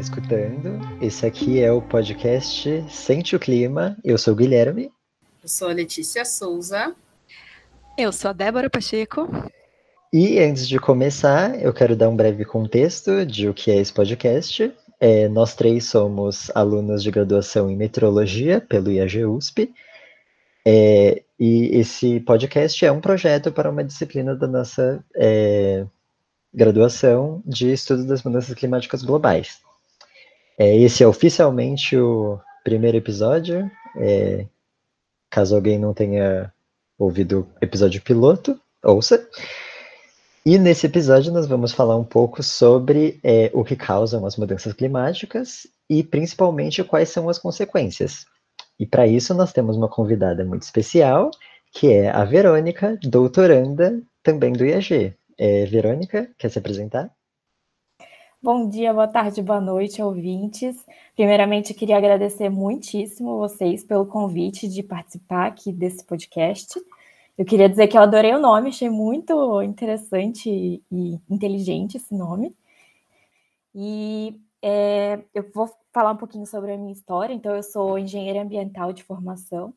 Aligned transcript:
escutando. 0.00 0.80
Esse 1.00 1.26
aqui 1.26 1.60
é 1.60 1.70
o 1.70 1.82
podcast 1.82 2.84
Sente 2.88 3.36
o 3.36 3.38
Clima. 3.38 3.96
Eu 4.02 4.16
sou 4.16 4.32
o 4.32 4.36
Guilherme. 4.36 4.90
Eu 5.42 5.48
sou 5.48 5.68
a 5.68 5.72
Letícia 5.72 6.24
Souza. 6.24 6.94
Eu 7.98 8.10
sou 8.10 8.30
a 8.30 8.32
Débora 8.32 8.70
Pacheco. 8.70 9.28
E 10.10 10.38
antes 10.40 10.66
de 10.66 10.78
começar, 10.78 11.62
eu 11.62 11.72
quero 11.72 11.94
dar 11.94 12.08
um 12.08 12.16
breve 12.16 12.44
contexto 12.46 13.26
de 13.26 13.48
o 13.48 13.54
que 13.54 13.70
é 13.70 13.76
esse 13.76 13.92
podcast. 13.92 14.72
É, 14.98 15.28
nós 15.28 15.54
três 15.54 15.84
somos 15.84 16.50
alunos 16.54 17.02
de 17.02 17.10
graduação 17.10 17.70
em 17.70 17.76
meteorologia 17.76 18.60
pelo 18.60 18.90
IAG 18.90 19.24
USP. 19.26 19.70
É, 20.66 21.22
e 21.38 21.78
esse 21.78 22.20
podcast 22.20 22.84
é 22.84 22.90
um 22.90 23.00
projeto 23.00 23.52
para 23.52 23.70
uma 23.70 23.84
disciplina 23.84 24.34
da 24.34 24.46
nossa 24.46 25.04
é, 25.14 25.86
graduação 26.52 27.42
de 27.44 27.70
estudo 27.70 28.06
das 28.06 28.22
mudanças 28.22 28.54
climáticas 28.54 29.02
globais. 29.02 29.60
É, 30.60 30.76
esse 30.76 31.02
é 31.02 31.06
oficialmente 31.06 31.96
o 31.96 32.38
primeiro 32.62 32.98
episódio. 32.98 33.70
É, 33.96 34.44
caso 35.30 35.56
alguém 35.56 35.78
não 35.78 35.94
tenha 35.94 36.52
ouvido 36.98 37.48
o 37.58 37.64
episódio 37.64 38.02
piloto, 38.02 38.60
ouça. 38.84 39.26
E 40.44 40.58
nesse 40.58 40.84
episódio 40.84 41.32
nós 41.32 41.46
vamos 41.46 41.72
falar 41.72 41.96
um 41.96 42.04
pouco 42.04 42.42
sobre 42.42 43.18
é, 43.24 43.50
o 43.54 43.64
que 43.64 43.74
causam 43.74 44.26
as 44.26 44.36
mudanças 44.36 44.74
climáticas 44.74 45.66
e 45.88 46.04
principalmente 46.04 46.84
quais 46.84 47.08
são 47.08 47.30
as 47.30 47.38
consequências. 47.38 48.26
E 48.78 48.84
para 48.84 49.06
isso 49.06 49.32
nós 49.32 49.54
temos 49.54 49.78
uma 49.78 49.88
convidada 49.88 50.44
muito 50.44 50.64
especial, 50.64 51.30
que 51.72 51.90
é 51.90 52.10
a 52.10 52.22
Verônica, 52.26 52.98
doutoranda 53.02 53.98
também 54.22 54.52
do 54.52 54.66
IAG. 54.66 55.16
É, 55.38 55.64
Verônica, 55.64 56.28
quer 56.36 56.50
se 56.50 56.58
apresentar? 56.58 57.10
Bom 58.42 58.70
dia, 58.70 58.94
boa 58.94 59.06
tarde, 59.06 59.42
boa 59.42 59.60
noite, 59.60 60.00
ouvintes. 60.00 60.82
Primeiramente, 61.14 61.74
queria 61.74 61.98
agradecer 61.98 62.48
muitíssimo 62.48 63.36
vocês 63.36 63.84
pelo 63.84 64.06
convite 64.06 64.66
de 64.66 64.82
participar 64.82 65.48
aqui 65.48 65.70
desse 65.70 66.02
podcast. 66.02 66.80
Eu 67.36 67.44
queria 67.44 67.68
dizer 67.68 67.86
que 67.86 67.98
eu 67.98 68.00
adorei 68.00 68.32
o 68.34 68.38
nome, 68.38 68.70
achei 68.70 68.88
muito 68.88 69.60
interessante 69.60 70.82
e 70.90 71.20
inteligente 71.28 71.98
esse 71.98 72.14
nome. 72.14 72.56
E 73.74 74.40
é, 74.62 75.22
eu 75.34 75.50
vou 75.54 75.70
falar 75.92 76.12
um 76.12 76.16
pouquinho 76.16 76.46
sobre 76.46 76.72
a 76.72 76.78
minha 76.78 76.92
história. 76.92 77.34
Então, 77.34 77.54
eu 77.54 77.62
sou 77.62 77.98
engenheira 77.98 78.40
ambiental 78.40 78.90
de 78.90 79.04
formação 79.04 79.74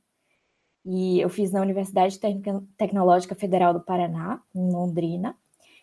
e 0.85 1.19
eu 1.19 1.29
fiz 1.29 1.51
na 1.51 1.61
Universidade 1.61 2.17
Tecnológica 2.77 3.35
Federal 3.35 3.73
do 3.73 3.81
Paraná, 3.81 4.41
em 4.55 4.71
Londrina. 4.71 5.35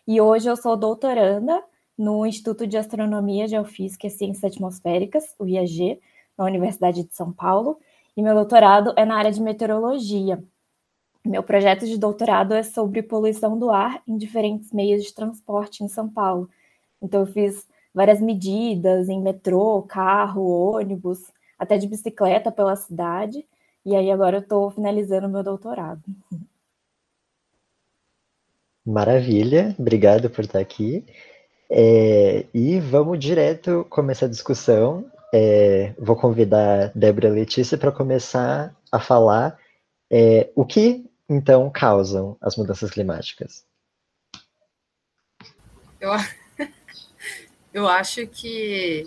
E 0.07 0.19
hoje 0.19 0.49
eu 0.49 0.57
sou 0.57 0.75
doutoranda 0.75 1.63
no 2.01 2.25
Instituto 2.25 2.65
de 2.65 2.77
Astronomia, 2.77 3.47
Geofísica 3.47 4.07
e 4.07 4.09
Ciências 4.09 4.43
Atmosféricas, 4.43 5.35
o 5.37 5.45
IAG, 5.45 6.01
na 6.35 6.45
Universidade 6.45 7.03
de 7.03 7.13
São 7.13 7.31
Paulo. 7.31 7.77
E 8.17 8.23
meu 8.23 8.33
doutorado 8.33 8.91
é 8.97 9.05
na 9.05 9.15
área 9.15 9.31
de 9.31 9.39
meteorologia. 9.39 10.43
Meu 11.23 11.43
projeto 11.43 11.85
de 11.85 11.99
doutorado 11.99 12.55
é 12.55 12.63
sobre 12.63 13.03
poluição 13.03 13.55
do 13.57 13.69
ar 13.69 14.01
em 14.07 14.17
diferentes 14.17 14.71
meios 14.71 15.03
de 15.03 15.13
transporte 15.13 15.83
em 15.83 15.87
São 15.87 16.09
Paulo. 16.09 16.49
Então, 16.99 17.21
eu 17.21 17.27
fiz 17.27 17.67
várias 17.93 18.19
medidas 18.19 19.07
em 19.07 19.21
metrô, 19.21 19.83
carro, 19.83 20.73
ônibus, 20.73 21.31
até 21.59 21.77
de 21.77 21.85
bicicleta 21.85 22.51
pela 22.51 22.75
cidade. 22.75 23.45
E 23.85 23.95
aí, 23.95 24.09
agora 24.09 24.37
eu 24.37 24.41
estou 24.41 24.71
finalizando 24.71 25.29
meu 25.29 25.43
doutorado. 25.43 26.01
Maravilha, 28.83 29.75
obrigado 29.77 30.31
por 30.31 30.43
estar 30.43 30.57
aqui. 30.57 31.05
É, 31.73 32.45
e 32.53 32.81
vamos 32.81 33.17
direto 33.17 33.85
começar 33.89 34.25
a 34.25 34.29
discussão. 34.29 35.09
É, 35.33 35.93
vou 35.97 36.17
convidar 36.17 36.91
Débora 36.93 37.29
Letícia 37.29 37.77
para 37.77 37.93
começar 37.93 38.75
a 38.91 38.99
falar 38.99 39.57
é, 40.11 40.49
o 40.53 40.65
que 40.65 41.09
então 41.29 41.69
causam 41.69 42.35
as 42.41 42.57
mudanças 42.57 42.91
climáticas. 42.91 43.65
Eu, 45.97 46.11
eu 47.73 47.87
acho 47.87 48.27
que 48.27 49.05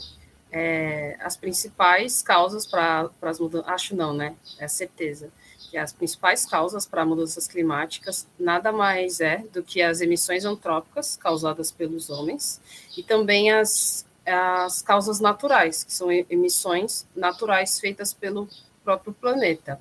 é, 0.50 1.18
as 1.20 1.36
principais 1.36 2.22
causas 2.22 2.64
para 2.64 3.10
as 3.20 3.38
mudanças, 3.38 3.68
acho 3.68 3.94
não, 3.94 4.14
né? 4.14 4.36
É 4.58 4.66
certeza 4.66 5.30
que 5.74 5.78
as 5.78 5.92
principais 5.92 6.46
causas 6.46 6.86
para 6.86 7.04
mudanças 7.04 7.48
climáticas 7.48 8.28
nada 8.38 8.70
mais 8.70 9.20
é 9.20 9.38
do 9.52 9.60
que 9.60 9.82
as 9.82 10.00
emissões 10.00 10.44
antrópicas 10.44 11.16
causadas 11.16 11.72
pelos 11.72 12.10
homens 12.10 12.60
e 12.96 13.02
também 13.02 13.50
as, 13.50 14.06
as 14.24 14.80
causas 14.82 15.18
naturais, 15.18 15.82
que 15.82 15.92
são 15.92 16.12
emissões 16.12 17.04
naturais 17.12 17.80
feitas 17.80 18.14
pelo 18.14 18.48
próprio 18.84 19.12
planeta. 19.12 19.80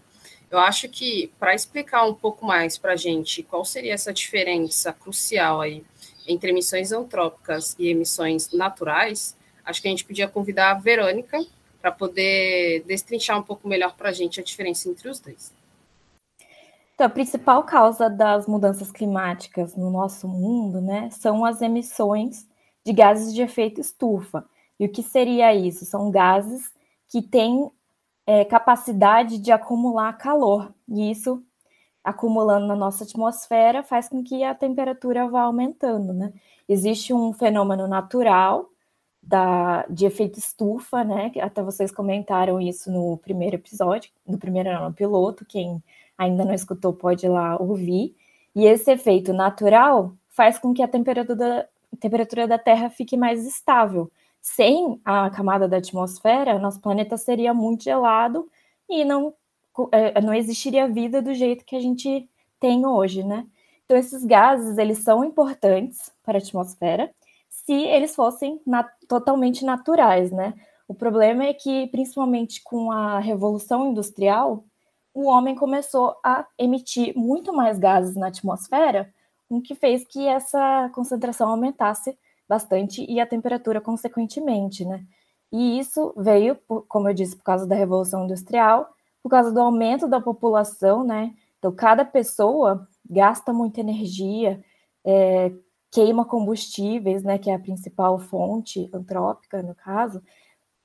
Eu 0.50 0.58
acho 0.58 0.90
que 0.90 1.32
para 1.40 1.54
explicar 1.54 2.08
um 2.08 2.16
pouco 2.16 2.44
mais 2.44 2.76
para 2.76 2.94
a 2.94 2.98
gente 2.98 3.44
qual 3.44 3.64
seria 3.64 3.94
essa 3.94 4.12
diferença 4.12 4.92
crucial 4.92 5.62
aí 5.62 5.86
entre 6.28 6.50
emissões 6.50 6.92
antrópicas 6.92 7.76
e 7.78 7.90
emissões 7.90 8.52
naturais, 8.52 9.38
acho 9.64 9.80
que 9.80 9.88
a 9.88 9.92
gente 9.92 10.06
podia 10.06 10.28
convidar 10.28 10.72
a 10.72 10.74
Verônica 10.74 11.46
para 11.80 11.92
poder 11.92 12.84
destrinchar 12.88 13.38
um 13.38 13.44
pouco 13.44 13.68
melhor 13.68 13.96
para 13.96 14.10
a 14.10 14.14
gente 14.14 14.40
a 14.40 14.44
diferença 14.44 14.90
entre 14.90 15.08
os 15.08 15.20
dois. 15.20 15.54
Então, 16.94 17.08
a 17.08 17.10
principal 17.10 17.64
causa 17.64 18.10
das 18.10 18.48
mudanças 18.48 18.92
climáticas 18.92 19.76
no 19.76 19.90
nosso 19.90 20.28
mundo, 20.28 20.80
né, 20.80 21.10
são 21.10 21.44
as 21.44 21.62
emissões 21.62 22.48
de 22.86 22.94
gases 22.94 23.34
de 23.34 23.42
efeito 23.42 23.82
estufa. 23.82 24.46
E 24.80 24.86
o 24.86 24.90
que 24.90 25.02
seria 25.02 25.54
isso? 25.54 25.86
São 25.86 26.12
gases 26.12 26.72
que 27.08 27.22
têm 27.22 27.72
é, 28.26 28.46
capacidade 28.46 29.38
de 29.40 29.52
acumular 29.52 30.14
calor. 30.18 30.74
E 30.88 31.12
isso, 31.12 31.44
acumulando 32.04 32.68
na 32.68 32.76
nossa 32.76 33.04
atmosfera, 33.04 33.84
faz 33.84 34.10
com 34.10 34.24
que 34.24 34.44
a 34.44 34.54
temperatura 34.56 35.28
vá 35.28 35.42
aumentando, 35.44 36.14
né? 36.14 36.34
Existe 36.68 37.14
um 37.14 37.34
fenômeno 37.34 37.88
natural 37.88 38.70
da, 39.22 39.86
de 39.88 40.06
efeito 40.06 40.38
estufa, 40.40 41.04
né? 41.04 41.32
Até 41.42 41.62
vocês 41.64 41.92
comentaram 41.92 42.60
isso 42.60 42.92
no 42.92 43.18
primeiro 43.18 43.56
episódio, 43.56 44.12
no 44.28 44.38
primeiro 44.38 44.72
não, 44.72 44.90
no 44.90 44.94
piloto, 44.94 45.46
quem 45.46 45.82
ainda 46.18 46.46
não 46.46 46.54
escutou 46.54 46.94
pode 46.94 47.26
ir 47.26 47.30
lá 47.30 47.58
ouvir. 47.60 48.16
E 48.56 48.66
esse 48.66 48.92
efeito 48.92 49.34
natural 49.34 50.14
faz 50.30 50.58
com 50.60 50.74
que 50.74 50.84
a 50.84 50.88
temperatura, 50.88 51.70
a 51.92 51.98
temperatura 51.98 52.48
da 52.48 52.58
Terra 52.58 52.90
fique 52.90 53.18
mais 53.18 53.46
estável. 53.46 54.12
Sem 54.42 55.00
a 55.06 55.30
camada 55.30 55.68
da 55.68 55.78
atmosfera, 55.78 56.60
nosso 56.60 56.82
planeta 56.82 57.18
seria 57.18 57.54
muito 57.54 57.84
gelado 57.84 58.50
e 58.90 59.06
não, 59.06 59.34
é, 59.92 60.20
não 60.22 60.34
existiria 60.34 60.88
vida 60.88 61.22
do 61.22 61.34
jeito 61.34 61.66
que 61.66 61.76
a 61.76 61.80
gente 61.80 62.28
tem 62.60 62.86
hoje, 62.86 63.24
né? 63.24 63.46
Então, 63.86 63.98
esses 63.98 64.24
gases, 64.26 64.78
eles 64.78 65.00
são 65.00 65.24
importantes 65.24 66.12
para 66.24 66.38
a 66.38 66.42
atmosfera 66.42 67.12
se 67.50 67.74
eles 67.74 68.16
fossem 68.16 68.60
na, 68.66 68.84
totalmente 69.08 69.64
naturais, 69.64 70.32
né? 70.32 70.54
O 70.88 70.94
problema 70.94 71.46
é 71.46 71.54
que, 71.54 71.88
principalmente 71.88 72.62
com 72.64 72.92
a 72.92 73.20
Revolução 73.20 73.92
Industrial, 73.92 74.64
o 75.14 75.26
homem 75.28 75.56
começou 75.56 76.16
a 76.24 76.46
emitir 76.58 77.14
muito 77.16 77.54
mais 77.54 77.78
gases 77.78 78.16
na 78.16 78.28
atmosfera, 78.28 79.14
o 79.50 79.62
que 79.62 79.76
fez 79.76 80.06
que 80.06 80.28
essa 80.28 80.90
concentração 80.94 81.50
aumentasse 81.50 82.18
bastante 82.50 83.06
e 83.10 83.20
a 83.20 83.28
temperatura 83.28 83.80
consequentemente, 83.80 84.84
né? 84.86 85.06
E 85.52 85.78
isso 85.78 86.14
veio, 86.18 86.58
como 86.88 87.08
eu 87.08 87.14
disse, 87.14 87.36
por 87.36 87.44
causa 87.44 87.68
da 87.68 87.76
Revolução 87.76 88.24
Industrial, 88.24 88.90
por 89.22 89.30
causa 89.30 89.52
do 89.52 89.60
aumento 89.60 90.08
da 90.08 90.20
população, 90.20 91.04
né? 91.04 91.34
Então, 91.60 91.72
cada 91.72 92.04
pessoa 92.04 92.88
gasta 93.08 93.54
muita 93.54 93.80
energia, 93.80 94.62
é, 95.06 95.52
queima 95.92 96.26
combustíveis, 96.26 97.24
né, 97.24 97.38
que 97.38 97.52
é 97.52 97.54
a 97.54 97.60
principal 97.60 98.18
fonte 98.18 98.90
antrópica, 98.92 99.62
no 99.62 99.76
caso, 99.76 100.22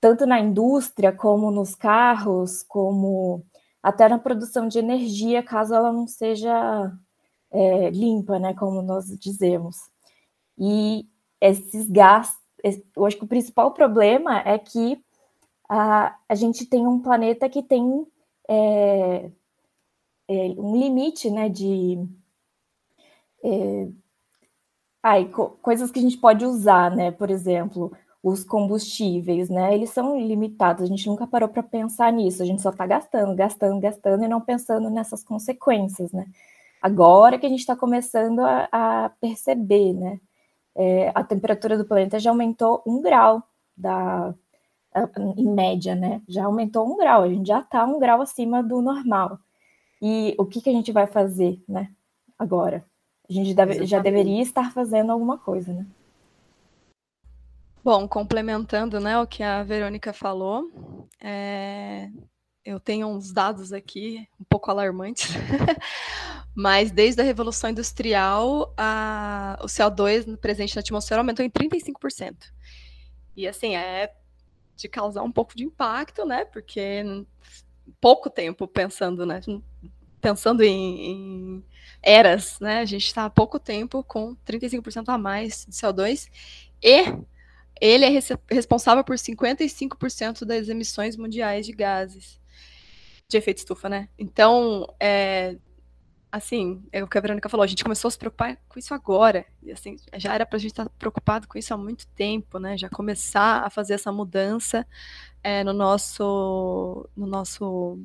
tanto 0.00 0.26
na 0.26 0.38
indústria, 0.38 1.12
como 1.12 1.50
nos 1.50 1.75
carros, 1.75 2.62
como 2.62 3.43
até 3.82 4.08
na 4.08 4.19
produção 4.19 4.69
de 4.69 4.78
energia, 4.78 5.42
caso 5.42 5.75
ela 5.75 5.92
não 5.92 6.06
seja 6.06 6.92
é, 7.50 7.90
limpa, 7.90 8.38
né, 8.38 8.54
como 8.54 8.82
nós 8.82 9.06
dizemos. 9.19 9.76
E 10.58 11.06
esses 11.40 11.88
gases, 11.88 12.36
eu 12.96 13.06
acho 13.06 13.16
que 13.16 13.25
o 13.25 13.28
principal 13.28 13.72
problema 13.72 14.40
é 14.40 14.58
que 14.58 15.02
a, 15.69 16.16
a 16.28 16.34
gente 16.34 16.66
tem 16.66 16.86
um 16.86 17.00
planeta 17.00 17.48
que 17.48 17.62
tem 17.62 18.06
é, 18.48 19.30
é, 20.28 20.34
um 20.58 20.76
limite, 20.76 21.30
né, 21.30 21.48
de 21.48 21.98
é, 23.44 23.88
ai, 25.02 25.28
co 25.28 25.50
coisas 25.62 25.90
que 25.90 25.98
a 25.98 26.02
gente 26.02 26.19
pode 26.19 26.44
usar, 26.44 26.90
né, 26.94 27.10
por 27.10 27.30
exemplo, 27.30 27.92
os 28.23 28.44
combustíveis, 28.44 29.49
né? 29.49 29.75
Eles 29.75 29.91
são 29.91 30.19
limitados, 30.19 30.82
a 30.82 30.87
gente 30.87 31.06
nunca 31.06 31.26
parou 31.26 31.49
para 31.49 31.62
pensar 31.62 32.12
nisso, 32.12 32.43
a 32.43 32.47
gente 32.47 32.62
só 32.62 32.70
está 32.70 32.87
gastando, 32.87 33.35
gastando, 33.35 33.81
gastando 33.81 34.25
e 34.25 34.29
não 34.29 34.41
pensando 34.41 34.91
nessas 34.91 35.23
consequências, 35.23 36.12
né? 36.12 36.26
Agora 36.82 37.38
que 37.38 37.47
a 37.47 37.49
gente 37.49 37.61
está 37.61 37.76
começando 37.76 38.41
a, 38.41 38.69
a, 38.73 39.11
perceber, 39.20 39.93
né? 39.94 40.20
É, 40.76 41.11
a 41.15 41.25
temperatura 41.25 41.76
do 41.76 41.85
planeta 41.85 42.19
já 42.20 42.31
aumentou 42.31 42.82
um 42.87 43.00
grau 43.03 43.43
da, 43.76 44.35
em 45.37 45.49
média, 45.49 45.94
né? 45.94 46.23
Já 46.29 46.44
aumentou 46.44 46.87
um 46.87 46.97
grau, 46.97 47.23
a 47.23 47.29
gente 47.29 47.47
já 47.47 47.61
está 47.61 47.85
um 47.85 47.99
grau 47.99 48.21
acima 48.23 48.62
do 48.62 48.82
normal. 48.82 49.38
E 50.00 50.35
o 50.38 50.47
que, 50.47 50.61
que 50.61 50.71
a 50.71 50.73
gente 50.73 50.93
vai 50.93 51.06
fazer, 51.06 51.62
né? 51.69 51.91
Agora. 52.38 52.85
A 53.29 53.32
gente 53.32 53.53
deve, 53.53 53.85
já 53.85 53.99
deveria 53.99 54.41
estar 54.41 54.73
fazendo 54.73 55.12
alguma 55.12 55.37
coisa, 55.37 55.71
né? 55.71 55.87
Bom, 57.88 58.06
complementando 58.06 59.00
né, 59.00 59.19
o 59.19 59.26
que 59.26 59.43
a 59.43 59.62
Verônica 59.62 60.12
falou, 60.12 61.08
é, 61.23 62.11
eu 62.62 62.79
tenho 62.79 63.06
uns 63.06 63.32
dados 63.32 63.73
aqui 63.73 64.29
um 64.38 64.44
pouco 64.44 64.70
alarmantes, 64.70 65.31
mas 66.55 66.90
desde 66.90 67.23
a 67.23 67.25
Revolução 67.25 67.70
Industrial, 67.70 68.75
a, 68.76 69.58
o 69.62 69.64
CO2 69.64 70.37
presente 70.37 70.76
na 70.76 70.81
atmosfera 70.81 71.23
aumentou 71.23 71.43
em 71.43 71.49
35%. 71.49 72.52
E 73.35 73.49
assim, 73.49 73.75
é 73.75 74.12
de 74.76 74.87
causar 74.87 75.23
um 75.23 75.32
pouco 75.32 75.56
de 75.56 75.64
impacto, 75.64 76.26
né? 76.26 76.44
Porque 76.44 77.02
pouco 77.99 78.29
tempo 78.29 78.69
pensando, 78.69 79.25
né? 79.25 79.40
Pensando 80.20 80.62
em, 80.62 81.06
em 81.06 81.64
eras, 82.02 82.61
né? 82.61 82.81
A 82.81 82.85
gente 82.85 83.06
está 83.06 83.25
há 83.25 83.31
pouco 83.31 83.58
tempo 83.58 84.05
com 84.05 84.37
35% 84.46 85.08
a 85.08 85.17
mais 85.17 85.64
de 85.64 85.73
CO2 85.73 86.29
e 86.82 87.17
ele 87.80 88.04
é 88.04 88.10
responsável 88.50 89.04
por 89.04 89.16
55% 89.16 90.44
das 90.44 90.69
emissões 90.69 91.16
mundiais 91.16 91.66
de 91.66 91.72
gases 91.72 92.40
de 93.28 93.36
efeito 93.36 93.58
estufa, 93.58 93.88
né? 93.88 94.08
Então, 94.19 94.86
é, 94.98 95.56
assim, 96.32 96.82
é 96.92 97.02
o 97.02 97.08
que 97.08 97.19
a 97.19 97.20
Verônica 97.20 97.48
falou, 97.48 97.64
a 97.64 97.66
gente 97.66 97.82
começou 97.84 98.08
a 98.08 98.10
se 98.10 98.19
preocupar 98.19 98.58
com 98.69 98.78
isso 98.78 98.94
agora. 98.94 99.44
E 99.62 99.72
assim, 99.72 99.96
já 100.16 100.34
era 100.34 100.46
para 100.46 100.56
a 100.56 100.60
gente 100.60 100.72
estar 100.72 100.84
tá 100.84 100.90
preocupado 100.98 101.46
com 101.46 101.58
isso 101.58 101.72
há 101.72 101.76
muito 101.76 102.06
tempo, 102.08 102.58
né? 102.58 102.76
Já 102.76 102.88
começar 102.88 103.64
a 103.64 103.70
fazer 103.70 103.94
essa 103.94 104.12
mudança 104.12 104.86
é, 105.42 105.62
no 105.64 105.72
nosso 105.72 107.08
no 107.16 107.26
nosso 107.26 107.98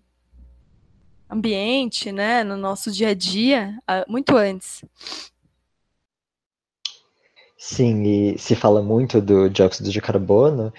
ambiente, 1.30 2.12
né? 2.12 2.44
No 2.44 2.58
nosso 2.58 2.92
dia 2.92 3.10
a 3.10 3.14
dia, 3.14 3.78
muito 4.08 4.36
antes. 4.36 4.84
Sim, 7.66 8.04
e 8.04 8.38
se 8.38 8.56
fala 8.56 8.82
muito 8.84 9.22
do 9.22 9.50
dióxido 9.50 9.90
de 9.90 10.02
carbono, 10.02 10.74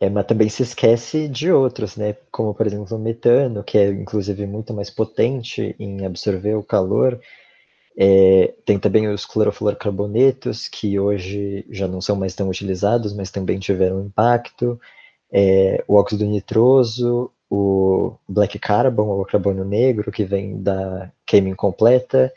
é, 0.00 0.08
mas 0.08 0.24
também 0.26 0.48
se 0.48 0.62
esquece 0.62 1.28
de 1.28 1.52
outros, 1.52 1.96
né? 1.96 2.16
Como, 2.32 2.54
por 2.54 2.66
exemplo, 2.66 2.96
o 2.96 2.98
metano, 2.98 3.62
que 3.62 3.76
é 3.76 3.88
inclusive 3.90 4.46
muito 4.46 4.72
mais 4.72 4.88
potente 4.88 5.76
em 5.78 6.04
absorver 6.06 6.54
o 6.54 6.62
calor. 6.62 7.20
É, 7.96 8.54
tem 8.64 8.78
também 8.78 9.08
os 9.08 9.26
clorofluorcarbonetos, 9.26 10.68
que 10.68 10.98
hoje 11.00 11.66
já 11.70 11.88
não 11.88 12.00
são 12.00 12.16
mais 12.16 12.34
tão 12.34 12.48
utilizados, 12.50 13.14
mas 13.14 13.30
também 13.30 13.58
tiveram 13.58 14.00
impacto. 14.04 14.80
É, 15.32 15.84
o 15.88 15.96
óxido 15.96 16.24
nitroso, 16.26 17.32
o 17.50 18.14
black 18.28 18.58
carbon, 18.58 19.08
ou 19.08 19.24
carbono 19.26 19.64
negro, 19.64 20.12
que 20.12 20.24
vem 20.24 20.62
da 20.62 21.12
queima 21.26 21.50
incompleta. 21.50 22.32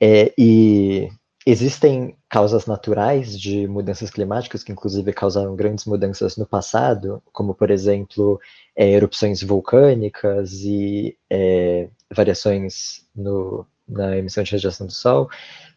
É, 0.00 0.32
e 0.38 1.08
Existem 1.46 2.16
causas 2.28 2.64
naturais 2.64 3.38
de 3.38 3.66
mudanças 3.66 4.10
climáticas 4.10 4.64
que, 4.64 4.72
inclusive, 4.72 5.12
causaram 5.12 5.54
grandes 5.54 5.84
mudanças 5.84 6.38
no 6.38 6.46
passado, 6.46 7.22
como, 7.32 7.54
por 7.54 7.70
exemplo, 7.70 8.40
é, 8.74 8.92
erupções 8.92 9.42
vulcânicas 9.42 10.52
e 10.62 11.18
é, 11.28 11.90
variações 12.10 13.06
no, 13.14 13.66
na 13.86 14.16
emissão 14.16 14.42
de 14.42 14.52
radiação 14.52 14.86
do 14.86 14.92
Sol, 14.92 15.28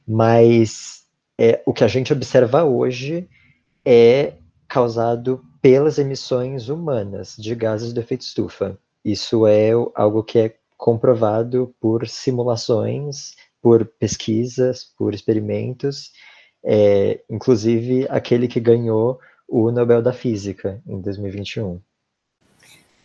mas 0.08 1.04
é, 1.38 1.62
o 1.66 1.74
que 1.74 1.84
a 1.84 1.88
gente 1.88 2.14
observa 2.14 2.64
hoje 2.64 3.28
é 3.84 4.36
causado 4.70 5.44
pelas 5.62 5.98
emissões 5.98 6.70
humanas 6.70 7.36
de 7.38 7.54
gases 7.54 7.92
do 7.92 8.00
efeito 8.00 8.22
estufa. 8.22 8.78
Isso 9.04 9.46
é 9.46 9.72
algo 9.96 10.24
que 10.24 10.40
é 10.40 10.56
comprovado 10.78 11.76
por 11.80 12.08
simulações 12.08 13.36
por 13.62 13.86
pesquisas, 13.86 14.84
por 14.84 15.14
experimentos, 15.14 16.12
é, 16.64 17.22
inclusive 17.30 18.06
aquele 18.10 18.48
que 18.48 18.60
ganhou 18.60 19.20
o 19.48 19.72
Nobel 19.72 20.02
da 20.02 20.14
Física 20.14 20.82
em 20.86 21.00
2021. 21.00 21.82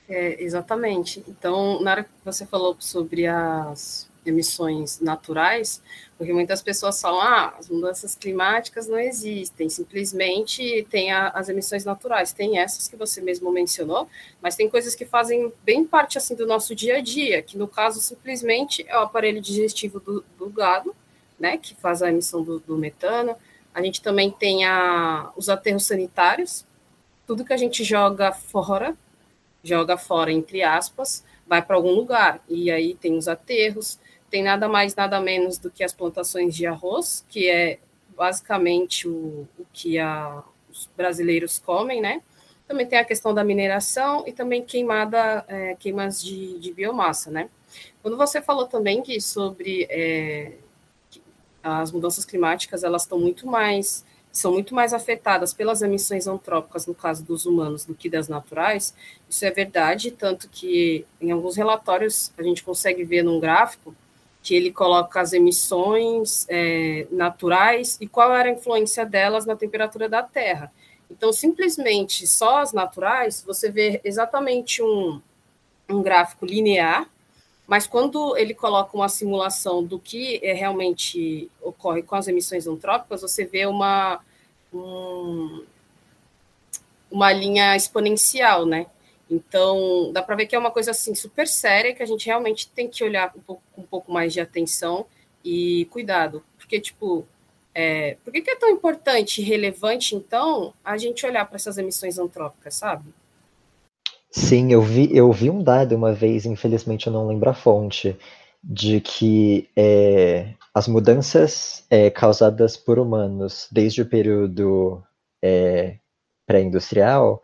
É, 0.08 0.42
exatamente. 0.42 1.24
Então, 1.28 1.80
na 1.80 1.92
hora 1.92 2.04
que 2.04 2.10
você 2.24 2.44
falou 2.44 2.76
sobre 2.78 3.26
as 3.26 4.10
emissões 4.24 5.00
naturais, 5.00 5.82
porque 6.16 6.32
muitas 6.32 6.62
pessoas 6.62 7.00
falam, 7.00 7.20
ah, 7.20 7.54
as 7.58 7.68
mudanças 7.68 8.14
climáticas 8.14 8.86
não 8.86 8.98
existem, 8.98 9.68
simplesmente 9.68 10.86
tem 10.88 11.10
a, 11.10 11.28
as 11.28 11.48
emissões 11.48 11.84
naturais, 11.84 12.32
tem 12.32 12.58
essas 12.58 12.86
que 12.86 12.96
você 12.96 13.20
mesmo 13.20 13.50
mencionou, 13.50 14.08
mas 14.40 14.54
tem 14.54 14.68
coisas 14.68 14.94
que 14.94 15.04
fazem 15.04 15.52
bem 15.64 15.84
parte 15.84 16.18
assim 16.18 16.34
do 16.34 16.46
nosso 16.46 16.74
dia 16.74 16.98
a 16.98 17.00
dia, 17.00 17.42
que 17.42 17.58
no 17.58 17.66
caso 17.66 18.00
simplesmente 18.00 18.84
é 18.88 18.96
o 18.96 19.02
aparelho 19.02 19.40
digestivo 19.40 19.98
do, 19.98 20.24
do 20.38 20.48
gado, 20.48 20.94
né, 21.38 21.58
que 21.58 21.74
faz 21.74 22.02
a 22.02 22.08
emissão 22.08 22.42
do, 22.42 22.60
do 22.60 22.78
metano, 22.78 23.34
a 23.74 23.82
gente 23.82 24.00
também 24.00 24.30
tem 24.30 24.64
a, 24.64 25.32
os 25.36 25.48
aterros 25.48 25.86
sanitários, 25.86 26.64
tudo 27.26 27.44
que 27.44 27.52
a 27.52 27.56
gente 27.56 27.82
joga 27.82 28.30
fora, 28.30 28.96
joga 29.64 29.96
fora 29.96 30.30
entre 30.30 30.62
aspas, 30.62 31.24
vai 31.46 31.60
para 31.60 31.76
algum 31.76 31.92
lugar, 31.92 32.42
e 32.48 32.70
aí 32.70 32.94
tem 32.94 33.16
os 33.16 33.28
aterros, 33.28 33.98
tem 34.32 34.42
nada 34.42 34.66
mais, 34.66 34.96
nada 34.96 35.20
menos 35.20 35.58
do 35.58 35.70
que 35.70 35.84
as 35.84 35.92
plantações 35.92 36.56
de 36.56 36.66
arroz, 36.66 37.22
que 37.28 37.50
é 37.50 37.78
basicamente 38.16 39.06
o, 39.06 39.46
o 39.58 39.66
que 39.74 39.98
a, 39.98 40.42
os 40.70 40.88
brasileiros 40.96 41.58
comem, 41.58 42.00
né? 42.00 42.22
Também 42.66 42.86
tem 42.86 42.98
a 42.98 43.04
questão 43.04 43.34
da 43.34 43.44
mineração 43.44 44.24
e 44.26 44.32
também 44.32 44.64
queimada, 44.64 45.44
é, 45.46 45.76
queimas 45.78 46.24
de, 46.24 46.58
de, 46.58 46.72
biomassa, 46.72 47.30
né? 47.30 47.50
Quando 48.00 48.16
você 48.16 48.40
falou 48.40 48.66
também 48.66 49.02
que 49.02 49.20
sobre 49.20 49.86
é, 49.90 50.52
as 51.62 51.92
mudanças 51.92 52.24
climáticas, 52.24 52.82
elas 52.82 53.02
estão 53.02 53.18
muito 53.18 53.46
mais 53.46 54.02
são 54.32 54.50
muito 54.50 54.74
mais 54.74 54.94
afetadas 54.94 55.52
pelas 55.52 55.82
emissões 55.82 56.26
antrópicas, 56.26 56.86
no 56.86 56.94
caso 56.94 57.22
dos 57.22 57.44
humanos, 57.44 57.84
do 57.84 57.94
que 57.94 58.08
das 58.08 58.28
naturais. 58.28 58.94
Isso 59.28 59.44
é 59.44 59.50
verdade, 59.50 60.10
tanto 60.10 60.48
que 60.48 61.04
em 61.20 61.30
alguns 61.30 61.54
relatórios 61.54 62.32
a 62.38 62.42
gente 62.42 62.64
consegue 62.64 63.04
ver 63.04 63.22
num 63.22 63.38
gráfico 63.38 63.94
que 64.42 64.54
ele 64.54 64.72
coloca 64.72 65.20
as 65.20 65.32
emissões 65.32 66.44
é, 66.48 67.06
naturais 67.10 67.96
e 68.00 68.08
qual 68.08 68.34
era 68.34 68.48
a 68.48 68.52
influência 68.52 69.06
delas 69.06 69.46
na 69.46 69.54
temperatura 69.54 70.08
da 70.08 70.22
Terra. 70.22 70.72
Então, 71.10 71.32
simplesmente 71.32 72.26
só 72.26 72.58
as 72.58 72.72
naturais, 72.72 73.44
você 73.46 73.70
vê 73.70 74.00
exatamente 74.02 74.82
um, 74.82 75.20
um 75.88 76.02
gráfico 76.02 76.44
linear, 76.44 77.08
mas 77.66 77.86
quando 77.86 78.36
ele 78.36 78.54
coloca 78.54 78.96
uma 78.96 79.08
simulação 79.08 79.84
do 79.84 79.98
que 79.98 80.40
é, 80.42 80.52
realmente 80.52 81.50
ocorre 81.60 82.02
com 82.02 82.16
as 82.16 82.26
emissões 82.26 82.66
antrópicas, 82.66 83.22
você 83.22 83.44
vê 83.44 83.66
uma, 83.66 84.20
um, 84.74 85.64
uma 87.10 87.32
linha 87.32 87.76
exponencial, 87.76 88.66
né? 88.66 88.86
Então, 89.32 90.12
dá 90.12 90.22
para 90.22 90.36
ver 90.36 90.46
que 90.46 90.54
é 90.54 90.58
uma 90.58 90.70
coisa 90.70 90.90
assim 90.90 91.14
super 91.14 91.48
séria 91.48 91.94
que 91.94 92.02
a 92.02 92.06
gente 92.06 92.26
realmente 92.26 92.68
tem 92.68 92.86
que 92.86 93.02
olhar 93.02 93.32
um 93.34 93.40
pouco, 93.40 93.62
um 93.78 93.82
pouco 93.82 94.12
mais 94.12 94.30
de 94.30 94.40
atenção 94.42 95.06
e 95.42 95.86
cuidado, 95.86 96.44
porque 96.58 96.78
tipo, 96.78 97.26
é, 97.74 98.18
por 98.22 98.30
que, 98.30 98.42
que 98.42 98.50
é 98.50 98.56
tão 98.56 98.68
importante 98.68 99.40
e 99.40 99.44
relevante 99.44 100.14
então 100.14 100.74
a 100.84 100.98
gente 100.98 101.24
olhar 101.24 101.46
para 101.46 101.56
essas 101.56 101.78
emissões 101.78 102.18
antrópicas, 102.18 102.74
sabe? 102.74 103.08
Sim, 104.30 104.70
eu 104.70 104.82
vi, 104.82 105.08
eu 105.16 105.32
vi 105.32 105.48
um 105.48 105.62
dado 105.62 105.96
uma 105.96 106.12
vez, 106.12 106.44
infelizmente 106.44 107.06
eu 107.06 107.12
não 107.12 107.26
lembro 107.26 107.48
a 107.48 107.54
fonte, 107.54 108.14
de 108.62 109.00
que 109.00 109.66
é, 109.74 110.52
as 110.74 110.86
mudanças 110.86 111.86
é, 111.88 112.10
causadas 112.10 112.76
por 112.76 112.98
humanos 112.98 113.66
desde 113.72 114.02
o 114.02 114.06
período 114.06 115.02
é, 115.42 115.96
pré-industrial 116.46 117.42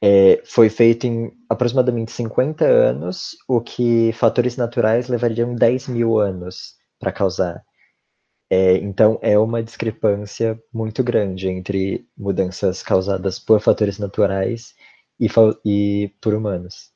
é, 0.00 0.40
foi 0.44 0.68
feito 0.68 1.06
em 1.06 1.32
aproximadamente 1.48 2.12
50 2.12 2.64
anos, 2.64 3.36
o 3.48 3.60
que 3.60 4.12
fatores 4.12 4.56
naturais 4.56 5.08
levariam 5.08 5.54
10 5.54 5.88
mil 5.88 6.18
anos 6.18 6.74
para 6.98 7.12
causar. 7.12 7.64
É, 8.50 8.76
então, 8.78 9.18
é 9.20 9.38
uma 9.38 9.62
discrepância 9.62 10.58
muito 10.72 11.02
grande 11.04 11.48
entre 11.48 12.06
mudanças 12.16 12.82
causadas 12.82 13.38
por 13.38 13.60
fatores 13.60 13.98
naturais 13.98 14.74
e, 15.20 15.28
e 15.64 16.14
por 16.20 16.32
humanos. 16.32 16.90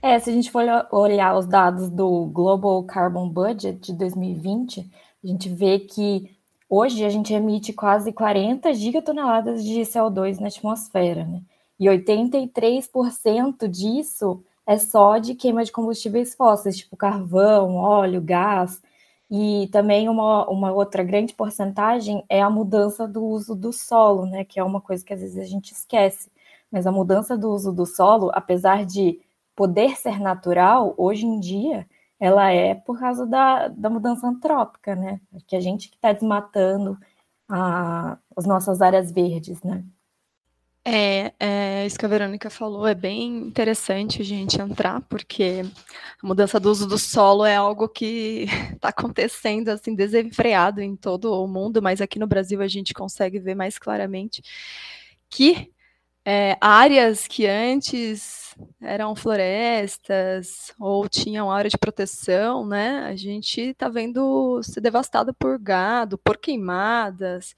É, 0.00 0.18
se 0.18 0.30
a 0.30 0.32
gente 0.32 0.50
for 0.50 0.64
olhar 0.92 1.36
os 1.36 1.46
dados 1.46 1.90
do 1.90 2.26
Global 2.26 2.82
Carbon 2.84 3.28
Budget 3.28 3.78
de 3.78 3.92
2020, 3.92 4.88
a 5.22 5.26
gente 5.26 5.48
vê 5.48 5.80
que 5.80 6.30
hoje 6.70 7.04
a 7.04 7.08
gente 7.08 7.34
emite 7.34 7.72
quase 7.72 8.12
40 8.12 8.72
gigatoneladas 8.72 9.64
de 9.64 9.80
CO2 9.80 10.38
na 10.38 10.46
atmosfera, 10.46 11.24
né? 11.24 11.42
E 11.78 11.86
83% 11.86 13.68
disso 13.68 14.42
é 14.66 14.78
só 14.78 15.18
de 15.18 15.34
queima 15.34 15.64
de 15.64 15.72
combustíveis 15.72 16.34
fósseis, 16.34 16.76
tipo 16.76 16.96
carvão, 16.96 17.76
óleo, 17.76 18.20
gás. 18.20 18.82
E 19.30 19.68
também 19.72 20.08
uma, 20.08 20.48
uma 20.48 20.72
outra 20.72 21.02
grande 21.02 21.34
porcentagem 21.34 22.24
é 22.28 22.42
a 22.42 22.50
mudança 22.50 23.06
do 23.06 23.24
uso 23.24 23.54
do 23.54 23.72
solo, 23.72 24.26
né? 24.26 24.44
Que 24.44 24.58
é 24.60 24.64
uma 24.64 24.80
coisa 24.80 25.04
que 25.04 25.12
às 25.12 25.20
vezes 25.20 25.38
a 25.38 25.44
gente 25.44 25.72
esquece. 25.72 26.30
Mas 26.70 26.86
a 26.86 26.92
mudança 26.92 27.36
do 27.36 27.50
uso 27.50 27.72
do 27.72 27.86
solo, 27.86 28.30
apesar 28.34 28.84
de 28.84 29.20
poder 29.56 29.96
ser 29.96 30.20
natural, 30.20 30.94
hoje 30.96 31.26
em 31.26 31.40
dia 31.40 31.86
ela 32.20 32.50
é 32.50 32.74
por 32.74 32.98
causa 32.98 33.26
da, 33.26 33.68
da 33.68 33.90
mudança 33.90 34.26
antrópica, 34.26 34.94
né? 34.96 35.20
Que 35.46 35.56
a 35.56 35.60
gente 35.60 35.88
que 35.88 35.96
está 35.96 36.12
desmatando 36.12 36.98
a, 37.48 38.18
as 38.36 38.46
nossas 38.46 38.82
áreas 38.82 39.12
verdes, 39.12 39.62
né? 39.62 39.84
É, 40.90 41.34
é, 41.38 41.86
isso 41.86 41.98
que 41.98 42.06
a 42.06 42.08
Verônica 42.08 42.48
falou 42.48 42.86
é 42.86 42.94
bem 42.94 43.36
interessante 43.40 44.22
a 44.22 44.24
gente 44.24 44.58
entrar, 44.58 45.02
porque 45.02 45.62
a 46.22 46.26
mudança 46.26 46.58
do 46.58 46.70
uso 46.70 46.86
do 46.88 46.96
solo 46.96 47.44
é 47.44 47.56
algo 47.56 47.86
que 47.90 48.46
está 48.72 48.88
acontecendo 48.88 49.68
assim 49.68 49.94
desenfreado 49.94 50.80
em 50.80 50.96
todo 50.96 51.30
o 51.30 51.46
mundo, 51.46 51.82
mas 51.82 52.00
aqui 52.00 52.18
no 52.18 52.26
Brasil 52.26 52.62
a 52.62 52.66
gente 52.66 52.94
consegue 52.94 53.38
ver 53.38 53.54
mais 53.54 53.78
claramente 53.78 54.42
que 55.28 55.70
é, 56.24 56.56
áreas 56.58 57.26
que 57.26 57.46
antes 57.46 58.54
eram 58.80 59.14
florestas 59.14 60.72
ou 60.78 61.06
tinham 61.06 61.50
área 61.50 61.68
de 61.70 61.76
proteção, 61.76 62.66
né? 62.66 63.00
A 63.00 63.14
gente 63.14 63.60
está 63.60 63.90
vendo 63.90 64.62
ser 64.62 64.80
devastada 64.80 65.34
por 65.34 65.58
gado, 65.58 66.16
por 66.16 66.38
queimadas, 66.38 67.54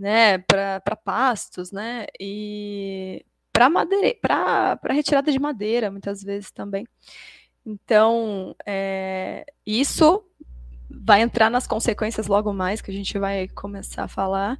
né, 0.00 0.38
para 0.38 0.96
pastos, 1.04 1.70
né, 1.70 2.06
e 2.18 3.22
para 3.52 3.68
madeira, 3.68 4.16
para 4.22 4.94
retirada 4.94 5.30
de 5.30 5.38
madeira, 5.38 5.90
muitas 5.90 6.22
vezes 6.22 6.50
também. 6.50 6.86
Então, 7.66 8.56
é, 8.64 9.44
isso 9.66 10.24
vai 10.88 11.20
entrar 11.20 11.50
nas 11.50 11.66
consequências 11.66 12.26
logo 12.28 12.50
mais, 12.50 12.80
que 12.80 12.90
a 12.90 12.94
gente 12.94 13.18
vai 13.18 13.46
começar 13.48 14.04
a 14.04 14.08
falar, 14.08 14.58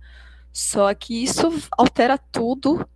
só 0.52 0.92
que 0.92 1.24
isso 1.24 1.48
altera 1.72 2.18
tudo, 2.18 2.86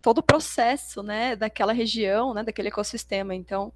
todo 0.00 0.18
o 0.18 0.22
processo, 0.22 1.02
né, 1.02 1.34
daquela 1.34 1.72
região, 1.72 2.32
né, 2.32 2.44
daquele 2.44 2.68
ecossistema. 2.68 3.34
Então, 3.34 3.72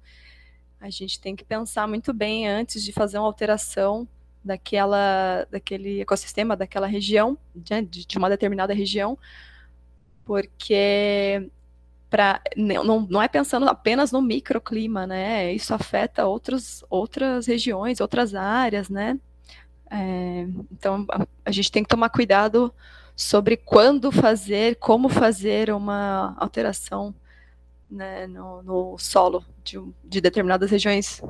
a 0.79 0.89
gente 0.89 1.19
tem 1.19 1.35
que 1.35 1.43
pensar 1.43 1.89
muito 1.89 2.13
bem 2.13 2.47
antes 2.47 2.81
de 2.85 2.93
fazer 2.93 3.17
uma 3.17 3.27
alteração 3.27 4.07
daquela, 4.43 5.45
daquele 5.51 6.01
ecossistema, 6.01 6.55
daquela 6.55 6.87
região, 6.87 7.37
né, 7.69 7.81
de, 7.81 8.05
de 8.05 8.17
uma 8.17 8.29
determinada 8.29 8.73
região, 8.73 9.17
porque 10.25 11.49
para 12.09 12.41
não, 12.57 13.07
não 13.09 13.21
é 13.21 13.27
pensando 13.27 13.69
apenas 13.69 14.11
no 14.11 14.21
microclima, 14.21 15.07
né? 15.07 15.53
Isso 15.53 15.73
afeta 15.73 16.25
outros, 16.25 16.83
outras 16.89 17.47
regiões, 17.47 18.01
outras 18.01 18.35
áreas, 18.35 18.89
né? 18.89 19.17
É, 19.89 20.47
então 20.71 21.05
a, 21.09 21.25
a, 21.45 21.51
gente 21.51 21.71
tem 21.71 21.83
que 21.83 21.89
tomar 21.89 22.09
cuidado 22.09 22.73
sobre 23.15 23.57
quando 23.57 24.11
fazer, 24.11 24.75
como 24.77 25.09
fazer 25.09 25.71
uma 25.71 26.35
alteração 26.37 27.13
né, 27.89 28.25
no, 28.27 28.63
no 28.63 28.97
solo 28.97 29.43
de, 29.63 29.81
de 30.03 30.21
determinadas 30.21 30.71
regiões 30.71 31.21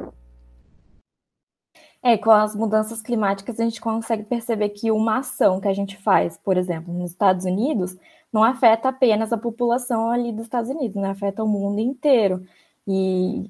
é, 2.04 2.18
com 2.18 2.32
as 2.32 2.56
mudanças 2.56 3.02
climáticas 3.02 3.60
a 3.60 3.64
gente 3.64 3.80
consegue 3.82 4.24
perceber 4.24 4.70
que 4.70 4.92
uma 4.92 5.20
ação 5.20 5.62
que 5.62 5.68
a 5.68 5.74
gente 5.74 5.98
faz, 5.98 6.38
por 6.38 6.58
exemplo, 6.58 6.94
nos 6.94 7.12
Estados 7.12 7.46
Unidos, 7.46 7.96
não 8.34 8.44
afeta 8.44 8.90
apenas 8.90 9.32
a 9.34 9.38
população 9.38 10.10
ali 10.10 10.32
dos 10.32 10.44
Estados 10.44 10.70
Unidos, 10.70 10.96
né? 10.96 11.10
Afeta 11.10 11.44
o 11.44 11.48
mundo 11.48 11.80
inteiro. 11.80 12.46
E 12.88 13.50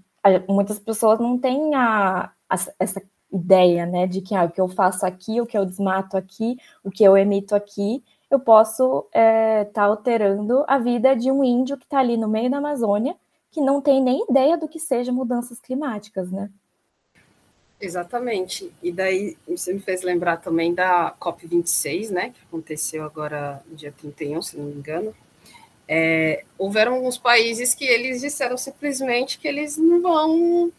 muitas 0.50 0.80
pessoas 0.80 1.20
não 1.20 1.38
têm 1.38 1.74
a, 1.76 2.32
a, 2.50 2.56
essa 2.80 3.02
ideia, 3.32 3.86
né, 3.86 4.08
de 4.08 4.22
que 4.22 4.36
ah, 4.36 4.46
o 4.46 4.52
que 4.52 4.60
eu 4.60 4.68
faço 4.68 5.06
aqui, 5.06 5.40
o 5.40 5.46
que 5.46 5.58
eu 5.58 5.66
desmato 5.66 6.18
aqui, 6.18 6.58
o 6.84 6.92
que 6.92 7.04
eu 7.04 7.18
emito 7.18 7.56
aqui, 7.56 8.04
eu 8.30 8.40
posso 8.40 9.06
estar 9.08 9.20
é, 9.20 9.66
tá 9.66 9.84
alterando 9.84 10.66
a 10.68 10.78
vida 10.78 11.16
de 11.16 11.32
um 11.32 11.44
índio 11.44 11.78
que 11.78 11.86
está 11.86 12.00
ali 12.00 12.18
no 12.18 12.28
meio 12.28 12.50
da 12.50 12.58
Amazônia, 12.58 13.16
que 13.50 13.62
não 13.62 13.82
tem 13.82 14.02
nem 14.02 14.26
ideia 14.30 14.58
do 14.58 14.68
que 14.68 14.80
seja 14.80 15.12
mudanças 15.12 15.60
climáticas, 15.60 16.32
né? 16.32 16.50
Exatamente. 17.82 18.72
E 18.84 18.92
daí 18.92 19.36
você 19.48 19.74
me 19.74 19.80
fez 19.80 20.04
lembrar 20.04 20.38
também 20.38 20.72
da 20.72 21.16
COP26, 21.20 22.12
né, 22.12 22.30
que 22.30 22.40
aconteceu 22.48 23.04
agora 23.04 23.64
no 23.66 23.76
dia 23.76 23.92
31, 23.92 24.42
se 24.44 24.56
não 24.56 24.66
me 24.66 24.74
engano. 24.74 25.16
É, 25.88 26.46
houveram 26.60 26.94
alguns 26.94 27.18
países 27.18 27.74
que 27.74 27.84
eles 27.84 28.22
disseram 28.22 28.56
simplesmente 28.56 29.40
que 29.40 29.48
eles 29.48 29.78
não 29.78 30.00
vão 30.00 30.72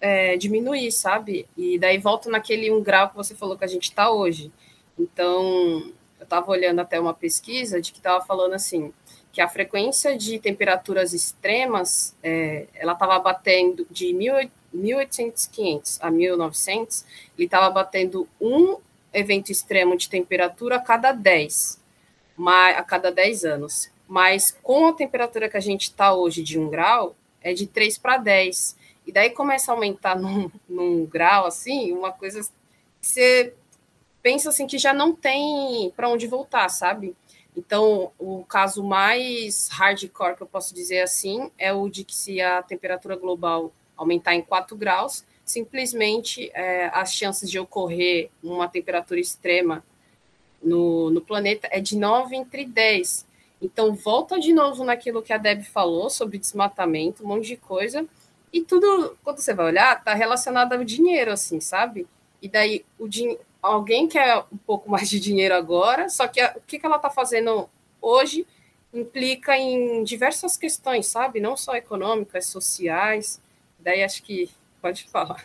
é, 0.00 0.36
diminuir, 0.36 0.90
sabe? 0.90 1.46
E 1.56 1.78
daí 1.78 1.98
volta 1.98 2.28
naquele 2.28 2.70
um 2.70 2.82
grau 2.82 3.08
que 3.08 3.16
você 3.16 3.34
falou 3.34 3.56
que 3.56 3.64
a 3.64 3.68
gente 3.68 3.84
está 3.84 4.10
hoje. 4.10 4.52
Então, 4.98 5.92
eu 6.18 6.24
estava 6.24 6.50
olhando 6.50 6.80
até 6.80 6.98
uma 6.98 7.14
pesquisa 7.14 7.80
de 7.80 7.92
que 7.92 7.98
estava 7.98 8.24
falando 8.24 8.54
assim, 8.54 8.92
que 9.32 9.40
a 9.40 9.48
frequência 9.48 10.18
de 10.18 10.38
temperaturas 10.40 11.12
extremas, 11.12 12.14
é, 12.22 12.66
ela 12.74 12.92
estava 12.92 13.18
batendo 13.20 13.86
de 13.88 14.12
1800 14.12 14.63
a 16.00 16.10
1900, 16.10 17.04
ele 17.36 17.46
estava 17.46 17.70
batendo 17.70 18.28
um 18.40 18.78
evento 19.12 19.50
extremo 19.50 19.96
de 19.96 20.08
temperatura 20.08 20.76
a 20.76 20.80
cada 20.80 21.12
10, 21.12 21.80
a 22.76 22.82
cada 22.82 23.10
10 23.12 23.44
anos. 23.44 23.90
Mas 24.06 24.50
com 24.62 24.86
a 24.88 24.92
temperatura 24.92 25.48
que 25.48 25.56
a 25.56 25.60
gente 25.60 25.84
está 25.84 26.12
hoje 26.12 26.42
de 26.42 26.58
1 26.58 26.68
grau, 26.68 27.16
é 27.40 27.54
de 27.54 27.66
3 27.66 27.98
para 27.98 28.16
10. 28.16 28.76
E 29.06 29.12
daí 29.12 29.30
começa 29.30 29.70
a 29.70 29.74
aumentar 29.74 30.16
num, 30.18 30.50
num 30.68 31.06
grau, 31.06 31.46
assim, 31.46 31.92
uma 31.92 32.12
coisa 32.12 32.40
que 32.40 33.06
você 33.06 33.54
pensa 34.22 34.48
assim 34.48 34.66
que 34.66 34.78
já 34.78 34.92
não 34.92 35.14
tem 35.14 35.92
para 35.94 36.08
onde 36.08 36.26
voltar, 36.26 36.68
sabe? 36.70 37.14
Então, 37.56 38.10
o 38.18 38.44
caso 38.44 38.82
mais 38.82 39.68
hardcore 39.68 40.34
que 40.34 40.42
eu 40.42 40.46
posso 40.46 40.74
dizer 40.74 41.02
assim 41.02 41.50
é 41.56 41.72
o 41.72 41.88
de 41.88 42.02
que 42.02 42.14
se 42.14 42.40
a 42.40 42.62
temperatura 42.62 43.14
global 43.16 43.70
aumentar 43.96 44.34
em 44.34 44.42
4 44.42 44.76
graus, 44.76 45.24
simplesmente 45.44 46.50
é, 46.54 46.90
as 46.92 47.12
chances 47.12 47.50
de 47.50 47.58
ocorrer 47.58 48.30
uma 48.42 48.68
temperatura 48.68 49.20
extrema 49.20 49.84
no, 50.62 51.10
no 51.10 51.20
planeta 51.20 51.68
é 51.70 51.80
de 51.80 51.96
9 51.96 52.34
entre 52.34 52.64
10. 52.64 53.26
Então, 53.60 53.94
volta 53.94 54.38
de 54.38 54.52
novo 54.52 54.84
naquilo 54.84 55.22
que 55.22 55.32
a 55.32 55.38
Deb 55.38 55.62
falou 55.62 56.10
sobre 56.10 56.38
desmatamento, 56.38 57.24
um 57.24 57.28
monte 57.28 57.48
de 57.48 57.56
coisa, 57.56 58.06
e 58.52 58.62
tudo, 58.62 59.16
quando 59.24 59.38
você 59.38 59.52
vai 59.52 59.66
olhar, 59.66 59.98
está 59.98 60.14
relacionado 60.14 60.74
ao 60.74 60.84
dinheiro, 60.84 61.32
assim, 61.32 61.60
sabe? 61.60 62.06
E 62.40 62.48
daí, 62.48 62.84
o 62.98 63.08
din 63.08 63.36
alguém 63.60 64.06
quer 64.06 64.44
um 64.52 64.56
pouco 64.56 64.88
mais 64.90 65.08
de 65.08 65.18
dinheiro 65.18 65.54
agora, 65.54 66.08
só 66.08 66.28
que 66.28 66.40
a, 66.40 66.54
o 66.56 66.60
que, 66.60 66.78
que 66.78 66.86
ela 66.86 66.96
está 66.96 67.10
fazendo 67.10 67.68
hoje 68.00 68.46
implica 68.92 69.56
em 69.58 70.04
diversas 70.04 70.56
questões, 70.56 71.06
sabe? 71.06 71.40
Não 71.40 71.56
só 71.56 71.74
econômicas, 71.74 72.46
sociais. 72.46 73.40
Daí 73.84 74.02
acho 74.02 74.22
que 74.22 74.50
pode 74.80 75.04
falar. 75.04 75.44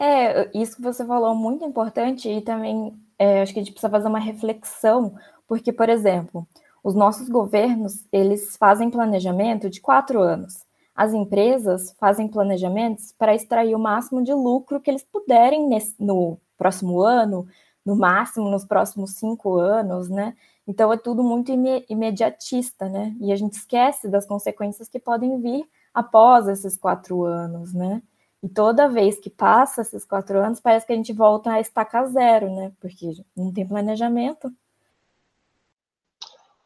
É, 0.00 0.48
isso 0.56 0.76
que 0.76 0.82
você 0.82 1.04
falou 1.04 1.32
é 1.32 1.34
muito 1.34 1.64
importante 1.64 2.28
e 2.28 2.40
também 2.40 2.94
é, 3.18 3.42
acho 3.42 3.52
que 3.52 3.58
a 3.58 3.62
gente 3.62 3.72
precisa 3.72 3.90
fazer 3.90 4.06
uma 4.06 4.20
reflexão, 4.20 5.14
porque, 5.46 5.72
por 5.72 5.88
exemplo, 5.88 6.46
os 6.84 6.94
nossos 6.94 7.28
governos, 7.28 8.06
eles 8.12 8.56
fazem 8.56 8.90
planejamento 8.90 9.68
de 9.68 9.80
quatro 9.80 10.20
anos. 10.20 10.64
As 10.94 11.12
empresas 11.12 11.94
fazem 11.98 12.28
planejamentos 12.28 13.12
para 13.18 13.34
extrair 13.34 13.74
o 13.74 13.78
máximo 13.78 14.22
de 14.22 14.32
lucro 14.32 14.80
que 14.80 14.90
eles 14.90 15.02
puderem 15.02 15.68
nesse, 15.68 15.94
no 15.98 16.38
próximo 16.56 17.02
ano, 17.02 17.46
no 17.84 17.96
máximo 17.96 18.48
nos 18.48 18.64
próximos 18.64 19.12
cinco 19.12 19.58
anos, 19.58 20.08
né? 20.08 20.36
Então 20.66 20.92
é 20.92 20.96
tudo 20.96 21.24
muito 21.24 21.50
imediatista, 21.88 22.88
né? 22.88 23.16
E 23.20 23.32
a 23.32 23.36
gente 23.36 23.54
esquece 23.54 24.08
das 24.08 24.26
consequências 24.26 24.88
que 24.88 24.98
podem 24.98 25.40
vir 25.40 25.68
após 25.98 26.46
esses 26.46 26.76
quatro 26.76 27.24
anos, 27.24 27.74
né? 27.74 28.00
E 28.40 28.48
toda 28.48 28.88
vez 28.88 29.18
que 29.18 29.28
passa 29.28 29.82
esses 29.82 30.04
quatro 30.04 30.38
anos, 30.38 30.60
parece 30.60 30.86
que 30.86 30.92
a 30.92 30.96
gente 30.96 31.12
volta 31.12 31.50
a 31.50 31.60
estaca 31.60 32.06
zero, 32.06 32.54
né? 32.54 32.72
Porque 32.80 33.10
não 33.36 33.52
tem 33.52 33.66
planejamento. 33.66 34.52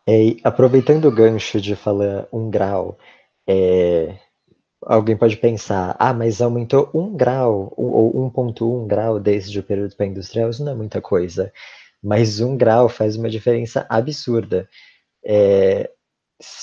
É, 0.06 0.36
aproveitando 0.44 1.06
o 1.06 1.14
gancho 1.14 1.60
de 1.60 1.74
falar 1.74 2.26
um 2.30 2.50
grau, 2.50 2.98
é, 3.46 4.18
alguém 4.82 5.16
pode 5.16 5.38
pensar, 5.38 5.96
ah, 5.98 6.12
mas 6.12 6.42
aumentou 6.42 6.90
um 6.92 7.16
grau, 7.16 7.72
ou 7.74 8.12
1,1 8.30 8.86
grau 8.86 9.18
desde 9.18 9.58
o 9.58 9.62
período 9.62 9.96
pré-industrial, 9.96 10.50
isso 10.50 10.62
não 10.62 10.72
é 10.72 10.74
muita 10.74 11.00
coisa. 11.00 11.50
Mas 12.02 12.40
um 12.40 12.54
grau 12.54 12.86
faz 12.86 13.16
uma 13.16 13.30
diferença 13.30 13.86
absurda. 13.88 14.68
É, 15.24 15.90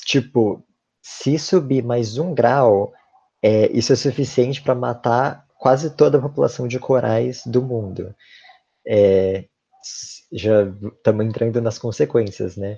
tipo, 0.05 0.63
se 1.01 1.37
subir 1.39 1.83
mais 1.83 2.17
um 2.17 2.33
grau, 2.33 2.93
é, 3.41 3.71
isso 3.71 3.93
é 3.93 3.95
suficiente 3.95 4.61
para 4.61 4.75
matar 4.75 5.45
quase 5.57 5.95
toda 5.95 6.17
a 6.17 6.21
população 6.21 6.67
de 6.67 6.79
corais 6.79 7.43
do 7.45 7.61
mundo. 7.61 8.15
É, 8.87 9.45
já 10.31 10.63
estamos 10.63 11.25
entrando 11.25 11.61
nas 11.61 11.77
consequências, 11.77 12.55
né? 12.55 12.77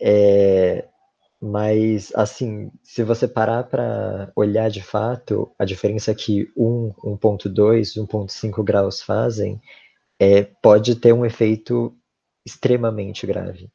É, 0.00 0.86
mas, 1.40 2.12
assim, 2.14 2.70
se 2.82 3.02
você 3.04 3.28
parar 3.28 3.64
para 3.64 4.32
olhar 4.34 4.68
de 4.70 4.82
fato, 4.82 5.52
a 5.58 5.64
diferença 5.64 6.14
que 6.14 6.48
1, 6.56 6.92
1.2, 7.04 7.96
1.5 7.96 8.64
graus 8.64 9.00
fazem, 9.00 9.60
é, 10.18 10.42
pode 10.42 10.96
ter 10.96 11.12
um 11.12 11.24
efeito 11.24 11.96
extremamente 12.44 13.26
grave. 13.26 13.70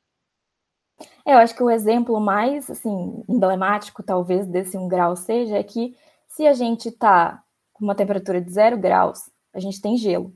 É, 1.26 1.34
eu 1.34 1.38
acho 1.38 1.56
que 1.56 1.64
o 1.64 1.70
exemplo 1.70 2.20
mais 2.20 2.70
assim 2.70 3.24
emblemático, 3.28 4.04
talvez, 4.04 4.46
desse 4.48 4.78
um 4.78 4.88
grau 4.88 5.16
seja 5.16 5.58
é 5.58 5.64
que 5.64 5.96
se 6.28 6.46
a 6.48 6.54
gente 6.54 6.90
está 6.90 7.44
com 7.72 7.86
uma 7.86 7.96
temperatura 7.96 8.42
de 8.42 8.52
zero 8.52 8.78
graus, 8.78 9.30
a 9.54 9.60
gente 9.60 9.82
tem 9.82 9.98
gelo. 9.98 10.34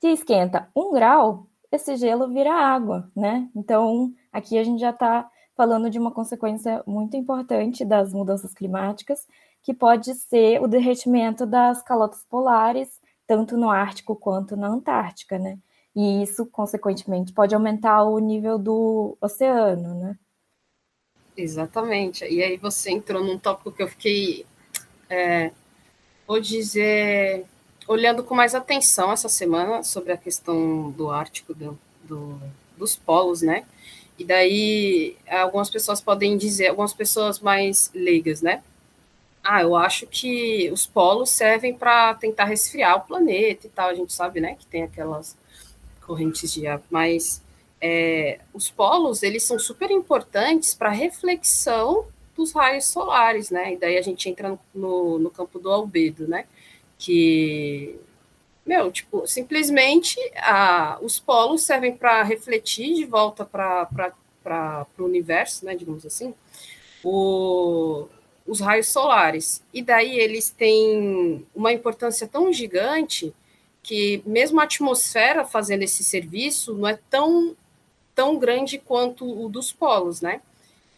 Se 0.00 0.08
esquenta 0.08 0.68
um 0.74 0.92
grau, 0.92 1.46
esse 1.70 1.96
gelo 1.96 2.28
vira 2.28 2.52
água, 2.52 3.10
né? 3.14 3.48
Então, 3.54 4.12
aqui 4.32 4.58
a 4.58 4.64
gente 4.64 4.80
já 4.80 4.90
está 4.90 5.28
falando 5.56 5.90
de 5.90 5.98
uma 5.98 6.12
consequência 6.12 6.82
muito 6.86 7.16
importante 7.16 7.84
das 7.84 8.12
mudanças 8.12 8.54
climáticas, 8.54 9.26
que 9.62 9.74
pode 9.74 10.14
ser 10.14 10.62
o 10.62 10.68
derretimento 10.68 11.44
das 11.44 11.82
calotas 11.82 12.24
polares, 12.24 13.00
tanto 13.26 13.56
no 13.56 13.68
Ártico 13.68 14.14
quanto 14.16 14.56
na 14.56 14.68
Antártica, 14.68 15.38
né? 15.38 15.58
E 15.98 16.22
isso, 16.22 16.46
consequentemente, 16.46 17.32
pode 17.32 17.56
aumentar 17.56 18.04
o 18.04 18.20
nível 18.20 18.56
do 18.56 19.18
oceano, 19.20 19.94
né? 19.94 20.16
Exatamente. 21.36 22.24
E 22.24 22.40
aí 22.40 22.56
você 22.56 22.92
entrou 22.92 23.24
num 23.24 23.36
tópico 23.36 23.72
que 23.72 23.82
eu 23.82 23.88
fiquei, 23.88 24.46
é, 25.10 25.50
vou 26.24 26.38
dizer, 26.40 27.44
olhando 27.88 28.22
com 28.22 28.32
mais 28.32 28.54
atenção 28.54 29.10
essa 29.10 29.28
semana 29.28 29.82
sobre 29.82 30.12
a 30.12 30.16
questão 30.16 30.92
do 30.92 31.10
Ártico, 31.10 31.52
do, 31.52 31.76
do, 32.04 32.40
dos 32.76 32.94
polos, 32.94 33.42
né? 33.42 33.66
E 34.16 34.24
daí 34.24 35.16
algumas 35.28 35.68
pessoas 35.68 36.00
podem 36.00 36.36
dizer, 36.36 36.68
algumas 36.68 36.94
pessoas 36.94 37.40
mais 37.40 37.90
leigas, 37.92 38.40
né? 38.40 38.62
Ah, 39.42 39.62
eu 39.62 39.74
acho 39.74 40.06
que 40.06 40.70
os 40.70 40.86
polos 40.86 41.30
servem 41.30 41.74
para 41.74 42.14
tentar 42.14 42.44
resfriar 42.44 42.98
o 42.98 43.00
planeta 43.00 43.66
e 43.66 43.70
tal. 43.70 43.88
A 43.88 43.94
gente 43.94 44.12
sabe, 44.12 44.40
né, 44.40 44.54
que 44.54 44.64
tem 44.64 44.84
aquelas 44.84 45.36
correntes 46.08 46.50
de 46.50 46.66
ar, 46.66 46.82
mas 46.90 47.42
é, 47.78 48.40
os 48.54 48.70
polos 48.70 49.22
eles 49.22 49.42
são 49.44 49.58
super 49.58 49.90
importantes 49.90 50.74
para 50.74 50.88
reflexão 50.88 52.06
dos 52.34 52.52
raios 52.52 52.86
solares, 52.86 53.50
né? 53.50 53.74
E 53.74 53.76
daí 53.76 53.98
a 53.98 54.02
gente 54.02 54.28
entra 54.28 54.58
no, 54.74 55.18
no 55.18 55.30
campo 55.30 55.58
do 55.58 55.70
albedo, 55.70 56.26
né? 56.26 56.46
Que 56.98 58.00
meu, 58.64 58.90
tipo, 58.90 59.26
simplesmente 59.26 60.18
a, 60.36 60.98
os 61.00 61.18
polos 61.18 61.62
servem 61.62 61.96
para 61.96 62.22
refletir 62.22 62.94
de 62.94 63.04
volta 63.04 63.44
para 63.44 64.86
o 64.98 65.04
universo, 65.04 65.64
né, 65.64 65.74
digamos 65.74 66.04
assim, 66.04 66.34
o, 67.02 68.06
os 68.46 68.60
raios 68.60 68.88
solares. 68.88 69.62
E 69.72 69.82
daí 69.82 70.18
eles 70.18 70.50
têm 70.50 71.46
uma 71.54 71.72
importância 71.72 72.28
tão 72.28 72.52
gigante 72.52 73.34
que 73.88 74.22
mesmo 74.26 74.60
a 74.60 74.64
atmosfera 74.64 75.46
fazendo 75.46 75.82
esse 75.82 76.04
serviço 76.04 76.74
não 76.74 76.86
é 76.86 76.98
tão, 77.08 77.56
tão 78.14 78.38
grande 78.38 78.76
quanto 78.76 79.24
o 79.24 79.48
dos 79.48 79.72
polos, 79.72 80.20
né? 80.20 80.42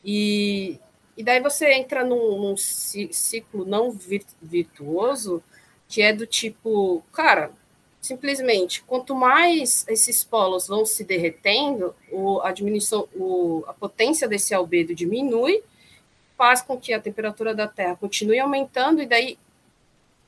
E, 0.05 0.77
e 1.17 1.23
daí 1.23 1.41
você 1.41 1.73
entra 1.73 2.05
num, 2.05 2.37
num 2.37 2.57
ciclo 2.57 3.65
não 3.65 3.97
virtuoso, 4.43 5.41
que 5.87 6.03
é 6.03 6.13
do 6.13 6.27
tipo, 6.27 7.01
cara, 7.13 7.53
simplesmente, 8.01 8.83
quanto 8.83 9.15
mais 9.15 9.87
esses 9.89 10.25
polos 10.25 10.67
vão 10.67 10.85
se 10.85 11.05
derretendo, 11.05 11.95
o, 12.11 12.41
a 12.41 12.51
diminuição, 12.51 13.09
o, 13.15 13.63
a 13.69 13.73
potência 13.73 14.27
desse 14.27 14.53
albedo 14.53 14.97
diminui, 14.97 15.63
faz 16.37 16.61
com 16.61 16.77
que 16.77 16.93
a 16.93 17.01
temperatura 17.01 17.55
da 17.55 17.69
Terra 17.69 17.95
continue 17.95 18.41
aumentando, 18.41 19.01
e 19.01 19.07
daí 19.07 19.39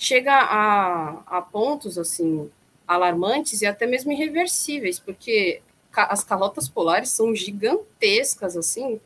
chega 0.02 0.34
a, 0.34 1.22
a 1.26 1.42
pontos 1.42 1.96
assim 1.96 2.50
alarmantes 2.86 3.62
e 3.62 3.66
até 3.66 3.86
mesmo 3.86 4.10
irreversíveis, 4.12 4.98
porque 4.98 5.62
as 5.94 6.24
calotas 6.24 6.68
polares 6.68 7.10
são 7.10 7.34
gigantescas 7.34 8.56
assim, 8.56 9.00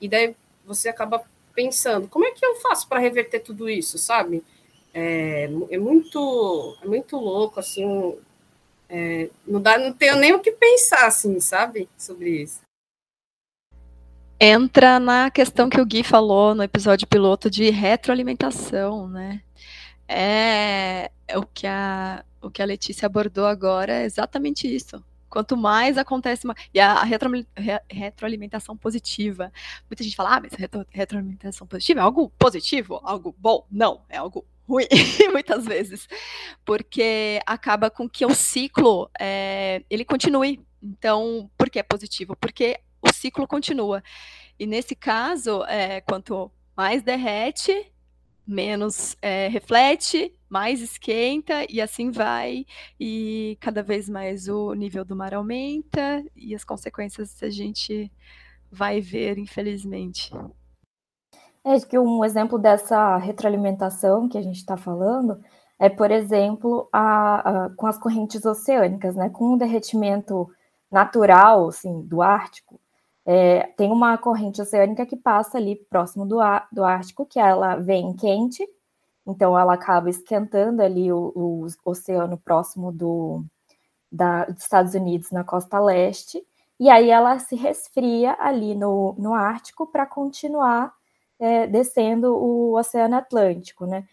e 0.00 0.08
daí 0.08 0.34
você 0.66 0.88
acaba 0.88 1.22
pensando, 1.54 2.08
como 2.08 2.24
é 2.24 2.32
que 2.32 2.44
eu 2.44 2.56
faço 2.56 2.88
para 2.88 2.98
reverter 2.98 3.40
tudo 3.40 3.68
isso, 3.68 3.98
sabe? 3.98 4.42
É, 4.92 5.44
é, 5.70 5.78
muito 5.78 6.76
é 6.82 6.86
muito 6.86 7.16
louco 7.16 7.60
assim, 7.60 8.16
é, 8.88 9.30
não 9.46 9.60
dá, 9.60 9.78
não 9.78 9.92
tenho 9.92 10.16
nem 10.16 10.34
o 10.34 10.40
que 10.40 10.52
pensar 10.52 11.06
assim, 11.06 11.38
sabe, 11.38 11.88
sobre 11.96 12.42
isso 12.42 12.60
entra 14.44 14.98
na 14.98 15.30
questão 15.30 15.70
que 15.70 15.80
o 15.80 15.86
Gui 15.86 16.02
falou 16.02 16.52
no 16.52 16.64
episódio 16.64 17.06
piloto 17.06 17.48
de 17.48 17.70
retroalimentação, 17.70 19.06
né? 19.06 19.40
É, 20.08 21.10
é 21.28 21.38
o 21.38 21.46
que 21.46 21.66
a 21.66 22.24
o 22.42 22.50
que 22.50 22.60
a 22.60 22.66
Letícia 22.66 23.06
abordou 23.06 23.46
agora 23.46 23.92
é 23.92 24.04
exatamente 24.04 24.66
isso. 24.66 25.02
Quanto 25.30 25.56
mais 25.56 25.96
acontece, 25.96 26.46
e 26.74 26.80
a, 26.80 27.02
retro, 27.04 27.30
retroalimentação 27.88 28.76
positiva. 28.76 29.50
Muita 29.88 30.04
gente 30.04 30.14
fala, 30.14 30.36
ah, 30.36 30.40
mas 30.42 30.52
retro, 30.52 30.84
retroalimentação 30.90 31.66
positiva 31.66 32.00
é 32.00 32.02
algo 32.02 32.30
positivo, 32.38 33.00
algo 33.02 33.34
bom? 33.38 33.66
Não, 33.70 34.02
é 34.10 34.18
algo 34.18 34.44
ruim, 34.68 34.86
muitas 35.32 35.64
vezes, 35.64 36.06
porque 36.64 37.40
acaba 37.46 37.88
com 37.88 38.08
que 38.08 38.26
o 38.26 38.34
ciclo 38.34 39.08
é, 39.18 39.82
ele 39.88 40.04
continue. 40.04 40.60
Então, 40.82 41.50
por 41.56 41.70
que 41.70 41.78
é 41.78 41.82
positivo? 41.82 42.36
Porque 42.36 42.78
o 43.00 43.10
ciclo 43.12 43.46
continua. 43.46 44.02
E 44.58 44.66
nesse 44.66 44.94
caso, 44.94 45.64
é, 45.64 46.02
quanto 46.02 46.52
mais 46.76 47.02
derrete, 47.02 47.91
menos 48.46 49.16
é, 49.22 49.48
reflete, 49.48 50.34
mais 50.48 50.80
esquenta 50.80 51.64
e 51.68 51.80
assim 51.80 52.10
vai, 52.10 52.66
e 52.98 53.56
cada 53.60 53.82
vez 53.82 54.08
mais 54.08 54.48
o 54.48 54.74
nível 54.74 55.04
do 55.04 55.16
mar 55.16 55.34
aumenta 55.34 56.24
e 56.36 56.54
as 56.54 56.64
consequências 56.64 57.42
a 57.42 57.48
gente 57.48 58.10
vai 58.70 59.00
ver, 59.00 59.38
infelizmente. 59.38 60.30
É 61.64 61.78
que 61.80 61.98
um 61.98 62.24
exemplo 62.24 62.58
dessa 62.58 63.16
retroalimentação 63.16 64.28
que 64.28 64.36
a 64.36 64.42
gente 64.42 64.56
está 64.56 64.76
falando 64.76 65.40
é, 65.82 65.88
por 65.88 66.12
exemplo, 66.12 66.88
a, 66.92 67.64
a, 67.64 67.70
com 67.70 67.88
as 67.88 67.98
correntes 67.98 68.44
oceânicas, 68.44 69.16
né? 69.16 69.28
Com 69.28 69.54
o 69.54 69.58
derretimento 69.58 70.48
natural, 70.88 71.66
assim, 71.66 72.02
do 72.02 72.22
Ártico, 72.22 72.80
é, 73.24 73.68
tem 73.76 73.90
uma 73.90 74.18
corrente 74.18 74.60
oceânica 74.60 75.06
que 75.06 75.16
passa 75.16 75.58
ali 75.58 75.76
próximo 75.88 76.26
do, 76.26 76.38
do 76.72 76.84
Ártico, 76.84 77.24
que 77.24 77.38
ela 77.38 77.76
vem 77.76 78.14
quente, 78.14 78.66
então 79.26 79.58
ela 79.58 79.74
acaba 79.74 80.10
esquentando 80.10 80.82
ali 80.82 81.12
o, 81.12 81.32
o 81.34 81.66
oceano 81.84 82.36
próximo 82.36 82.90
do, 82.90 83.44
da, 84.10 84.46
dos 84.46 84.62
Estados 84.62 84.94
Unidos 84.94 85.30
na 85.30 85.44
costa 85.44 85.78
leste, 85.78 86.44
e 86.80 86.90
aí 86.90 87.10
ela 87.10 87.38
se 87.38 87.54
resfria 87.54 88.36
ali 88.40 88.74
no, 88.74 89.14
no 89.16 89.34
Ártico 89.34 89.86
para 89.86 90.04
continuar 90.04 90.92
é, 91.38 91.66
descendo 91.66 92.34
o 92.34 92.76
Oceano 92.76 93.16
Atlântico, 93.16 93.86
né? 93.86 94.06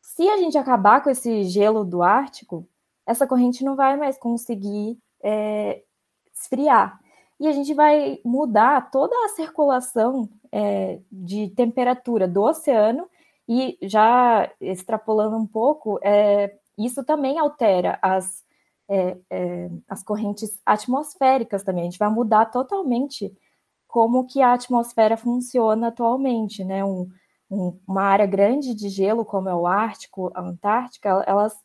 Se 0.00 0.26
a 0.28 0.38
gente 0.38 0.56
acabar 0.56 1.02
com 1.02 1.10
esse 1.10 1.44
gelo 1.44 1.84
do 1.84 2.02
Ártico, 2.02 2.66
essa 3.06 3.26
corrente 3.26 3.62
não 3.62 3.76
vai 3.76 3.96
mais 3.96 4.16
conseguir 4.18 4.98
é, 5.22 5.82
esfriar 6.32 6.98
e 7.40 7.46
a 7.46 7.52
gente 7.52 7.72
vai 7.72 8.20
mudar 8.24 8.90
toda 8.90 9.14
a 9.24 9.28
circulação 9.28 10.28
é, 10.50 11.00
de 11.10 11.48
temperatura 11.50 12.26
do 12.26 12.42
oceano 12.42 13.08
e 13.48 13.78
já 13.82 14.50
extrapolando 14.60 15.36
um 15.36 15.46
pouco, 15.46 15.98
é, 16.02 16.56
isso 16.76 17.04
também 17.04 17.38
altera 17.38 17.98
as, 18.02 18.44
é, 18.88 19.16
é, 19.30 19.70
as 19.88 20.02
correntes 20.02 20.60
atmosféricas 20.66 21.62
também. 21.62 21.82
A 21.82 21.84
gente 21.84 21.98
vai 21.98 22.10
mudar 22.10 22.46
totalmente 22.46 23.32
como 23.86 24.26
que 24.26 24.42
a 24.42 24.52
atmosfera 24.52 25.16
funciona 25.16 25.88
atualmente, 25.88 26.62
né? 26.62 26.84
Um, 26.84 27.08
um, 27.50 27.78
uma 27.86 28.02
área 28.02 28.26
grande 28.26 28.74
de 28.74 28.88
gelo, 28.90 29.24
como 29.24 29.48
é 29.48 29.54
o 29.54 29.66
Ártico, 29.66 30.30
a 30.34 30.42
Antártica, 30.42 31.24
elas 31.26 31.56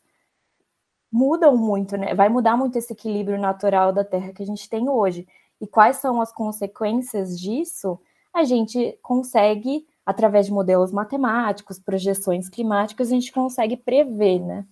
mudam 1.12 1.56
muito, 1.56 1.96
né? 1.96 2.14
Vai 2.14 2.28
mudar 2.28 2.56
muito 2.56 2.78
esse 2.78 2.92
equilíbrio 2.92 3.38
natural 3.38 3.92
da 3.92 4.04
Terra 4.04 4.32
que 4.32 4.42
a 4.42 4.46
gente 4.46 4.68
tem 4.68 4.88
hoje 4.88 5.26
e 5.64 5.66
quais 5.66 5.96
são 5.96 6.20
as 6.20 6.30
consequências 6.30 7.40
disso, 7.40 7.98
a 8.34 8.44
gente 8.44 8.98
consegue, 9.02 9.86
através 10.04 10.44
de 10.44 10.52
modelos 10.52 10.92
matemáticos, 10.92 11.78
projeções 11.78 12.50
climáticas, 12.50 13.08
a 13.08 13.14
gente 13.14 13.32
consegue 13.32 13.74
prever, 13.74 14.40
né? 14.40 14.66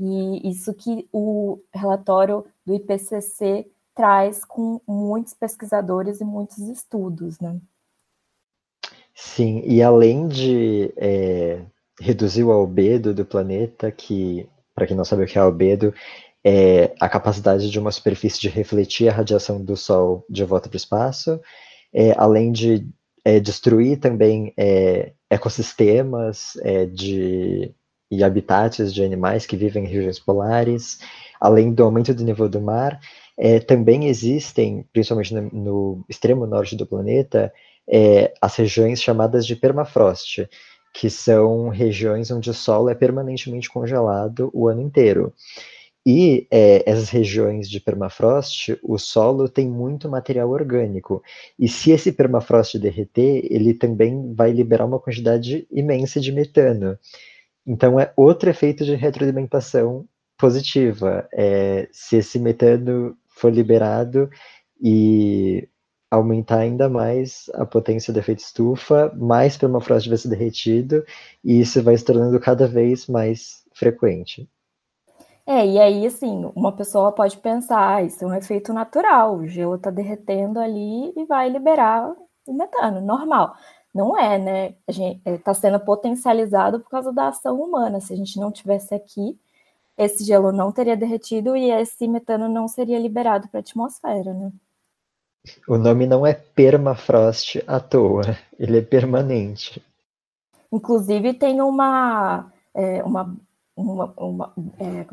E 0.00 0.50
isso 0.50 0.74
que 0.74 1.08
o 1.12 1.60
relatório 1.72 2.44
do 2.66 2.74
IPCC 2.74 3.70
traz 3.94 4.44
com 4.44 4.80
muitos 4.84 5.32
pesquisadores 5.32 6.20
e 6.20 6.24
muitos 6.24 6.58
estudos, 6.58 7.38
né? 7.38 7.60
Sim, 9.14 9.62
e 9.64 9.80
além 9.80 10.26
de 10.26 10.92
é, 10.96 11.62
reduzir 12.00 12.42
o 12.42 12.50
albedo 12.50 13.14
do 13.14 13.24
planeta, 13.24 13.92
que, 13.92 14.48
para 14.74 14.88
quem 14.88 14.96
não 14.96 15.04
sabe 15.04 15.22
o 15.22 15.26
que 15.26 15.38
é 15.38 15.40
albedo, 15.40 15.94
é, 16.44 16.92
a 16.98 17.08
capacidade 17.08 17.70
de 17.70 17.78
uma 17.78 17.92
superfície 17.92 18.40
de 18.40 18.48
refletir 18.48 19.08
a 19.08 19.12
radiação 19.12 19.62
do 19.64 19.76
Sol 19.76 20.24
de 20.28 20.44
volta 20.44 20.68
para 20.68 20.76
o 20.76 20.78
espaço, 20.78 21.40
é, 21.94 22.12
além 22.16 22.50
de 22.50 22.86
é, 23.24 23.38
destruir 23.38 23.98
também 23.98 24.52
é, 24.56 25.12
ecossistemas 25.30 26.56
é, 26.62 26.86
de, 26.86 27.72
e 28.10 28.24
habitats 28.24 28.92
de 28.92 29.04
animais 29.04 29.46
que 29.46 29.56
vivem 29.56 29.84
em 29.84 29.88
regiões 29.88 30.18
polares, 30.18 30.98
além 31.40 31.72
do 31.72 31.84
aumento 31.84 32.12
do 32.12 32.24
nível 32.24 32.48
do 32.48 32.60
mar, 32.60 32.98
é, 33.38 33.60
também 33.60 34.06
existem, 34.06 34.84
principalmente 34.92 35.34
no, 35.34 35.42
no, 35.52 36.04
extremo 36.08 36.46
norte 36.46 36.76
do 36.76 36.86
planeta, 36.86 37.52
as 38.40 38.54
regiões 38.54 39.02
chamadas 39.02 39.44
de 39.44 39.56
permafrost, 39.56 40.48
que 40.94 41.10
são 41.10 41.68
regiões 41.68 42.30
onde 42.30 42.48
o 42.48 42.54
solo 42.54 42.88
é 42.88 42.94
permanentemente 42.94 43.68
congelado 43.68 44.50
o 44.54 44.68
ano 44.68 44.80
inteiro. 44.80 45.32
E 46.04 46.48
é, 46.50 46.88
essas 46.90 47.10
regiões 47.10 47.70
de 47.70 47.80
permafrost, 47.80 48.76
o 48.82 48.98
solo 48.98 49.48
tem 49.48 49.68
muito 49.68 50.08
material 50.08 50.50
orgânico. 50.50 51.22
E 51.58 51.68
se 51.68 51.92
esse 51.92 52.12
permafrost 52.12 52.78
derreter, 52.78 53.46
ele 53.50 53.72
também 53.72 54.34
vai 54.34 54.50
liberar 54.50 54.84
uma 54.84 54.98
quantidade 54.98 55.66
imensa 55.70 56.20
de 56.20 56.32
metano. 56.32 56.98
Então 57.66 58.00
é 58.00 58.12
outro 58.16 58.50
efeito 58.50 58.84
de 58.84 58.94
retroalimentação 58.96 60.06
positiva. 60.36 61.28
É, 61.32 61.88
se 61.92 62.16
esse 62.16 62.38
metano 62.38 63.16
for 63.28 63.52
liberado 63.52 64.28
e 64.80 65.68
aumentar 66.10 66.58
ainda 66.58 66.88
mais 66.88 67.48
a 67.54 67.64
potência 67.64 68.12
do 68.12 68.18
efeito 68.18 68.40
estufa, 68.40 69.12
mais 69.16 69.56
permafrost 69.56 70.08
vai 70.08 70.18
ser 70.18 70.28
derretido, 70.28 71.04
e 71.44 71.60
isso 71.60 71.82
vai 71.82 71.96
se 71.96 72.04
tornando 72.04 72.38
cada 72.40 72.66
vez 72.66 73.06
mais 73.06 73.64
frequente. 73.72 74.48
É, 75.46 75.66
e 75.66 75.78
aí, 75.78 76.06
assim, 76.06 76.50
uma 76.54 76.72
pessoa 76.72 77.12
pode 77.12 77.36
pensar, 77.38 77.96
ah, 77.96 78.02
isso 78.02 78.22
é 78.24 78.26
um 78.26 78.34
efeito 78.34 78.72
natural, 78.72 79.36
o 79.36 79.46
gelo 79.46 79.74
está 79.74 79.90
derretendo 79.90 80.60
ali 80.60 81.12
e 81.16 81.24
vai 81.24 81.48
liberar 81.48 82.14
o 82.46 82.52
metano, 82.52 83.00
normal. 83.00 83.54
Não 83.94 84.16
é, 84.16 84.38
né? 84.38 84.74
Está 85.26 85.50
é, 85.50 85.54
sendo 85.54 85.80
potencializado 85.80 86.80
por 86.80 86.88
causa 86.88 87.12
da 87.12 87.28
ação 87.28 87.60
humana. 87.60 88.00
Se 88.00 88.12
a 88.12 88.16
gente 88.16 88.38
não 88.38 88.50
tivesse 88.50 88.94
aqui, 88.94 89.38
esse 89.98 90.24
gelo 90.24 90.52
não 90.52 90.72
teria 90.72 90.96
derretido 90.96 91.56
e 91.56 91.70
esse 91.70 92.08
metano 92.08 92.48
não 92.48 92.66
seria 92.68 92.98
liberado 92.98 93.48
para 93.48 93.58
a 93.58 93.62
atmosfera, 93.62 94.32
né? 94.32 94.50
O 95.68 95.76
nome 95.76 96.06
não 96.06 96.24
é 96.24 96.32
permafrost 96.32 97.62
à 97.66 97.80
toa, 97.80 98.22
ele 98.58 98.78
é 98.78 98.82
permanente. 98.82 99.84
Inclusive 100.70 101.34
tem 101.34 101.60
uma, 101.60 102.50
é, 102.72 103.02
uma 103.02 103.36
uma, 103.76 104.12
uma 104.16 104.54
é, 104.78 105.06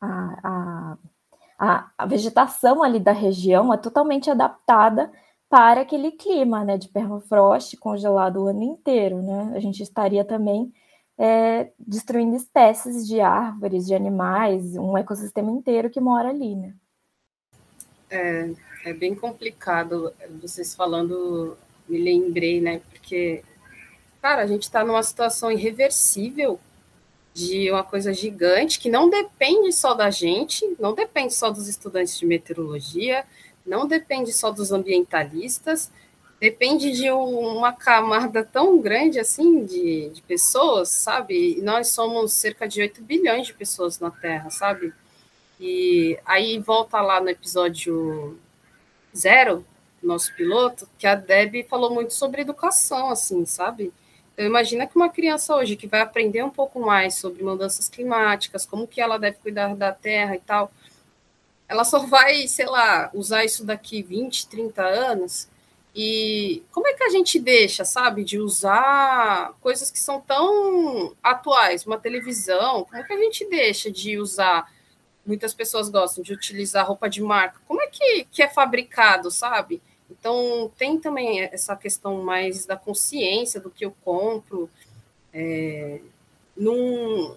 a, 0.00 0.96
a, 1.58 1.90
a, 1.96 2.06
vegetação 2.06 2.82
ali 2.82 2.98
da 2.98 3.12
região 3.12 3.72
é 3.72 3.76
totalmente 3.76 4.30
adaptada 4.30 5.10
para 5.48 5.80
aquele 5.80 6.12
clima, 6.12 6.64
né, 6.64 6.76
de 6.76 6.88
permafrost 6.88 7.76
congelado 7.78 8.42
o 8.42 8.48
ano 8.48 8.62
inteiro, 8.62 9.22
né? 9.22 9.52
A 9.54 9.60
gente 9.60 9.82
estaria 9.82 10.24
também 10.24 10.72
é, 11.16 11.72
destruindo 11.78 12.36
espécies 12.36 13.06
de 13.06 13.20
árvores, 13.20 13.86
de 13.86 13.94
animais, 13.94 14.76
um 14.76 14.96
ecossistema 14.96 15.50
inteiro 15.50 15.90
que 15.90 16.00
mora 16.00 16.28
ali, 16.28 16.54
né? 16.54 16.74
É, 18.10 18.50
é 18.84 18.92
bem 18.92 19.14
complicado. 19.14 20.12
Vocês 20.40 20.74
falando, 20.74 21.56
me 21.88 21.98
lembrei, 21.98 22.60
né? 22.60 22.80
Porque, 22.90 23.42
cara, 24.20 24.42
a 24.42 24.46
gente 24.46 24.62
está 24.62 24.84
numa 24.84 25.02
situação 25.02 25.50
irreversível 25.50 26.60
de 27.38 27.70
uma 27.70 27.84
coisa 27.84 28.12
gigante 28.12 28.80
que 28.80 28.90
não 28.90 29.08
depende 29.08 29.72
só 29.72 29.94
da 29.94 30.10
gente, 30.10 30.66
não 30.76 30.92
depende 30.92 31.32
só 31.32 31.50
dos 31.50 31.68
estudantes 31.68 32.18
de 32.18 32.26
meteorologia, 32.26 33.24
não 33.64 33.86
depende 33.86 34.32
só 34.32 34.50
dos 34.50 34.72
ambientalistas, 34.72 35.88
depende 36.40 36.90
de 36.90 37.08
uma 37.12 37.72
camada 37.72 38.42
tão 38.44 38.80
grande 38.80 39.20
assim 39.20 39.64
de, 39.64 40.10
de 40.10 40.22
pessoas, 40.22 40.88
sabe? 40.88 41.58
E 41.58 41.62
nós 41.62 41.88
somos 41.90 42.32
cerca 42.32 42.66
de 42.66 42.80
8 42.80 43.02
bilhões 43.02 43.46
de 43.46 43.54
pessoas 43.54 44.00
na 44.00 44.10
Terra, 44.10 44.50
sabe? 44.50 44.92
E 45.60 46.18
aí 46.26 46.58
volta 46.58 47.00
lá 47.00 47.20
no 47.20 47.28
episódio 47.28 48.36
zero, 49.16 49.64
nosso 50.02 50.34
piloto, 50.34 50.88
que 50.98 51.06
a 51.06 51.14
Deb 51.14 51.68
falou 51.68 51.94
muito 51.94 52.14
sobre 52.14 52.42
educação, 52.42 53.10
assim, 53.10 53.44
sabe? 53.46 53.92
Então, 54.38 54.46
imagina 54.46 54.86
que 54.86 54.94
uma 54.94 55.08
criança 55.08 55.52
hoje 55.56 55.74
que 55.74 55.88
vai 55.88 56.00
aprender 56.00 56.44
um 56.44 56.50
pouco 56.50 56.78
mais 56.78 57.16
sobre 57.16 57.42
mudanças 57.42 57.88
climáticas, 57.88 58.64
como 58.64 58.86
que 58.86 59.00
ela 59.00 59.18
deve 59.18 59.38
cuidar 59.38 59.74
da 59.74 59.90
terra 59.90 60.36
e 60.36 60.38
tal, 60.38 60.70
ela 61.68 61.82
só 61.82 62.06
vai, 62.06 62.46
sei 62.46 62.66
lá, 62.66 63.10
usar 63.12 63.44
isso 63.44 63.66
daqui 63.66 64.00
20, 64.00 64.46
30 64.46 64.80
anos. 64.80 65.48
E 65.92 66.62
como 66.70 66.86
é 66.86 66.94
que 66.94 67.02
a 67.02 67.08
gente 67.08 67.40
deixa, 67.40 67.84
sabe, 67.84 68.22
de 68.22 68.38
usar 68.38 69.54
coisas 69.60 69.90
que 69.90 69.98
são 69.98 70.20
tão 70.20 71.16
atuais, 71.20 71.84
uma 71.84 71.98
televisão, 71.98 72.84
como 72.84 72.96
é 72.96 73.02
que 73.02 73.12
a 73.12 73.18
gente 73.18 73.44
deixa 73.50 73.90
de 73.90 74.20
usar? 74.20 74.72
Muitas 75.26 75.52
pessoas 75.52 75.88
gostam 75.88 76.22
de 76.22 76.32
utilizar 76.32 76.86
roupa 76.86 77.10
de 77.10 77.20
marca. 77.20 77.58
Como 77.66 77.82
é 77.82 77.88
que, 77.88 78.24
que 78.30 78.40
é 78.40 78.48
fabricado, 78.48 79.32
sabe? 79.32 79.82
Então, 80.18 80.70
tem 80.76 80.98
também 80.98 81.42
essa 81.42 81.76
questão 81.76 82.22
mais 82.22 82.66
da 82.66 82.76
consciência 82.76 83.60
do 83.60 83.70
que 83.70 83.84
eu 83.84 83.94
compro. 84.04 84.68
É, 85.32 86.00
não, 86.56 87.36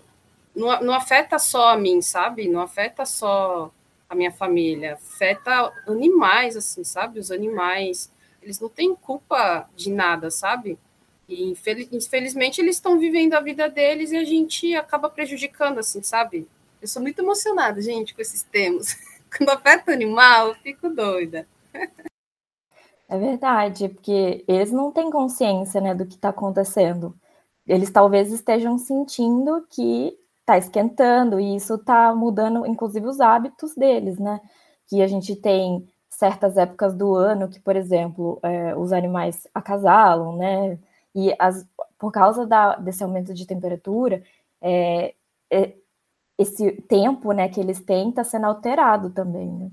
não, 0.56 0.82
não 0.82 0.94
afeta 0.94 1.38
só 1.38 1.70
a 1.70 1.78
mim, 1.78 2.02
sabe? 2.02 2.48
Não 2.48 2.62
afeta 2.62 3.06
só 3.06 3.72
a 4.10 4.16
minha 4.16 4.32
família, 4.32 4.96
afeta 4.96 5.72
animais, 5.88 6.58
assim, 6.58 6.84
sabe? 6.84 7.18
Os 7.18 7.32
animais, 7.32 8.12
eles 8.42 8.60
não 8.60 8.68
têm 8.68 8.94
culpa 8.94 9.70
de 9.74 9.90
nada, 9.90 10.30
sabe? 10.30 10.78
E 11.30 11.46
infelizmente 11.94 12.60
eles 12.60 12.76
estão 12.76 13.00
vivendo 13.00 13.36
a 13.36 13.40
vida 13.40 13.70
deles 13.70 14.12
e 14.12 14.18
a 14.18 14.26
gente 14.26 14.76
acaba 14.76 15.10
prejudicando, 15.10 15.80
assim, 15.80 16.04
sabe? 16.04 16.46
Eu 16.82 16.90
sou 16.90 17.02
muito 17.02 17.20
emocionada, 17.20 17.82
gente, 17.82 18.14
com 18.14 18.22
esses 18.22 18.44
temas. 18.44 18.98
Quando 19.38 19.50
afeta 19.50 19.92
o 19.92 19.94
animal, 19.94 20.50
eu 20.50 20.56
fico 20.56 20.90
doida. 20.90 21.48
É 23.12 23.18
verdade, 23.18 23.90
porque 23.90 24.46
eles 24.48 24.72
não 24.72 24.90
têm 24.90 25.12
consciência, 25.12 25.82
né, 25.82 25.94
do 25.94 26.06
que 26.06 26.16
está 26.16 26.30
acontecendo. 26.30 27.14
Eles 27.68 27.92
talvez 27.92 28.32
estejam 28.32 28.78
sentindo 28.78 29.68
que 29.70 30.18
está 30.40 30.58
esquentando 30.58 31.38
e 31.38 31.58
isso 31.58 31.76
está 31.76 32.16
mudando, 32.16 32.66
inclusive, 32.66 33.06
os 33.06 33.20
hábitos 33.20 33.76
deles, 33.76 34.18
né? 34.18 34.40
Que 34.88 35.02
a 35.02 35.08
gente 35.08 35.36
tem 35.36 35.86
certas 36.10 36.56
épocas 36.56 36.96
do 36.96 37.14
ano 37.14 37.50
que, 37.50 37.60
por 37.60 37.76
exemplo, 37.76 38.40
é, 38.44 38.74
os 38.78 38.94
animais 38.94 39.46
acasalam, 39.54 40.38
né? 40.38 40.80
E 41.14 41.36
as, 41.38 41.68
por 42.00 42.14
causa 42.14 42.48
da, 42.48 42.78
desse 42.78 43.04
aumento 43.04 43.34
de 43.34 43.46
temperatura, 43.46 44.24
é, 44.62 45.14
é, 45.52 45.74
esse 46.38 46.72
tempo, 46.84 47.34
né, 47.34 47.50
que 47.50 47.60
eles 47.60 47.82
têm 47.82 48.10
está 48.10 48.24
sendo 48.24 48.46
alterado 48.46 49.10
também, 49.10 49.52
né? 49.52 49.70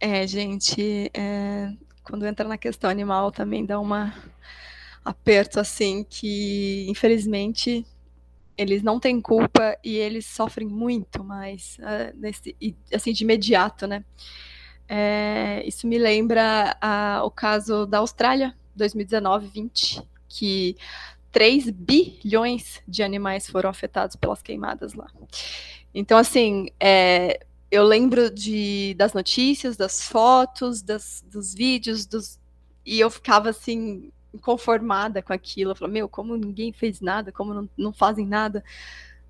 É, 0.00 0.26
gente, 0.26 1.12
é, 1.14 1.72
quando 2.04 2.26
entra 2.26 2.46
na 2.46 2.58
questão 2.58 2.88
animal 2.88 3.32
também 3.32 3.64
dá 3.64 3.80
uma 3.80 4.14
aperto 5.04 5.58
assim 5.58 6.04
que 6.08 6.86
infelizmente 6.88 7.84
eles 8.56 8.82
não 8.82 9.00
têm 9.00 9.20
culpa 9.20 9.76
e 9.82 9.96
eles 9.96 10.26
sofrem 10.26 10.68
muito 10.68 11.24
mais 11.24 11.76
uh, 11.80 12.16
nesse, 12.16 12.56
assim 12.92 13.12
de 13.12 13.24
imediato, 13.24 13.86
né? 13.86 14.04
É, 14.88 15.62
isso 15.66 15.86
me 15.86 15.98
lembra 15.98 16.76
o 17.24 17.30
caso 17.30 17.86
da 17.86 17.98
Austrália 17.98 18.54
2019-20 18.78 20.04
que 20.28 20.76
3 21.32 21.70
bilhões 21.70 22.82
de 22.86 23.02
animais 23.02 23.48
foram 23.48 23.70
afetados 23.70 24.14
pelas 24.14 24.42
queimadas 24.42 24.94
lá. 24.94 25.10
Então, 25.92 26.18
assim, 26.18 26.68
é, 26.78 27.40
eu 27.74 27.84
lembro 27.84 28.30
de, 28.30 28.94
das 28.96 29.12
notícias, 29.12 29.76
das 29.76 30.02
fotos, 30.02 30.80
das, 30.80 31.24
dos 31.26 31.52
vídeos, 31.52 32.06
dos, 32.06 32.38
e 32.86 33.00
eu 33.00 33.10
ficava 33.10 33.50
assim, 33.50 34.12
conformada 34.40 35.20
com 35.20 35.32
aquilo. 35.32 35.72
Eu 35.72 35.76
falava, 35.76 35.92
meu, 35.92 36.08
como 36.08 36.36
ninguém 36.36 36.72
fez 36.72 37.00
nada, 37.00 37.32
como 37.32 37.52
não, 37.52 37.68
não 37.76 37.92
fazem 37.92 38.26
nada. 38.26 38.62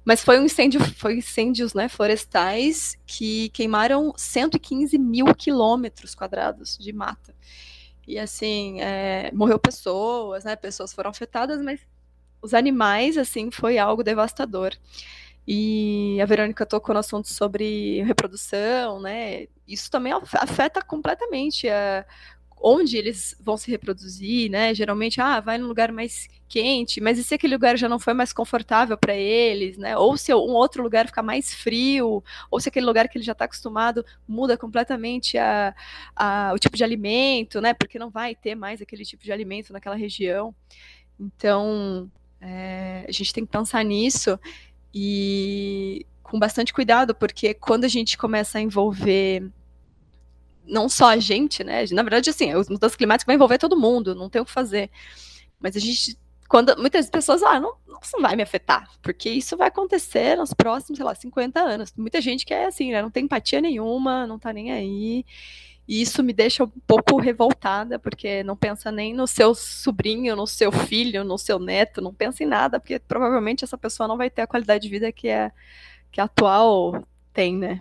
Mas 0.04 0.22
foi 0.22 0.38
um 0.38 0.44
incêndio, 0.44 0.78
foi 0.94 1.16
incêndios 1.16 1.72
né, 1.72 1.88
florestais 1.88 2.98
que 3.07 3.48
queimaram 3.50 4.12
115 4.14 4.98
mil 4.98 5.35
quilômetros 5.35 6.14
quadrados 6.14 6.76
de 6.76 6.92
mata. 6.92 7.35
E 8.07 8.18
assim, 8.18 8.78
é, 8.83 9.30
morreu 9.33 9.59
pessoas, 9.59 10.44
né? 10.44 10.54
Pessoas 10.54 10.92
foram 10.92 11.09
afetadas, 11.09 11.62
mas 11.62 11.80
os 12.42 12.52
animais, 12.52 13.16
assim, 13.16 13.50
foi 13.50 13.78
algo 13.78 14.04
devastador. 14.04 14.74
E 15.46 16.18
a 16.22 16.26
Verônica 16.26 16.64
tocou 16.64 16.94
no 16.94 17.00
assunto 17.00 17.28
sobre 17.28 18.02
reprodução, 18.02 19.00
né? 19.00 19.46
Isso 19.68 19.90
também 19.90 20.12
afeta 20.12 20.80
completamente 20.83 21.68
a, 21.68 22.04
onde 22.66 22.96
eles 22.96 23.37
vão 23.38 23.59
se 23.59 23.70
reproduzir, 23.70 24.50
né? 24.50 24.74
Geralmente, 24.74 25.20
ah, 25.20 25.38
vai 25.40 25.59
num 25.59 25.66
lugar 25.66 25.92
mais 25.92 26.26
quente, 26.48 26.98
mas 26.98 27.18
e 27.18 27.24
se 27.24 27.35
aquele 27.35 27.54
lugar 27.54 27.76
já 27.76 27.90
não 27.90 27.98
foi 27.98 28.14
mais 28.14 28.33
confortável 28.33 28.96
para 28.96 29.14
eles, 29.14 29.76
né? 29.76 29.96
Ou 29.98 30.16
se 30.16 30.33
um 30.33 30.38
outro 30.54 30.83
lugar 30.83 31.07
ficar 31.07 31.22
mais 31.22 31.52
frio, 31.52 32.24
ou 32.50 32.61
se 32.61 32.70
aquele 32.70 32.87
lugar 32.87 33.07
que 33.09 33.18
ele 33.18 33.24
já 33.24 33.33
está 33.33 33.44
acostumado 33.44 34.02
muda 34.26 34.57
completamente 34.57 35.37
a, 35.37 35.74
a, 36.16 36.52
o 36.54 36.59
tipo 36.59 36.74
de 36.74 36.85
alimento, 36.85 37.61
né? 37.61 37.74
Porque 37.74 37.98
não 37.98 38.09
vai 38.09 38.35
ter 38.35 38.54
mais 38.54 38.80
aquele 38.80 39.04
tipo 39.04 39.22
de 39.22 39.33
alimento 39.33 39.70
naquela 39.70 39.96
região. 39.96 40.54
Então, 41.20 42.11
é, 42.40 43.04
a 43.07 43.12
gente 43.12 43.33
tem 43.33 43.44
que 43.44 43.52
pensar 43.52 43.85
nisso 43.85 44.38
e 44.94 46.07
com 46.22 46.38
bastante 46.38 46.72
cuidado, 46.72 47.14
porque 47.14 47.52
quando 47.52 47.85
a 47.85 47.88
gente 47.88 48.16
começa 48.16 48.59
a 48.59 48.61
envolver 48.61 49.50
não 50.66 50.88
só 50.88 51.11
a 51.11 51.18
gente, 51.18 51.62
né? 51.62 51.85
Na 51.92 52.02
verdade, 52.02 52.30
assim, 52.30 52.50
as 52.52 52.68
mudanças 52.68 52.96
climáticas 52.96 53.26
vai 53.26 53.35
envolver 53.35 53.59
todo 53.59 53.78
mundo, 53.78 54.14
não 54.14 54.30
tem 54.30 54.40
o 54.40 54.44
que 54.44 54.50
fazer. 54.50 54.90
Mas 55.61 55.76
a 55.76 55.80
gente, 55.80 56.18
quando 56.48 56.76
muitas 56.78 57.11
pessoas, 57.11 57.42
ah, 57.42 57.61
não, 57.61 57.74
isso 58.02 58.12
não 58.14 58.22
vai 58.22 58.37
me 58.37 58.42
afetar, 58.42 58.88
porque 59.02 59.28
isso 59.30 59.57
vai 59.57 59.68
acontecer 59.68 60.37
nos 60.37 60.54
próximos, 60.54 60.96
sei 60.96 61.04
lá, 61.04 61.14
50 61.14 61.61
anos. 61.61 61.92
Muita 61.96 62.20
gente 62.20 62.46
que 62.46 62.54
é 62.54 62.66
assim, 62.66 62.92
né? 62.92 63.02
Não 63.02 63.11
tem 63.11 63.24
empatia 63.24 63.61
nenhuma, 63.61 64.26
não 64.26 64.38
tá 64.38 64.52
nem 64.52 64.72
aí. 64.72 65.24
E 65.87 66.01
isso 66.01 66.23
me 66.23 66.33
deixa 66.33 66.64
um 66.64 66.70
pouco 66.87 67.18
revoltada, 67.18 67.99
porque 67.99 68.42
não 68.42 68.57
pensa 68.57 68.90
nem 68.90 69.12
no 69.12 69.27
seu 69.27 69.55
sobrinho, 69.55 70.35
no 70.35 70.47
seu 70.47 70.73
filho, 70.73 71.25
no 71.25 71.37
seu 71.37 71.59
neto, 71.59 72.01
não 72.01 72.12
pensa 72.12 72.42
em 72.42 72.47
nada, 72.47 72.81
porque 72.81 72.99
provavelmente 72.99 73.64
essa 73.64 73.77
pessoa 73.77 74.09
não 74.09 74.16
vai 74.16 74.31
ter 74.31 74.42
a 74.42 74.47
qualidade 74.47 74.85
de 74.85 74.90
vida 74.90 75.12
que, 75.12 75.29
é, 75.29 75.53
que 76.11 76.20
a 76.20 76.25
atual 76.25 77.03
tem, 77.33 77.57
né? 77.57 77.81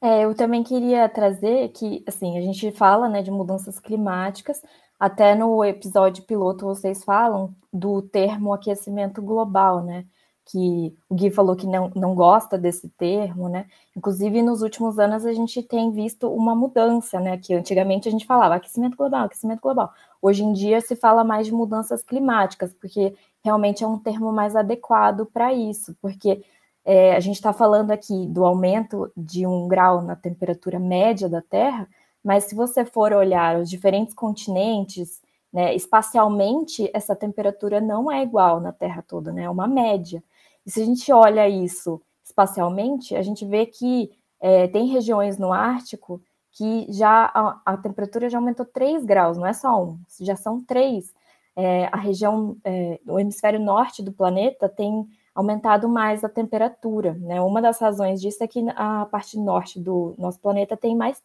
É, 0.00 0.24
eu 0.24 0.34
também 0.34 0.62
queria 0.62 1.08
trazer 1.08 1.68
que, 1.68 2.02
assim, 2.06 2.36
a 2.36 2.40
gente 2.40 2.72
fala, 2.72 3.08
né, 3.08 3.22
de 3.22 3.30
mudanças 3.30 3.78
climáticas, 3.78 4.60
até 4.98 5.34
no 5.34 5.64
episódio 5.64 6.24
piloto 6.24 6.66
vocês 6.66 7.02
falam 7.02 7.54
do 7.72 8.02
termo 8.02 8.52
aquecimento 8.52 9.22
global, 9.22 9.82
né? 9.82 10.04
Que 10.44 10.94
o 11.08 11.14
Gui 11.14 11.30
falou 11.30 11.54
que 11.54 11.66
não, 11.66 11.90
não 11.94 12.14
gosta 12.14 12.58
desse 12.58 12.88
termo, 12.90 13.48
né? 13.48 13.66
Inclusive, 13.96 14.42
nos 14.42 14.62
últimos 14.62 14.98
anos 14.98 15.24
a 15.24 15.32
gente 15.32 15.62
tem 15.62 15.90
visto 15.92 16.28
uma 16.28 16.54
mudança, 16.54 17.20
né? 17.20 17.38
Que 17.38 17.54
antigamente 17.54 18.08
a 18.08 18.10
gente 18.10 18.26
falava 18.26 18.56
aquecimento 18.56 18.96
global, 18.96 19.24
aquecimento 19.24 19.60
global. 19.60 19.92
Hoje 20.20 20.42
em 20.42 20.52
dia 20.52 20.80
se 20.80 20.96
fala 20.96 21.24
mais 21.24 21.46
de 21.46 21.52
mudanças 21.52 22.02
climáticas, 22.02 22.72
porque 22.74 23.14
realmente 23.44 23.84
é 23.84 23.86
um 23.86 23.98
termo 23.98 24.32
mais 24.32 24.54
adequado 24.56 25.26
para 25.26 25.52
isso, 25.52 25.96
porque 26.00 26.44
é, 26.84 27.14
a 27.14 27.20
gente 27.20 27.36
está 27.36 27.52
falando 27.52 27.90
aqui 27.90 28.26
do 28.26 28.44
aumento 28.44 29.10
de 29.16 29.46
um 29.46 29.68
grau 29.68 30.02
na 30.02 30.16
temperatura 30.16 30.78
média 30.78 31.28
da 31.28 31.40
Terra, 31.40 31.88
mas 32.24 32.44
se 32.44 32.54
você 32.54 32.84
for 32.84 33.12
olhar 33.12 33.58
os 33.58 33.70
diferentes 33.70 34.14
continentes, 34.14 35.20
né, 35.52 35.74
espacialmente, 35.74 36.90
essa 36.94 37.14
temperatura 37.14 37.80
não 37.80 38.10
é 38.10 38.22
igual 38.22 38.60
na 38.60 38.72
Terra 38.72 39.04
toda, 39.06 39.32
né, 39.32 39.42
é 39.44 39.50
uma 39.50 39.66
média. 39.66 40.22
E 40.66 40.70
se 40.70 40.82
a 40.82 40.84
gente 40.84 41.12
olha 41.12 41.48
isso 41.48 42.00
espacialmente, 42.24 43.16
a 43.16 43.22
gente 43.22 43.44
vê 43.44 43.66
que 43.66 44.10
é, 44.40 44.66
tem 44.68 44.86
regiões 44.86 45.38
no 45.38 45.52
Ártico 45.52 46.22
que 46.52 46.86
já 46.92 47.30
a, 47.34 47.60
a, 47.64 47.76
temperatura 47.76 48.28
já 48.28 48.38
aumentou 48.38 48.66
3 48.66 49.04
graus, 49.04 49.38
não 49.38 49.46
é 49.46 49.52
só 49.52 49.82
um, 49.82 49.98
já 50.20 50.36
são 50.36 50.62
três. 50.62 51.14
É, 51.56 51.86
a 51.86 51.96
região, 51.96 52.56
é, 52.64 53.00
o 53.06 53.18
hemisfério 53.18 53.58
norte 53.60 54.02
do 54.02 54.12
planeta 54.12 54.68
tem 54.68 55.06
aumentado 55.34 55.88
mais 55.88 56.22
a 56.24 56.28
temperatura. 56.28 57.14
Né? 57.14 57.40
Uma 57.40 57.62
das 57.62 57.78
razões 57.78 58.20
disso 58.20 58.42
é 58.44 58.46
que 58.46 58.64
a 58.76 59.06
parte 59.06 59.38
norte 59.38 59.80
do 59.80 60.14
nosso 60.18 60.38
planeta 60.40 60.76
tem 60.76 60.94
mais 60.94 61.22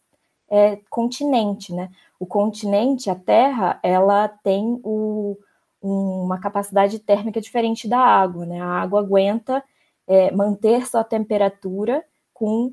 é, 0.48 0.76
continente. 0.88 1.74
Né? 1.74 1.90
O 2.18 2.26
continente, 2.26 3.10
a 3.10 3.14
Terra, 3.14 3.78
ela 3.82 4.28
tem 4.28 4.80
o, 4.82 5.36
uma 5.80 6.38
capacidade 6.40 6.98
térmica 6.98 7.40
diferente 7.40 7.88
da 7.88 7.98
água. 7.98 8.44
Né? 8.44 8.60
A 8.60 8.66
água 8.66 9.00
aguenta 9.00 9.62
é, 10.06 10.30
manter 10.30 10.86
sua 10.86 11.04
temperatura 11.04 12.04
com 12.32 12.72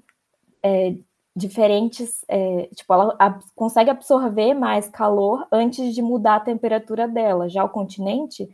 é, 0.63 0.96
diferentes, 1.36 2.24
é, 2.28 2.70
tipo, 2.74 2.94
ela 2.94 3.15
ab 3.20 3.44
consegue 3.56 3.89
absorver 3.89 4.54
mais 4.54 4.88
calor 4.88 5.46
antes 5.52 5.94
de 5.94 6.02
mudar 6.02 6.38
a 6.38 6.39
temperatura 6.39 7.08
dela. 7.08 7.50
Já 7.50 7.63
o 7.63 7.70
continente, 7.70 8.50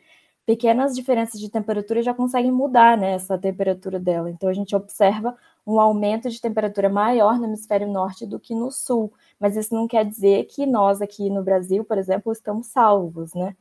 pequenas 0.46 0.96
diferenças 0.96 1.40
de 1.40 1.50
temperatura 1.50 2.02
já 2.02 2.14
conseguem 2.14 2.52
mudar 2.52 2.98
né, 2.98 3.14
essa 3.14 3.38
temperatura 3.38 4.00
dela. 4.00 4.30
Então 4.32 4.50
a 4.50 4.54
gente 4.54 4.76
observa 4.76 5.38
um 5.66 5.80
aumento 5.80 6.30
de 6.30 6.42
temperatura 6.42 6.90
maior 6.90 7.38
no 7.38 7.46
hemisfério 7.46 7.88
norte 7.88 8.26
do 8.26 8.40
que 8.40 8.56
no 8.56 8.72
sul. 8.72 9.14
Mas 9.40 9.56
isso 9.56 9.76
não 9.76 9.88
quer 9.88 10.04
dizer 10.04 10.46
que 10.46 10.66
nós 10.66 11.02
aqui 11.02 11.30
no 11.30 11.44
Brasil, 11.44 11.86
por 11.86 11.98
exemplo, 11.98 12.32
estamos 12.32 12.68
salvos, 12.68 13.34
né? 13.36 13.56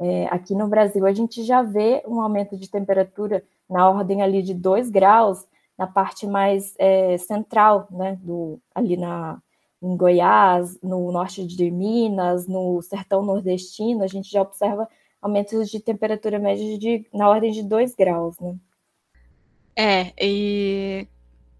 É, 0.00 0.26
aqui 0.26 0.54
no 0.54 0.68
Brasil 0.68 1.04
a 1.06 1.12
gente 1.12 1.42
já 1.42 1.62
vê 1.62 2.02
um 2.06 2.20
aumento 2.20 2.56
de 2.56 2.70
temperatura 2.70 3.42
na 3.68 3.88
ordem 3.90 4.22
ali 4.22 4.42
de 4.42 4.54
2 4.54 4.90
graus 4.90 5.44
na 5.76 5.86
parte 5.86 6.26
mais 6.26 6.74
é, 6.78 7.16
central, 7.18 7.86
né, 7.90 8.18
do, 8.20 8.60
ali 8.74 8.96
na, 8.96 9.40
em 9.80 9.96
Goiás, 9.96 10.78
no 10.82 11.12
norte 11.12 11.46
de 11.46 11.70
Minas, 11.70 12.48
no 12.48 12.82
sertão 12.82 13.22
nordestino, 13.22 14.02
a 14.02 14.08
gente 14.08 14.30
já 14.30 14.42
observa 14.42 14.88
aumentos 15.22 15.70
de 15.70 15.78
temperatura 15.78 16.38
média 16.38 16.78
de, 16.78 17.06
na 17.14 17.28
ordem 17.28 17.52
de 17.52 17.62
2 17.62 17.94
graus, 17.94 18.38
né? 18.40 18.56
É, 19.76 20.12
e 20.20 21.06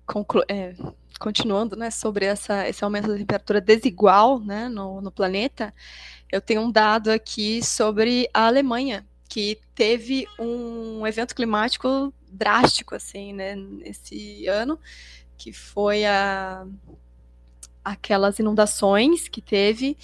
conclu 0.04 0.42
é, 0.48 0.74
continuando, 1.20 1.76
né, 1.76 1.90
sobre 1.90 2.24
essa, 2.24 2.68
esse 2.68 2.82
aumento 2.82 3.08
da 3.08 3.16
temperatura 3.16 3.60
desigual, 3.60 4.38
né, 4.40 4.68
no, 4.68 5.00
no 5.00 5.10
planeta, 5.10 5.72
eu 6.30 6.40
tenho 6.40 6.62
um 6.62 6.70
dado 6.70 7.10
aqui 7.10 7.64
sobre 7.64 8.28
a 8.32 8.46
Alemanha, 8.46 9.06
que 9.28 9.58
teve 9.74 10.26
um 10.38 11.06
evento 11.06 11.34
climático 11.34 12.12
drástico, 12.30 12.94
assim, 12.94 13.32
né, 13.32 13.54
nesse 13.54 14.46
ano, 14.46 14.78
que 15.36 15.52
foi 15.52 16.04
a, 16.04 16.66
aquelas 17.84 18.38
inundações 18.38 19.28
que 19.28 19.40
teve, 19.40 19.96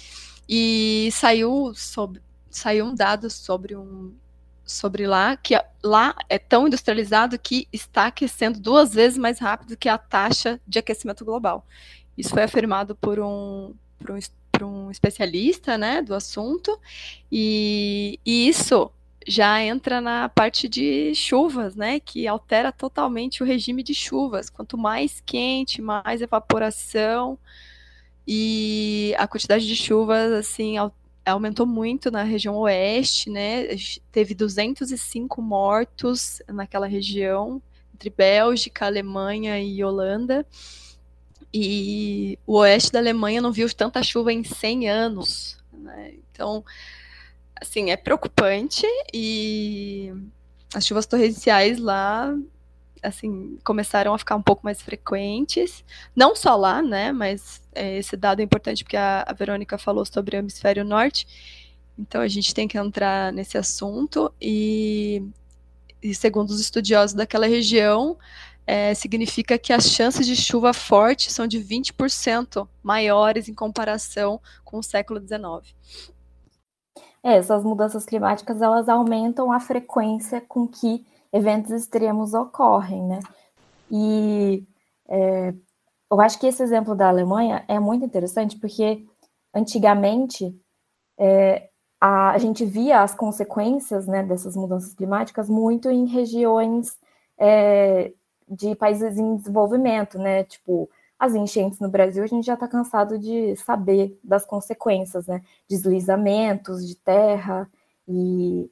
e 0.47 1.09
saiu 1.11 1.73
sobre, 1.75 2.21
saiu 2.49 2.85
um 2.85 2.95
dado 2.95 3.29
sobre 3.29 3.75
um 3.75 4.13
sobre 4.67 5.05
lá 5.05 5.37
que 5.37 5.53
lá 5.83 6.15
é 6.27 6.39
tão 6.39 6.65
industrializado 6.65 7.37
que 7.37 7.67
está 7.71 8.07
aquecendo 8.07 8.59
duas 8.59 8.95
vezes 8.95 9.15
mais 9.15 9.37
rápido 9.37 9.77
que 9.77 9.87
a 9.87 9.95
taxa 9.95 10.59
de 10.67 10.79
aquecimento 10.79 11.23
global. 11.23 11.67
Isso 12.17 12.29
foi 12.31 12.41
afirmado 12.43 12.95
por 12.95 13.19
um, 13.19 13.75
por 13.99 14.09
um, 14.11 14.17
por 14.57 14.63
um 14.65 14.89
especialista 14.89 15.77
né, 15.77 16.01
do 16.01 16.13
assunto, 16.13 16.79
e, 17.31 18.19
e 18.25 18.47
isso 18.47 18.91
já 19.27 19.61
entra 19.61 19.99
na 19.99 20.29
parte 20.29 20.69
de 20.69 21.13
chuvas, 21.15 21.75
né, 21.75 21.99
que 21.99 22.27
altera 22.27 22.71
totalmente 22.71 23.41
o 23.41 23.45
regime 23.45 23.81
de 23.81 23.93
chuvas. 23.93 24.49
Quanto 24.49 24.77
mais 24.77 25.21
quente, 25.25 25.81
mais 25.81 26.21
evaporação 26.21 27.37
e 28.27 29.13
a 29.17 29.27
quantidade 29.27 29.67
de 29.67 29.75
chuvas 29.75 30.31
assim 30.31 30.75
aumentou 31.25 31.65
muito 31.65 32.11
na 32.11 32.23
região 32.23 32.55
oeste, 32.55 33.29
né? 33.29 33.67
Teve 34.11 34.35
205 34.35 35.41
mortos 35.41 36.41
naquela 36.47 36.85
região, 36.85 37.61
entre 37.93 38.11
Bélgica, 38.11 38.85
Alemanha 38.85 39.59
e 39.59 39.83
Holanda. 39.83 40.45
E 41.57 42.37
o 42.45 42.57
oeste 42.57 42.91
da 42.91 42.99
Alemanha 42.99 43.41
não 43.41 43.49
viu 43.49 43.73
tanta 43.73 44.03
chuva 44.03 44.33
em 44.33 44.43
100 44.43 44.89
anos. 44.89 45.57
Né? 45.71 46.15
Então, 46.29 46.65
assim, 47.61 47.91
é 47.91 47.95
preocupante 47.95 48.85
e 49.13 50.11
as 50.73 50.85
chuvas 50.85 51.05
torrenciais 51.05 51.79
lá 51.79 52.35
assim, 53.01 53.57
começaram 53.63 54.13
a 54.13 54.17
ficar 54.17 54.35
um 54.35 54.41
pouco 54.41 54.65
mais 54.65 54.81
frequentes, 54.81 55.85
não 56.15 56.35
só 56.35 56.55
lá, 56.55 56.81
né, 56.81 57.11
mas 57.11 57.61
é, 57.73 57.97
esse 57.97 58.17
dado 58.17 58.39
é 58.39 58.43
importante 58.43 58.83
porque 58.83 58.97
a, 58.97 59.23
a 59.27 59.31
Verônica 59.31 59.77
falou 59.77 60.03
sobre 60.05 60.35
o 60.35 60.39
hemisfério 60.39 60.83
norte, 60.83 61.27
então 61.99 62.19
a 62.19 62.27
gente 62.27 62.53
tem 62.53 62.67
que 62.67 62.79
entrar 62.79 63.31
nesse 63.31 63.59
assunto 63.59 64.33
e, 64.41 65.23
e 66.01 66.15
segundo 66.15 66.49
os 66.49 66.59
estudiosos 66.59 67.13
daquela 67.13 67.45
região, 67.45 68.17
é, 68.67 68.93
significa 68.93 69.57
que 69.57 69.71
as 69.71 69.85
chances 69.85 70.25
de 70.25 70.35
chuva 70.35 70.73
forte 70.73 71.31
são 71.31 71.45
de 71.45 71.59
20% 71.59 72.67
maiores 72.81 73.47
em 73.47 73.53
comparação 73.53 74.41
com 74.63 74.79
o 74.79 74.83
século 74.83 75.19
XIX. 75.19 75.75
É, 77.23 77.37
essas 77.37 77.63
mudanças 77.63 78.05
climáticas 78.05 78.61
elas 78.61 78.87
aumentam 78.87 79.51
a 79.51 79.59
frequência 79.59 80.41
com 80.41 80.67
que 80.67 81.05
eventos 81.31 81.71
extremos 81.71 82.33
ocorrem, 82.33 83.03
né? 83.03 83.19
E 83.91 84.63
é, 85.07 85.53
eu 86.11 86.21
acho 86.21 86.39
que 86.39 86.47
esse 86.47 86.63
exemplo 86.63 86.95
da 86.95 87.09
Alemanha 87.09 87.63
é 87.67 87.79
muito 87.79 88.05
interessante 88.05 88.57
porque 88.57 89.05
antigamente 89.53 90.55
é, 91.17 91.69
a, 91.99 92.31
a, 92.31 92.37
gente 92.37 92.65
via 92.65 93.01
as 93.01 93.15
consequências 93.15 94.05
né, 94.07 94.23
dessas 94.23 94.55
mudanças 94.55 94.93
climáticas 94.93 95.49
muito 95.49 95.89
em 95.89 96.05
regiões 96.05 96.97
é, 97.39 98.13
de 98.47 98.75
países 98.75 99.17
em 99.17 99.35
desenvolvimento, 99.37 100.17
né? 100.17 100.43
Tipo, 100.43 100.89
as 101.19 101.33
enchentes 101.35 101.79
no 101.79 101.89
Brasil, 101.89 102.23
a 102.23 102.27
gente 102.27 102.45
já 102.45 102.55
está 102.55 102.67
cansado 102.67 103.17
de 103.17 103.55
saber 103.57 104.19
das 104.23 104.45
consequências, 104.45 105.27
né? 105.27 105.41
Deslizamentos 105.67 106.87
de 106.87 106.95
terra 106.95 107.69
e 108.07 108.69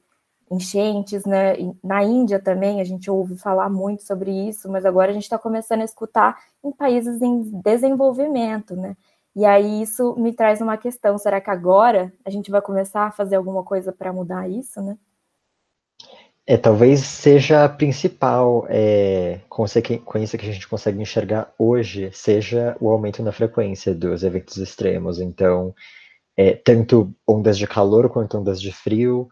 enchentes, 0.50 1.24
né? 1.24 1.54
Na 1.82 2.04
Índia 2.04 2.40
também 2.40 2.80
a 2.80 2.84
gente 2.84 3.10
ouve 3.10 3.36
falar 3.36 3.68
muito 3.68 4.02
sobre 4.04 4.30
isso, 4.30 4.70
mas 4.70 4.84
agora 4.84 5.10
a 5.10 5.14
gente 5.14 5.24
está 5.24 5.38
começando 5.38 5.80
a 5.80 5.84
escutar 5.84 6.38
em 6.62 6.70
países 6.72 7.20
em 7.22 7.42
desenvolvimento, 7.62 8.76
né? 8.76 8.96
E 9.34 9.44
aí 9.44 9.82
isso 9.82 10.14
me 10.16 10.32
traz 10.32 10.60
uma 10.60 10.76
questão: 10.76 11.18
será 11.18 11.40
que 11.40 11.50
agora 11.50 12.12
a 12.24 12.30
gente 12.30 12.50
vai 12.50 12.62
começar 12.62 13.06
a 13.06 13.10
fazer 13.10 13.36
alguma 13.36 13.64
coisa 13.64 13.92
para 13.92 14.12
mudar 14.12 14.48
isso, 14.48 14.80
né? 14.82 14.96
É, 16.46 16.58
talvez 16.58 17.00
seja 17.00 17.64
a 17.64 17.68
principal 17.68 18.66
é, 18.68 19.40
consequência 19.48 20.38
que 20.38 20.46
a 20.46 20.52
gente 20.52 20.68
consegue 20.68 21.00
enxergar 21.00 21.50
hoje, 21.58 22.10
seja 22.12 22.76
o 22.80 22.90
aumento 22.90 23.22
na 23.22 23.32
frequência 23.32 23.94
dos 23.94 24.22
eventos 24.22 24.58
extremos. 24.58 25.18
Então, 25.20 25.74
é, 26.36 26.52
tanto 26.54 27.14
ondas 27.26 27.56
de 27.56 27.66
calor 27.66 28.10
quanto 28.10 28.38
ondas 28.38 28.60
de 28.60 28.72
frio, 28.72 29.28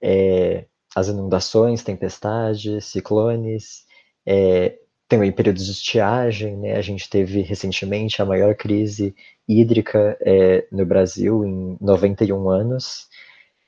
é, 0.00 0.66
as 0.94 1.08
inundações, 1.08 1.82
tempestades, 1.82 2.84
ciclones, 2.84 3.84
é, 4.26 4.78
também 5.08 5.32
períodos 5.32 5.66
de 5.66 5.72
estiagem, 5.72 6.56
né? 6.56 6.76
A 6.76 6.80
gente 6.80 7.08
teve 7.10 7.42
recentemente 7.42 8.22
a 8.22 8.24
maior 8.24 8.54
crise 8.54 9.14
hídrica 9.48 10.16
é, 10.20 10.66
no 10.72 10.86
Brasil 10.86 11.44
em 11.44 11.76
91 11.80 12.48
anos. 12.48 13.08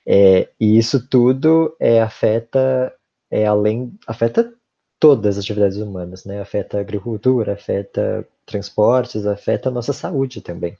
É, 0.07 0.49
e 0.61 0.77
isso 0.77 1.07
tudo 1.07 1.75
é, 1.81 2.01
afeta, 2.01 2.95
é, 3.31 3.47
além, 3.47 3.93
afeta 4.07 4.53
todas 4.99 5.37
as 5.37 5.45
atividades 5.45 5.79
humanas, 5.79 6.25
né? 6.25 6.41
Afeta 6.41 6.79
a 6.79 6.81
agricultura, 6.81 7.55
afeta 7.55 8.27
transportes, 8.47 9.27
afeta 9.27 9.69
a 9.69 9.73
nossa 9.73 9.93
saúde 9.93 10.41
também. 10.41 10.79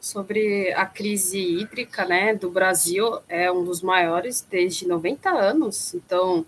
Sobre 0.00 0.72
a 0.72 0.86
crise 0.86 1.38
hídrica, 1.38 2.04
né, 2.04 2.34
do 2.34 2.50
Brasil, 2.50 3.18
é 3.28 3.50
um 3.50 3.64
dos 3.64 3.82
maiores 3.82 4.46
desde 4.48 4.86
90 4.86 5.28
anos. 5.30 5.94
Então, 5.94 6.46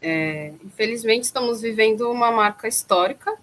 é, 0.00 0.52
infelizmente, 0.64 1.24
estamos 1.24 1.62
vivendo 1.62 2.10
uma 2.10 2.30
marca 2.30 2.68
histórica 2.68 3.34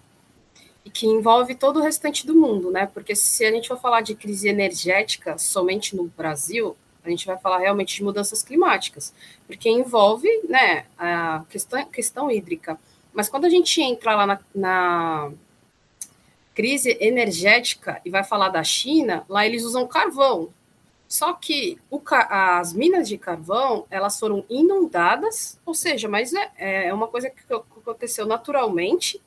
e 0.84 0.90
que 0.90 1.06
envolve 1.06 1.54
todo 1.54 1.80
o 1.80 1.82
restante 1.82 2.26
do 2.26 2.34
mundo, 2.34 2.70
né? 2.70 2.86
Porque 2.86 3.16
se 3.16 3.44
a 3.44 3.50
gente 3.50 3.68
for 3.68 3.80
falar 3.80 4.02
de 4.02 4.14
crise 4.14 4.48
energética 4.48 5.36
somente 5.36 5.96
no 5.96 6.04
Brasil, 6.04 6.76
a 7.04 7.10
gente 7.10 7.26
vai 7.26 7.38
falar 7.38 7.58
realmente 7.58 7.96
de 7.96 8.04
mudanças 8.04 8.42
climáticas, 8.42 9.14
porque 9.46 9.68
envolve 9.68 10.28
né, 10.48 10.86
a 10.98 11.44
questão, 11.48 11.84
questão 11.86 12.30
hídrica. 12.30 12.78
Mas 13.12 13.28
quando 13.28 13.44
a 13.44 13.50
gente 13.50 13.80
entra 13.80 14.14
lá 14.14 14.26
na, 14.26 14.40
na 14.54 15.32
crise 16.54 16.96
energética 17.00 18.00
e 18.04 18.10
vai 18.10 18.22
falar 18.24 18.50
da 18.50 18.62
China, 18.62 19.24
lá 19.28 19.46
eles 19.46 19.64
usam 19.64 19.86
carvão. 19.86 20.50
Só 21.08 21.32
que 21.32 21.76
o, 21.90 22.00
as 22.28 22.72
minas 22.72 23.08
de 23.08 23.18
carvão, 23.18 23.84
elas 23.90 24.18
foram 24.18 24.44
inundadas, 24.48 25.58
ou 25.66 25.74
seja, 25.74 26.08
mas 26.08 26.32
é, 26.32 26.86
é 26.86 26.94
uma 26.94 27.08
coisa 27.08 27.28
que 27.28 27.40
aconteceu 27.52 28.24
naturalmente, 28.26 29.20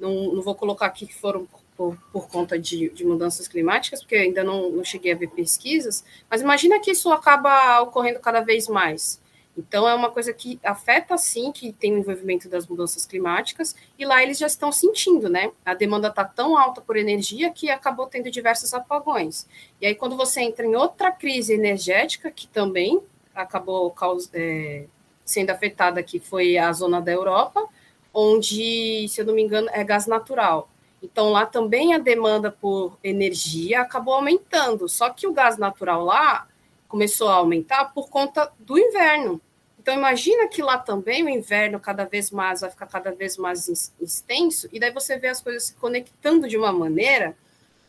não, 0.00 0.34
não 0.34 0.42
vou 0.42 0.54
colocar 0.54 0.86
aqui 0.86 1.06
que 1.06 1.14
foram 1.14 1.46
por, 1.78 1.96
por 2.12 2.28
conta 2.28 2.58
de, 2.58 2.90
de, 2.90 3.04
mudanças 3.06 3.46
climáticas, 3.46 4.00
porque 4.00 4.16
ainda 4.16 4.42
não, 4.42 4.68
não 4.68 4.84
cheguei 4.84 5.12
a 5.12 5.16
ver 5.16 5.28
pesquisas, 5.28 6.04
mas 6.28 6.42
imagina 6.42 6.80
que 6.80 6.90
isso 6.90 7.08
acaba 7.12 7.80
ocorrendo 7.82 8.18
cada 8.18 8.40
vez 8.40 8.66
mais. 8.66 9.22
Então, 9.56 9.88
é 9.88 9.94
uma 9.94 10.10
coisa 10.10 10.32
que 10.32 10.58
afeta, 10.62 11.16
sim, 11.16 11.52
que 11.52 11.72
tem 11.72 11.94
o 11.94 11.98
envolvimento 11.98 12.48
das 12.48 12.66
mudanças 12.66 13.06
climáticas, 13.06 13.76
e 13.96 14.04
lá 14.04 14.20
eles 14.22 14.38
já 14.38 14.48
estão 14.48 14.72
sentindo, 14.72 15.28
né? 15.28 15.52
A 15.64 15.72
demanda 15.72 16.08
está 16.08 16.24
tão 16.24 16.58
alta 16.58 16.80
por 16.80 16.96
energia 16.96 17.50
que 17.50 17.70
acabou 17.70 18.06
tendo 18.06 18.28
diversos 18.28 18.74
apagões. 18.74 19.48
E 19.80 19.86
aí, 19.86 19.94
quando 19.94 20.16
você 20.16 20.40
entra 20.40 20.66
em 20.66 20.74
outra 20.74 21.12
crise 21.12 21.52
energética, 21.52 22.30
que 22.30 22.48
também 22.48 23.00
acabou 23.34 23.94
é, 24.32 24.84
sendo 25.24 25.50
afetada, 25.50 26.02
que 26.02 26.18
foi 26.18 26.58
a 26.58 26.72
zona 26.72 27.00
da 27.00 27.12
Europa, 27.12 27.64
onde, 28.12 29.06
se 29.08 29.20
eu 29.20 29.24
não 29.24 29.34
me 29.34 29.42
engano, 29.42 29.68
é 29.72 29.84
gás 29.84 30.06
natural. 30.06 30.68
Então, 31.02 31.30
lá 31.30 31.46
também 31.46 31.94
a 31.94 31.98
demanda 31.98 32.50
por 32.50 32.98
energia 33.02 33.80
acabou 33.80 34.14
aumentando. 34.14 34.88
Só 34.88 35.10
que 35.10 35.26
o 35.26 35.32
gás 35.32 35.56
natural 35.56 36.04
lá 36.04 36.48
começou 36.88 37.28
a 37.28 37.34
aumentar 37.34 37.86
por 37.92 38.08
conta 38.08 38.50
do 38.58 38.78
inverno. 38.78 39.40
Então, 39.78 39.94
imagina 39.94 40.48
que 40.48 40.62
lá 40.62 40.76
também 40.76 41.24
o 41.24 41.28
inverno 41.28 41.78
cada 41.78 42.04
vez 42.04 42.30
mais 42.30 42.60
vai 42.60 42.70
ficar 42.70 42.86
cada 42.86 43.12
vez 43.12 43.36
mais 43.36 43.92
extenso, 44.00 44.68
e 44.72 44.78
daí 44.78 44.90
você 44.90 45.16
vê 45.16 45.28
as 45.28 45.40
coisas 45.40 45.64
se 45.64 45.74
conectando 45.74 46.48
de 46.48 46.58
uma 46.58 46.72
maneira 46.72 47.36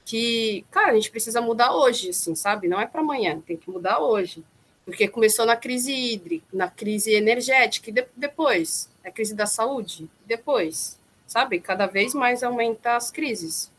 que, 0.06 0.66
cara, 0.72 0.92
a 0.92 0.96
gente 0.96 1.12
precisa 1.12 1.42
mudar 1.42 1.74
hoje, 1.74 2.10
assim, 2.10 2.36
sabe? 2.36 2.68
Não 2.68 2.80
é 2.80 2.88
para 2.88 3.02
amanhã, 3.02 3.42
tem 3.42 3.58
que 3.58 3.70
mudar 3.70 4.00
hoje. 4.00 4.44
Porque 4.86 5.08
começou 5.08 5.46
na 5.46 5.56
crise 5.56 5.94
hídrica, 5.94 6.46
na 6.52 6.70
crise 6.70 7.14
energética, 7.14 7.90
e 7.90 7.94
de, 7.94 8.08
depois, 8.16 8.90
a 9.04 9.12
crise 9.12 9.36
da 9.36 9.46
saúde, 9.46 10.10
depois 10.26 10.99
sabe? 11.30 11.60
Cada 11.60 11.86
vez 11.86 12.14
mais 12.14 12.44
aumenta 12.44 12.96
as 12.96 13.12
crises. 13.12 13.72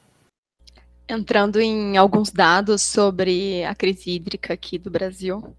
Entrando 1.09 1.61
em 1.61 1.97
alguns 1.97 2.31
dados 2.31 2.81
sobre 2.83 3.65
a 3.65 3.75
crise 3.75 4.13
hídrica 4.13 4.55
aqui 4.55 4.79
do 4.79 4.89
Brasil, 4.89 5.55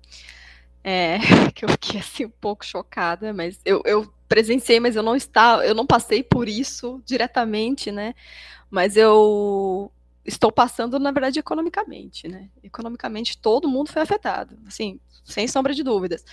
é, 0.82 1.20
que 1.54 1.66
eu 1.66 1.70
fiquei 1.70 2.00
assim 2.00 2.26
um 2.26 2.30
pouco 2.30 2.66
chocada, 2.66 3.34
mas 3.34 3.60
eu, 3.66 3.82
eu 3.86 4.12
presenciei, 4.30 4.80
mas 4.80 4.96
eu 4.96 5.04
não 5.04 5.16
estava, 5.16 5.66
eu 5.66 5.76
não 5.76 5.86
passei 5.86 6.24
por 6.24 6.48
isso 6.48 7.04
diretamente, 7.06 7.92
né? 7.92 8.16
Mas 8.70 8.96
eu 8.96 9.92
estou 10.24 10.50
passando, 10.50 10.98
na 10.98 11.12
verdade, 11.12 11.40
economicamente, 11.40 12.30
né? 12.30 12.50
Economicamente, 12.64 13.38
todo 13.38 13.68
mundo 13.68 13.92
foi 13.92 14.02
afetado, 14.02 14.58
assim, 14.66 14.98
sem 15.26 15.46
sombra 15.50 15.74
de 15.74 15.84
dúvidas. 15.84 16.24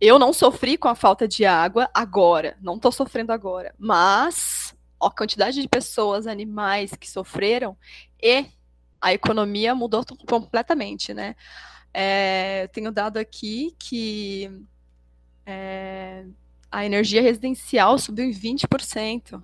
Eu 0.00 0.18
não 0.18 0.32
sofri 0.32 0.76
com 0.76 0.88
a 0.88 0.96
falta 0.96 1.28
de 1.28 1.44
água 1.44 1.88
agora, 1.94 2.56
não 2.60 2.74
estou 2.74 2.90
sofrendo 2.90 3.32
agora, 3.32 3.72
mas 3.78 4.74
a 5.06 5.10
quantidade 5.10 5.60
de 5.60 5.68
pessoas, 5.68 6.26
animais 6.26 6.92
que 6.92 7.10
sofreram 7.10 7.76
e 8.22 8.46
a 9.00 9.12
economia 9.12 9.74
mudou 9.74 10.04
completamente, 10.26 11.12
né? 11.12 11.36
É, 11.92 12.68
tenho 12.72 12.90
dado 12.90 13.18
aqui 13.18 13.74
que 13.78 14.50
é, 15.46 16.24
a 16.70 16.84
energia 16.84 17.22
residencial 17.22 17.98
subiu 17.98 18.24
em 18.24 18.32
20% 18.32 19.42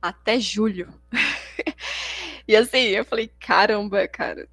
até 0.00 0.40
julho. 0.40 0.92
e 2.48 2.56
assim, 2.56 2.78
eu 2.78 3.04
falei, 3.04 3.30
caramba, 3.38 4.08
cara, 4.08 4.48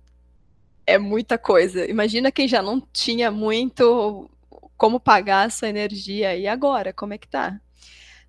é 0.85 0.97
muita 0.97 1.37
coisa. 1.37 1.89
Imagina 1.89 2.31
quem 2.31 2.47
já 2.47 2.61
não 2.61 2.79
tinha 2.79 3.31
muito 3.31 4.29
como 4.77 4.99
pagar 4.99 5.47
essa 5.47 5.67
energia 5.67 6.35
e 6.35 6.47
agora, 6.47 6.91
como 6.91 7.13
é 7.13 7.17
que 7.17 7.27
tá? 7.27 7.59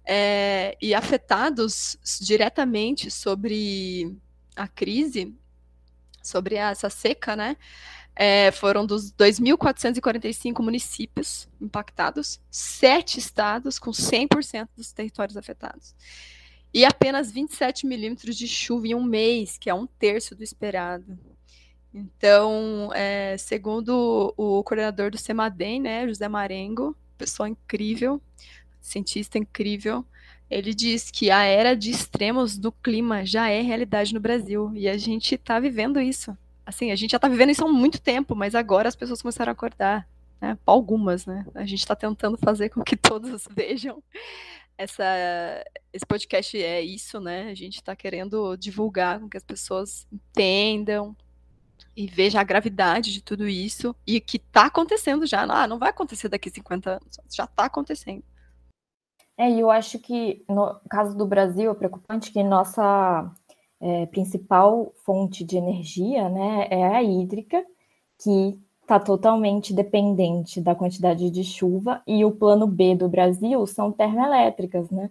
É, 0.05 0.77
e 0.81 0.95
afetados 0.95 1.99
diretamente 2.21 3.11
sobre 3.11 4.17
a 4.57 4.67
crise, 4.67 5.35
sobre 6.23 6.57
essa 6.57 6.91
seca, 6.91 7.37
né? 7.37 7.57
É, 8.15 8.51
foram 8.53 8.85
dos 8.85 9.11
2.445 9.13 10.63
municípios 10.63 11.49
impactados, 11.61 12.41
sete 12.51 13.19
estados 13.19 13.79
com 13.79 13.91
100% 13.91 14.69
dos 14.77 14.93
territórios 14.93 15.37
afetados. 15.37 15.95
E 16.75 16.85
apenas 16.85 17.31
27 17.31 17.87
milímetros 17.87 18.37
de 18.37 18.47
chuva 18.47 18.89
em 18.89 18.95
um 18.95 19.03
mês, 19.03 19.59
que 19.59 19.71
é 19.71 19.75
um 19.75 19.87
terço 19.87 20.35
do 20.35 20.43
esperado. 20.43 21.19
Então, 21.93 22.91
é, 22.95 23.37
segundo 23.39 24.33
o 24.37 24.63
coordenador 24.63 25.11
do 25.11 25.19
CEMADEM, 25.19 25.81
né, 25.81 26.09
José 26.09 26.29
Marengo, 26.29 26.97
pessoa 27.19 27.49
incrível, 27.49 28.21
cientista 28.83 29.39
incrível, 29.39 30.05
ele 30.51 30.75
diz 30.75 31.11
que 31.11 31.31
a 31.31 31.45
era 31.45 31.75
de 31.75 31.91
extremos 31.91 32.59
do 32.59 32.71
clima 32.71 33.25
já 33.25 33.49
é 33.49 33.63
realidade 33.63 34.13
no 34.13 34.21
Brasil 34.21 34.71
e 34.75 34.87
a 34.87 34.99
gente 34.99 35.35
está 35.35 35.59
vivendo 35.59 35.99
isso. 35.99 36.37
Assim, 36.67 36.91
a 36.91 36.97
gente 36.97 37.13
já 37.13 37.17
está 37.17 37.29
vivendo 37.29 37.51
isso 37.51 37.65
há 37.65 37.69
muito 37.69 38.01
tempo, 38.01 38.37
mas 38.37 38.55
agora 38.55 38.89
as 38.89 38.95
pessoas 38.95 39.23
começaram 39.23 39.51
a 39.51 39.55
acordar, 39.55 40.07
né? 40.41 40.59
Algumas, 40.67 41.25
né? 41.25 41.47
A 41.55 41.65
gente 41.65 41.81
está 41.81 41.97
tentando 41.97 42.37
fazer 42.37 42.69
com 42.69 42.83
que 42.83 42.97
todos 42.99 43.49
vejam 43.51 44.03
essa, 44.77 45.05
esse 45.93 46.05
podcast 46.05 46.61
é 46.63 46.83
isso, 46.83 47.21
né? 47.21 47.51
A 47.51 47.55
gente 47.55 47.77
está 47.77 47.95
querendo 47.97 48.57
divulgar 48.57 49.21
com 49.21 49.29
que 49.29 49.37
as 49.37 49.45
pessoas 49.45 50.07
entendam 50.13 51.17
e 51.97 52.07
vejam 52.07 52.41
a 52.41 52.45
gravidade 52.45 53.13
de 53.13 53.23
tudo 53.23 53.49
isso 53.49 53.95
e 54.07 54.21
que 54.21 54.37
está 54.37 54.67
acontecendo 54.67 55.27
já. 55.27 55.43
Ah, 55.43 55.67
não 55.67 55.79
vai 55.79 55.91
acontecer 55.91 56.29
daqui 56.29 56.51
50 56.51 56.91
anos, 56.91 57.19
já 57.31 57.45
está 57.45 57.65
acontecendo. 57.65 58.25
É, 59.43 59.51
e 59.51 59.59
eu 59.59 59.73
acho 59.73 59.99
que 59.99 60.45
no 60.49 60.77
caso 60.89 61.17
do 61.19 61.27
Brasil 61.27 61.73
é 61.73 61.75
preocupante 61.75 62.31
que 62.31 62.45
nossa 62.45 63.29
é, 63.81 64.07
principal 64.07 64.93
fonte 65.05 65.43
de 65.43 65.57
energia 65.57 66.29
né, 66.29 66.69
é 66.71 66.85
a 66.87 67.03
hídrica, 67.03 67.65
que 68.23 68.57
está 68.83 69.01
totalmente 69.01 69.75
dependente 69.75 70.61
da 70.61 70.77
quantidade 70.77 71.29
de 71.29 71.43
chuva, 71.43 72.01
e 72.07 72.25
o 72.25 72.31
plano 72.31 72.69
B 72.69 72.95
do 72.95 73.09
Brasil 73.09 73.67
são 73.67 73.91
termoelétricas, 73.91 74.89
né? 74.91 75.11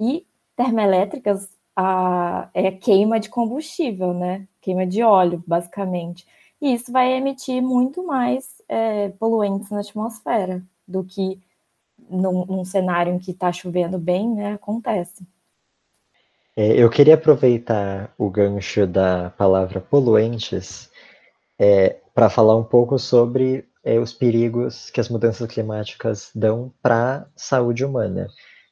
E 0.00 0.26
termoelétricas 0.56 1.50
a, 1.76 2.48
é 2.54 2.72
queima 2.72 3.20
de 3.20 3.28
combustível, 3.28 4.14
né? 4.14 4.48
Queima 4.62 4.86
de 4.86 5.02
óleo, 5.02 5.44
basicamente. 5.46 6.26
E 6.62 6.72
isso 6.72 6.90
vai 6.90 7.12
emitir 7.12 7.62
muito 7.62 8.02
mais 8.06 8.62
é, 8.68 9.10
poluentes 9.10 9.68
na 9.70 9.80
atmosfera 9.80 10.62
do 10.88 11.04
que 11.04 11.38
num, 12.10 12.44
num 12.46 12.64
cenário 12.64 13.12
em 13.12 13.18
que 13.18 13.30
está 13.30 13.52
chovendo 13.52 13.98
bem, 13.98 14.34
né, 14.34 14.54
acontece. 14.54 15.26
É, 16.56 16.72
eu 16.72 16.88
queria 16.88 17.14
aproveitar 17.14 18.14
o 18.16 18.30
gancho 18.30 18.86
da 18.86 19.30
palavra 19.30 19.80
poluentes 19.80 20.90
é, 21.58 21.96
para 22.14 22.30
falar 22.30 22.56
um 22.56 22.64
pouco 22.64 22.98
sobre 22.98 23.68
é, 23.84 24.00
os 24.00 24.12
perigos 24.12 24.90
que 24.90 25.00
as 25.00 25.08
mudanças 25.08 25.46
climáticas 25.48 26.30
dão 26.34 26.72
para 26.82 27.18
a 27.18 27.26
saúde 27.36 27.84
humana. 27.84 28.26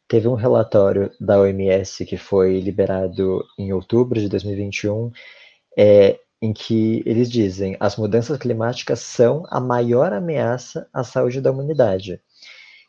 Teve 0.08 0.28
um 0.28 0.34
relatório 0.34 1.10
da 1.20 1.40
OMS 1.40 2.04
que 2.04 2.16
foi 2.16 2.58
liberado 2.60 3.44
em 3.58 3.72
outubro 3.72 4.18
de 4.18 4.28
2021, 4.28 5.10
é, 5.78 6.18
em 6.40 6.52
que 6.52 7.02
eles 7.06 7.30
dizem 7.30 7.76
as 7.80 7.96
mudanças 7.96 8.36
climáticas 8.38 9.00
são 9.00 9.44
a 9.50 9.60
maior 9.60 10.12
ameaça 10.12 10.88
à 10.92 11.04
saúde 11.04 11.40
da 11.40 11.50
humanidade. 11.50 12.20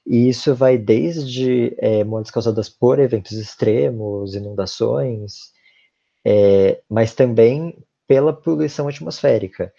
E 0.06 0.30
isso 0.30 0.54
vai 0.54 0.78
desde 0.78 1.76
é, 1.80 2.04
mortes 2.04 2.32
causadas 2.32 2.70
por 2.70 3.00
eventos 3.00 3.34
extremos, 3.34 4.36
inundações, 4.36 5.52
é, 6.24 6.82
mas 6.90 7.16
também 7.16 7.76
pela 8.08 8.32
poluição 8.32 8.88
atmosférica. 8.88 9.74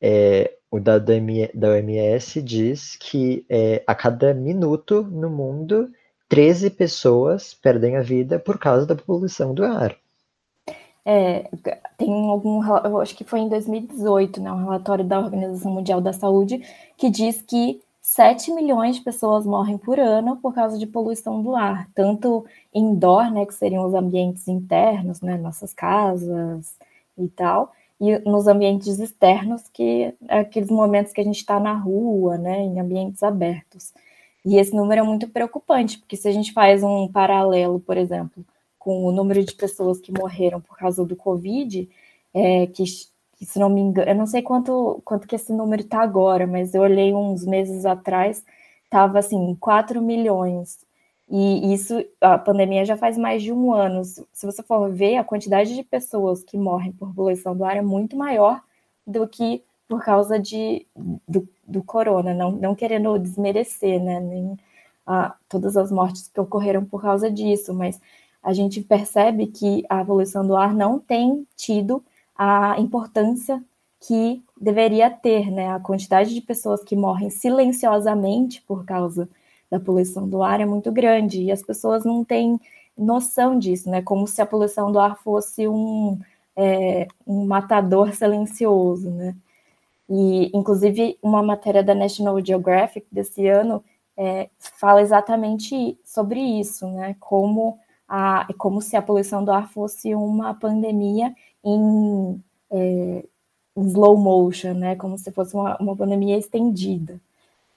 É, 0.00 0.52
o 0.70 0.80
dado 0.80 1.06
da 1.54 1.68
OMS 1.68 2.42
diz 2.42 2.96
que 2.96 3.46
é, 3.48 3.82
a 3.86 3.94
cada 3.94 4.34
minuto 4.34 5.02
no 5.02 5.30
mundo, 5.30 5.90
13 6.28 6.70
pessoas 6.70 7.54
perdem 7.54 7.96
a 7.96 8.02
vida 8.02 8.38
por 8.38 8.58
causa 8.58 8.84
da 8.84 8.94
poluição 8.94 9.54
do 9.54 9.64
ar. 9.64 9.96
É, 11.04 11.48
tem 11.96 12.12
algum, 12.28 12.62
eu 12.84 13.00
acho 13.00 13.16
que 13.16 13.24
foi 13.24 13.40
em 13.40 13.48
2018, 13.48 14.42
né, 14.42 14.52
um 14.52 14.64
relatório 14.64 15.04
da 15.04 15.18
Organização 15.18 15.72
Mundial 15.72 16.02
da 16.02 16.12
Saúde 16.12 16.60
que 16.98 17.08
diz 17.08 17.40
que 17.40 17.80
7 18.08 18.52
milhões 18.54 18.96
de 18.96 19.02
pessoas 19.02 19.44
morrem 19.44 19.76
por 19.76 20.00
ano 20.00 20.38
por 20.38 20.54
causa 20.54 20.78
de 20.78 20.86
poluição 20.86 21.42
do 21.42 21.54
ar, 21.54 21.86
tanto 21.94 22.46
indoor, 22.74 23.30
né, 23.30 23.44
que 23.44 23.52
seriam 23.52 23.86
os 23.86 23.92
ambientes 23.92 24.48
internos, 24.48 25.20
né, 25.20 25.36
nossas 25.36 25.74
casas 25.74 26.74
e 27.18 27.28
tal, 27.28 27.70
e 28.00 28.18
nos 28.20 28.46
ambientes 28.46 28.98
externos, 28.98 29.68
que 29.68 30.14
é 30.26 30.38
aqueles 30.38 30.70
momentos 30.70 31.12
que 31.12 31.20
a 31.20 31.24
gente 31.24 31.36
está 31.36 31.60
na 31.60 31.74
rua, 31.74 32.38
né, 32.38 32.60
em 32.62 32.80
ambientes 32.80 33.22
abertos. 33.22 33.92
E 34.42 34.56
esse 34.56 34.74
número 34.74 35.02
é 35.02 35.04
muito 35.04 35.28
preocupante, 35.28 35.98
porque 35.98 36.16
se 36.16 36.26
a 36.28 36.32
gente 36.32 36.50
faz 36.54 36.82
um 36.82 37.08
paralelo, 37.08 37.78
por 37.78 37.98
exemplo, 37.98 38.42
com 38.78 39.04
o 39.04 39.12
número 39.12 39.44
de 39.44 39.52
pessoas 39.52 40.00
que 40.00 40.10
morreram 40.18 40.62
por 40.62 40.78
causa 40.78 41.04
do 41.04 41.14
Covid, 41.14 41.86
é, 42.32 42.66
que, 42.68 42.84
que, 43.38 43.46
se 43.46 43.58
não 43.58 43.70
me 43.70 43.80
engano, 43.80 44.10
eu 44.10 44.14
não 44.16 44.26
sei 44.26 44.42
quanto, 44.42 45.00
quanto 45.04 45.26
que 45.28 45.36
esse 45.36 45.52
número 45.52 45.82
está 45.82 46.02
agora, 46.02 46.46
mas 46.46 46.74
eu 46.74 46.82
olhei 46.82 47.14
uns 47.14 47.44
meses 47.46 47.86
atrás, 47.86 48.44
estava 48.84 49.18
assim, 49.20 49.56
4 49.60 50.02
milhões. 50.02 50.78
E 51.30 51.72
isso, 51.74 51.94
a 52.20 52.38
pandemia 52.38 52.84
já 52.84 52.96
faz 52.96 53.18
mais 53.18 53.42
de 53.42 53.52
um 53.52 53.72
ano. 53.72 54.02
Se 54.04 54.46
você 54.46 54.62
for 54.62 54.90
ver, 54.90 55.16
a 55.16 55.24
quantidade 55.24 55.74
de 55.74 55.82
pessoas 55.84 56.42
que 56.42 56.56
morrem 56.56 56.92
por 56.92 57.14
poluição 57.14 57.56
do 57.56 57.64
ar 57.64 57.76
é 57.76 57.82
muito 57.82 58.16
maior 58.16 58.62
do 59.06 59.26
que 59.28 59.62
por 59.88 60.04
causa 60.04 60.38
de, 60.38 60.86
do, 61.26 61.48
do 61.66 61.82
corona, 61.82 62.34
não, 62.34 62.50
não 62.52 62.74
querendo 62.74 63.18
desmerecer, 63.18 64.02
né, 64.02 64.20
nem 64.20 64.56
ah, 65.06 65.34
todas 65.48 65.76
as 65.76 65.90
mortes 65.90 66.28
que 66.28 66.40
ocorreram 66.40 66.84
por 66.84 67.00
causa 67.00 67.30
disso, 67.30 67.72
mas 67.72 67.98
a 68.42 68.52
gente 68.52 68.82
percebe 68.82 69.46
que 69.46 69.84
a 69.88 70.04
poluição 70.04 70.46
do 70.46 70.56
ar 70.56 70.74
não 70.74 70.98
tem 70.98 71.46
tido 71.56 72.04
a 72.38 72.76
importância 72.78 73.62
que 74.00 74.42
deveria 74.60 75.10
ter, 75.10 75.50
né? 75.50 75.70
A 75.72 75.80
quantidade 75.80 76.32
de 76.32 76.40
pessoas 76.40 76.84
que 76.84 76.94
morrem 76.94 77.30
silenciosamente 77.30 78.62
por 78.62 78.84
causa 78.84 79.28
da 79.70 79.80
poluição 79.80 80.28
do 80.28 80.42
ar 80.42 80.60
é 80.60 80.64
muito 80.64 80.90
grande 80.92 81.42
e 81.42 81.50
as 81.52 81.62
pessoas 81.62 82.04
não 82.04 82.24
têm 82.24 82.60
noção 82.96 83.58
disso, 83.58 83.90
né? 83.90 84.00
Como 84.02 84.26
se 84.26 84.40
a 84.40 84.46
poluição 84.46 84.92
do 84.92 85.00
ar 85.00 85.18
fosse 85.18 85.66
um, 85.68 86.18
é, 86.56 87.08
um 87.26 87.44
matador 87.44 88.14
silencioso, 88.14 89.10
né? 89.10 89.36
E, 90.08 90.50
inclusive, 90.56 91.18
uma 91.22 91.42
matéria 91.42 91.82
da 91.82 91.94
National 91.94 92.42
Geographic 92.44 93.06
desse 93.12 93.46
ano 93.46 93.84
é, 94.16 94.48
fala 94.58 95.02
exatamente 95.02 95.98
sobre 96.04 96.40
isso, 96.40 96.88
né? 96.88 97.16
Como 97.20 97.78
a, 98.08 98.46
como 98.56 98.80
se 98.80 98.96
a 98.96 99.02
poluição 99.02 99.44
do 99.44 99.52
ar 99.52 99.68
fosse 99.70 100.14
uma 100.14 100.54
pandemia 100.54 101.34
em, 101.64 102.42
é, 102.70 103.24
em 103.76 103.86
slow 103.86 104.16
motion, 104.16 104.74
né? 104.74 104.96
Como 104.96 105.18
se 105.18 105.30
fosse 105.32 105.54
uma, 105.54 105.76
uma 105.78 105.96
pandemia 105.96 106.38
estendida. 106.38 107.20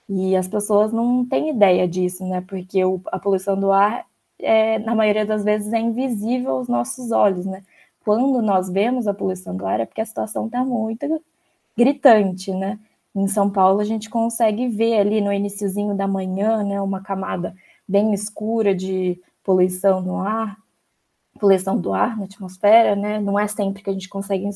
E 0.08 0.36
as 0.36 0.48
pessoas 0.48 0.92
não 0.92 1.24
têm 1.24 1.50
ideia 1.50 1.86
disso, 1.88 2.24
né? 2.26 2.42
Porque 2.42 2.84
o, 2.84 3.00
a 3.06 3.18
poluição 3.18 3.58
do 3.58 3.72
ar, 3.72 4.04
é, 4.38 4.78
na 4.80 4.94
maioria 4.94 5.24
das 5.24 5.44
vezes, 5.44 5.72
é 5.72 5.78
invisível 5.80 6.52
aos 6.52 6.68
nossos 6.68 7.10
olhos, 7.12 7.46
né? 7.46 7.62
Quando 8.04 8.42
nós 8.42 8.68
vemos 8.68 9.06
a 9.06 9.14
poluição 9.14 9.56
do 9.56 9.64
ar, 9.66 9.80
é 9.80 9.86
porque 9.86 10.00
a 10.00 10.06
situação 10.06 10.46
está 10.46 10.64
muito 10.64 11.22
gritante, 11.76 12.52
né? 12.52 12.78
Em 13.14 13.28
São 13.28 13.50
Paulo, 13.50 13.80
a 13.80 13.84
gente 13.84 14.10
consegue 14.10 14.68
ver 14.68 14.98
ali 14.98 15.20
no 15.20 15.32
iníciozinho 15.32 15.94
da 15.94 16.08
manhã, 16.08 16.64
né? 16.64 16.80
Uma 16.80 17.00
camada 17.02 17.54
bem 17.86 18.12
escura 18.14 18.74
de 18.74 19.20
poluição 19.44 20.00
no 20.00 20.16
ar, 20.18 20.56
poluição 21.42 21.76
do 21.76 21.92
ar 21.92 22.16
na 22.16 22.26
atmosfera, 22.26 22.94
né? 22.94 23.20
Não 23.20 23.36
é 23.36 23.48
sempre 23.48 23.82
que 23.82 23.90
a 23.90 23.92
gente 23.92 24.08
consegue 24.08 24.48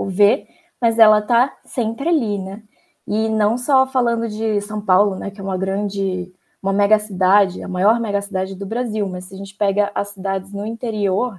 ver, 0.00 0.48
mas 0.80 0.98
ela 0.98 1.18
está 1.18 1.54
sempre 1.62 2.08
ali, 2.08 2.38
né? 2.38 2.62
E 3.06 3.28
não 3.28 3.58
só 3.58 3.86
falando 3.86 4.26
de 4.26 4.58
São 4.62 4.80
Paulo, 4.80 5.16
né, 5.16 5.30
que 5.30 5.40
é 5.40 5.44
uma 5.44 5.58
grande, 5.58 6.32
uma 6.62 6.72
mega 6.72 6.98
cidade, 6.98 7.62
a 7.62 7.68
maior 7.68 8.00
mega 8.00 8.22
cidade 8.22 8.54
do 8.54 8.64
Brasil, 8.64 9.06
mas 9.08 9.26
se 9.26 9.34
a 9.34 9.36
gente 9.36 9.54
pega 9.54 9.90
as 9.94 10.08
cidades 10.08 10.52
no 10.52 10.64
interior, 10.64 11.38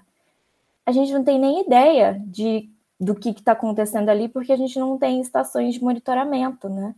a 0.85 0.91
gente 0.91 1.11
não 1.11 1.23
tem 1.23 1.39
nem 1.39 1.61
ideia 1.61 2.21
de 2.27 2.69
do 2.99 3.15
que 3.15 3.29
está 3.29 3.51
acontecendo 3.53 4.09
ali, 4.09 4.29
porque 4.29 4.53
a 4.53 4.55
gente 4.57 4.79
não 4.79 4.97
tem 4.97 5.19
estações 5.19 5.73
de 5.73 5.83
monitoramento, 5.83 6.69
né? 6.69 6.95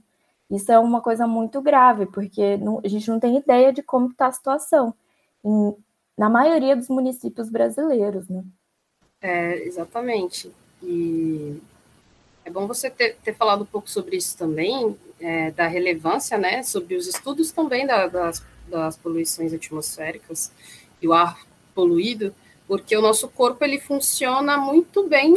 Isso 0.52 0.72
é 0.72 0.78
uma 0.78 1.02
coisa 1.02 1.26
muito 1.26 1.62
grave, 1.62 2.06
porque 2.08 2.58
não, 2.58 2.80
a 2.84 2.88
gente 2.88 3.10
não 3.10 3.20
tem 3.20 3.38
ideia 3.38 3.74
de 3.74 3.82
como 3.82 4.12
está 4.12 4.28
a 4.28 4.32
situação 4.32 4.94
em, 5.44 5.74
na 6.18 6.30
maioria 6.30 6.76
dos 6.76 6.88
municípios 6.90 7.50
brasileiros, 7.50 8.28
né? 8.30 8.44
É, 9.22 9.64
exatamente. 9.66 10.52
E 10.82 11.62
é 12.46 12.50
bom 12.50 12.68
você 12.68 12.90
ter, 12.90 13.18
ter 13.24 13.36
falado 13.36 13.64
um 13.64 13.66
pouco 13.66 13.90
sobre 13.90 14.18
isso 14.18 14.38
também, 14.38 14.96
é, 15.20 15.52
da 15.52 15.68
relevância, 15.68 16.38
né, 16.38 16.62
sobre 16.64 16.96
os 16.96 17.08
estudos 17.08 17.52
também 17.52 17.88
da, 17.88 18.08
das, 18.08 18.46
das 18.68 18.96
poluições 18.96 19.54
atmosféricas 19.54 20.52
e 21.02 21.08
o 21.08 21.14
ar 21.14 21.40
poluído, 21.74 22.34
porque 22.68 22.96
o 22.96 23.02
nosso 23.02 23.28
corpo 23.28 23.64
ele 23.64 23.80
funciona 23.80 24.58
muito 24.58 25.08
bem 25.08 25.36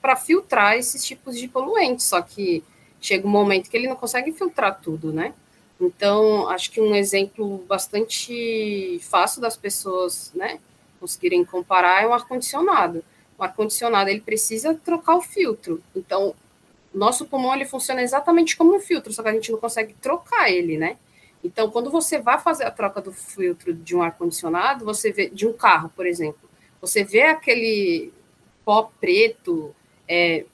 para 0.00 0.14
filtrar 0.14 0.76
esses 0.76 1.04
tipos 1.04 1.36
de 1.36 1.48
poluentes, 1.48 2.06
só 2.06 2.22
que 2.22 2.62
chega 3.00 3.26
um 3.26 3.30
momento 3.30 3.68
que 3.68 3.76
ele 3.76 3.88
não 3.88 3.96
consegue 3.96 4.32
filtrar 4.32 4.80
tudo, 4.80 5.12
né? 5.12 5.34
Então, 5.80 6.48
acho 6.48 6.70
que 6.70 6.80
um 6.80 6.94
exemplo 6.94 7.58
bastante 7.68 8.98
fácil 9.02 9.40
das 9.40 9.56
pessoas, 9.56 10.32
né, 10.34 10.58
conseguirem 10.98 11.44
comparar 11.44 12.02
é 12.02 12.06
o 12.06 12.12
ar-condicionado. 12.12 13.04
O 13.38 13.42
ar-condicionado, 13.42 14.08
ele 14.08 14.20
precisa 14.20 14.74
trocar 14.74 15.16
o 15.16 15.22
filtro. 15.22 15.82
Então, 15.94 16.34
nosso 16.94 17.26
pulmão, 17.26 17.54
ele 17.54 17.66
funciona 17.66 18.02
exatamente 18.02 18.56
como 18.56 18.74
um 18.74 18.80
filtro, 18.80 19.12
só 19.12 19.22
que 19.22 19.28
a 19.28 19.32
gente 19.32 19.52
não 19.52 19.58
consegue 19.58 19.94
trocar 20.00 20.50
ele, 20.50 20.78
né? 20.78 20.96
Então, 21.44 21.70
quando 21.70 21.90
você 21.90 22.18
vai 22.18 22.40
fazer 22.40 22.64
a 22.64 22.70
troca 22.70 23.00
do 23.00 23.12
filtro 23.12 23.74
de 23.74 23.94
um 23.94 24.02
ar-condicionado, 24.02 24.84
você 24.84 25.12
vê, 25.12 25.28
de 25.28 25.46
um 25.46 25.52
carro, 25.52 25.92
por 25.94 26.06
exemplo, 26.06 26.48
você 26.80 27.04
vê 27.04 27.22
aquele 27.22 28.12
pó 28.64 28.90
preto, 29.00 29.74
é, 30.08 30.44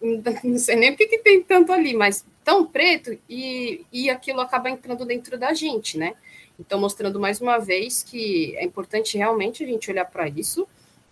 não 0.44 0.58
sei 0.58 0.76
nem 0.76 0.92
o 0.92 0.96
que, 0.96 1.06
que, 1.06 1.18
tem 1.18 1.42
tanto 1.42 1.72
ali, 1.72 1.94
mas 1.94 2.24
tão 2.44 2.66
preto 2.66 3.18
e, 3.28 3.84
e 3.92 4.10
aquilo 4.10 4.40
acaba 4.40 4.70
entrando 4.70 5.04
dentro 5.04 5.38
da 5.38 5.52
gente, 5.52 5.96
né? 5.98 6.14
Então, 6.58 6.80
mostrando 6.80 7.18
mais 7.18 7.40
uma 7.40 7.58
vez 7.58 8.02
que 8.02 8.56
é 8.56 8.64
importante 8.64 9.16
realmente 9.16 9.64
a 9.64 9.66
gente 9.66 9.90
olhar 9.90 10.04
para 10.04 10.28
isso. 10.28 10.66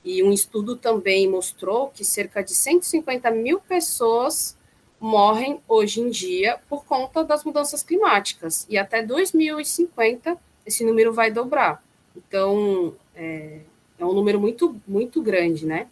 E 0.04 0.22
um 0.22 0.32
estudo 0.32 0.76
também 0.76 1.28
mostrou 1.28 1.88
que 1.88 2.04
cerca 2.04 2.42
de 2.42 2.54
150 2.54 3.30
mil 3.30 3.60
pessoas 3.60 4.56
morrem 4.98 5.60
hoje 5.66 6.00
em 6.00 6.10
dia 6.10 6.58
por 6.68 6.84
conta 6.84 7.24
das 7.24 7.44
mudanças 7.44 7.82
climáticas. 7.82 8.66
E 8.68 8.78
até 8.78 9.02
2050 9.02 10.36
esse 10.64 10.84
número 10.84 11.12
vai 11.12 11.30
dobrar. 11.30 11.82
Então, 12.16 12.94
é, 13.14 13.60
é 13.98 14.04
um 14.04 14.12
número 14.12 14.40
muito, 14.40 14.80
muito 14.86 15.22
grande, 15.22 15.66
né? 15.66 15.88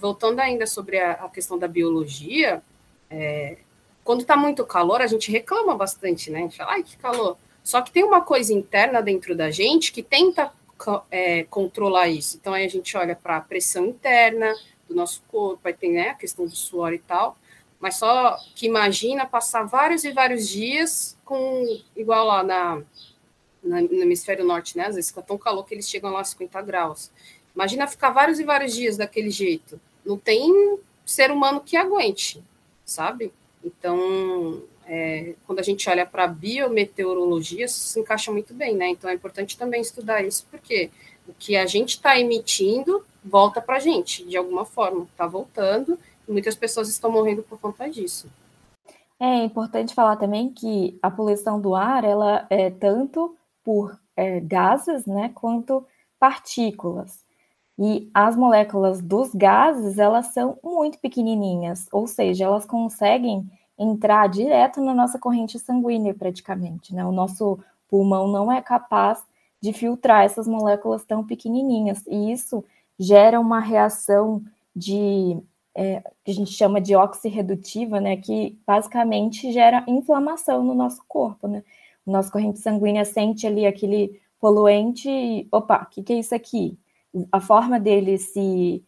voltando 0.00 0.40
ainda 0.40 0.66
sobre 0.66 0.98
a, 0.98 1.12
a 1.12 1.28
questão 1.28 1.58
da 1.58 1.68
biologia, 1.68 2.62
é, 3.10 3.58
quando 4.04 4.22
está 4.22 4.36
muito 4.36 4.64
calor, 4.64 5.00
a 5.00 5.06
gente 5.06 5.30
reclama 5.30 5.74
bastante, 5.74 6.30
né? 6.30 6.40
A 6.40 6.42
gente 6.42 6.56
fala, 6.56 6.72
ai, 6.72 6.82
que 6.82 6.96
calor. 6.96 7.36
Só 7.62 7.82
que 7.82 7.92
tem 7.92 8.04
uma 8.04 8.20
coisa 8.20 8.52
interna 8.52 9.02
dentro 9.02 9.34
da 9.34 9.50
gente 9.50 9.92
que 9.92 10.02
tenta 10.02 10.52
é, 11.10 11.44
controlar 11.44 12.08
isso. 12.08 12.36
Então, 12.40 12.54
aí 12.54 12.64
a 12.64 12.68
gente 12.68 12.96
olha 12.96 13.14
para 13.14 13.36
a 13.36 13.40
pressão 13.40 13.86
interna 13.86 14.54
do 14.88 14.94
nosso 14.94 15.22
corpo, 15.28 15.60
aí 15.68 15.74
tem 15.74 15.92
né, 15.92 16.08
a 16.10 16.14
questão 16.14 16.46
do 16.46 16.56
suor 16.56 16.92
e 16.92 16.98
tal. 16.98 17.36
Mas 17.78 17.96
só 17.96 18.38
que 18.54 18.66
imagina 18.66 19.26
passar 19.26 19.62
vários 19.64 20.04
e 20.04 20.12
vários 20.12 20.48
dias 20.48 21.16
com, 21.24 21.80
igual 21.96 22.26
lá 22.26 22.42
na, 22.42 22.82
na 23.62 23.80
no 23.80 24.02
hemisfério 24.02 24.44
norte, 24.44 24.76
né? 24.76 24.86
Às 24.86 24.96
vezes 24.96 25.10
fica 25.10 25.22
tão 25.22 25.38
calor 25.38 25.64
que 25.64 25.74
eles 25.74 25.88
chegam 25.88 26.10
lá 26.10 26.20
a 26.20 26.24
50 26.24 26.60
graus. 26.62 27.10
Imagina 27.54 27.86
ficar 27.86 28.10
vários 28.10 28.38
e 28.38 28.44
vários 28.44 28.74
dias 28.74 28.96
daquele 28.96 29.30
jeito 29.30 29.80
não 30.04 30.18
tem 30.18 30.78
ser 31.04 31.30
humano 31.30 31.60
que 31.60 31.76
aguente, 31.76 32.42
sabe? 32.84 33.32
Então, 33.64 34.62
é, 34.86 35.34
quando 35.46 35.60
a 35.60 35.62
gente 35.62 35.88
olha 35.88 36.04
para 36.04 36.24
a 36.24 36.28
biometeorologia, 36.28 37.64
isso 37.64 37.78
se 37.78 38.00
encaixa 38.00 38.32
muito 38.32 38.52
bem, 38.52 38.74
né? 38.74 38.88
Então 38.88 39.08
é 39.08 39.14
importante 39.14 39.56
também 39.56 39.80
estudar 39.80 40.22
isso, 40.22 40.46
porque 40.50 40.90
o 41.28 41.32
que 41.32 41.56
a 41.56 41.66
gente 41.66 41.90
está 41.90 42.18
emitindo 42.18 43.04
volta 43.24 43.60
para 43.60 43.76
a 43.76 43.80
gente, 43.80 44.24
de 44.24 44.36
alguma 44.36 44.64
forma, 44.64 45.04
está 45.04 45.26
voltando, 45.26 45.98
e 46.26 46.32
muitas 46.32 46.54
pessoas 46.54 46.88
estão 46.88 47.10
morrendo 47.10 47.42
por 47.42 47.60
conta 47.60 47.88
disso. 47.88 48.28
É 49.18 49.44
importante 49.44 49.94
falar 49.94 50.16
também 50.16 50.48
que 50.50 50.98
a 51.02 51.10
poluição 51.10 51.60
do 51.60 51.74
ar, 51.74 52.04
ela 52.04 52.46
é 52.48 52.70
tanto 52.70 53.36
por 53.62 53.96
é, 54.16 54.40
gases, 54.40 55.04
né, 55.06 55.30
quanto 55.34 55.86
partículas. 56.18 57.22
E 57.82 58.10
as 58.12 58.36
moléculas 58.36 59.00
dos 59.00 59.34
gases, 59.34 59.98
elas 59.98 60.26
são 60.34 60.58
muito 60.62 60.98
pequenininhas, 60.98 61.88
ou 61.90 62.06
seja, 62.06 62.44
elas 62.44 62.66
conseguem 62.66 63.50
entrar 63.78 64.28
direto 64.28 64.82
na 64.82 64.92
nossa 64.92 65.18
corrente 65.18 65.58
sanguínea 65.58 66.12
praticamente, 66.12 66.94
né? 66.94 67.02
O 67.06 67.10
nosso 67.10 67.58
pulmão 67.88 68.28
não 68.28 68.52
é 68.52 68.60
capaz 68.60 69.24
de 69.62 69.72
filtrar 69.72 70.24
essas 70.24 70.46
moléculas 70.46 71.04
tão 71.04 71.24
pequenininhas, 71.24 72.04
e 72.06 72.30
isso 72.30 72.62
gera 72.98 73.40
uma 73.40 73.60
reação 73.60 74.42
de 74.76 75.38
é, 75.74 76.02
que 76.22 76.32
a 76.32 76.34
gente 76.34 76.52
chama 76.52 76.82
de 76.82 76.94
oxirredutiva, 76.94 77.98
né, 77.98 78.16
que 78.16 78.58
basicamente 78.66 79.50
gera 79.52 79.84
inflamação 79.88 80.62
no 80.62 80.74
nosso 80.74 81.02
corpo, 81.08 81.48
né? 81.48 81.64
O 82.04 82.12
nosso 82.12 82.30
corrente 82.30 82.58
sanguínea 82.58 83.06
sente 83.06 83.46
ali 83.46 83.64
aquele 83.64 84.20
poluente 84.38 85.08
e, 85.08 85.48
opa, 85.50 85.84
o 85.84 85.86
que, 85.86 86.02
que 86.02 86.12
é 86.12 86.18
isso 86.18 86.34
aqui? 86.34 86.76
A 87.32 87.40
forma 87.40 87.78
dele 87.80 88.18
se 88.18 88.84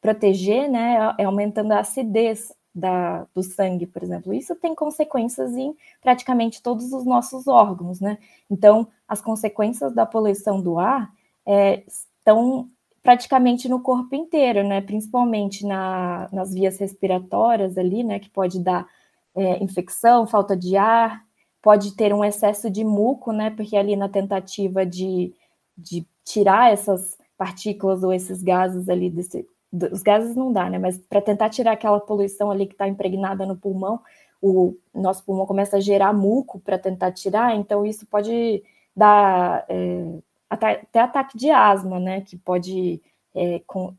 proteger, 0.00 0.70
né, 0.70 1.14
é 1.18 1.24
aumentando 1.24 1.72
a 1.72 1.80
acidez 1.80 2.52
da, 2.74 3.26
do 3.32 3.42
sangue, 3.42 3.86
por 3.86 4.02
exemplo. 4.02 4.34
Isso 4.34 4.54
tem 4.56 4.74
consequências 4.74 5.56
em 5.56 5.74
praticamente 6.02 6.60
todos 6.62 6.92
os 6.92 7.04
nossos 7.04 7.46
órgãos, 7.46 8.00
né? 8.00 8.18
Então, 8.50 8.88
as 9.06 9.20
consequências 9.20 9.94
da 9.94 10.04
poluição 10.04 10.60
do 10.60 10.78
ar 10.78 11.10
é, 11.46 11.84
estão 11.86 12.68
praticamente 13.02 13.68
no 13.68 13.80
corpo 13.80 14.14
inteiro, 14.16 14.66
né? 14.66 14.80
Principalmente 14.80 15.64
na, 15.64 16.28
nas 16.32 16.52
vias 16.52 16.78
respiratórias 16.78 17.78
ali, 17.78 18.02
né? 18.02 18.18
Que 18.18 18.28
pode 18.28 18.58
dar 18.58 18.88
é, 19.36 19.62
infecção, 19.62 20.26
falta 20.26 20.56
de 20.56 20.76
ar, 20.76 21.24
pode 21.62 21.94
ter 21.94 22.12
um 22.12 22.24
excesso 22.24 22.68
de 22.68 22.82
muco, 22.82 23.30
né? 23.32 23.50
Porque 23.50 23.76
ali 23.76 23.94
na 23.94 24.08
tentativa 24.08 24.84
de, 24.84 25.32
de 25.78 26.04
tirar 26.24 26.72
essas 26.72 27.16
partículas 27.36 28.02
ou 28.02 28.12
esses 28.12 28.42
gases 28.42 28.88
ali 28.88 29.10
desse, 29.10 29.46
os 29.92 30.02
gases 30.02 30.36
não 30.36 30.52
dá, 30.52 30.70
né? 30.70 30.78
Mas 30.78 30.98
para 30.98 31.20
tentar 31.20 31.50
tirar 31.50 31.72
aquela 31.72 32.00
poluição 32.00 32.50
ali 32.50 32.66
que 32.66 32.74
está 32.74 32.86
impregnada 32.86 33.44
no 33.44 33.56
pulmão, 33.56 34.00
o 34.40 34.76
nosso 34.94 35.24
pulmão 35.24 35.46
começa 35.46 35.78
a 35.78 35.80
gerar 35.80 36.12
muco 36.12 36.60
para 36.60 36.78
tentar 36.78 37.12
tirar, 37.12 37.56
então 37.56 37.84
isso 37.84 38.06
pode 38.06 38.62
dar 38.94 39.64
é, 39.68 40.18
até 40.48 41.00
ataque 41.00 41.36
de 41.36 41.50
asma, 41.50 41.98
né? 41.98 42.20
Que 42.20 42.36
pode 42.36 43.02
é, 43.34 43.60
con, 43.66 43.94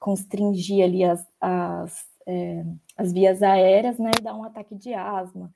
constringir 0.00 0.82
ali 0.84 1.04
as, 1.04 1.26
as, 1.40 2.06
é, 2.26 2.64
as 2.96 3.12
vias 3.12 3.42
aéreas, 3.42 3.98
né? 3.98 4.10
E 4.18 4.22
dar 4.22 4.34
um 4.34 4.44
ataque 4.44 4.74
de 4.74 4.92
asma. 4.94 5.52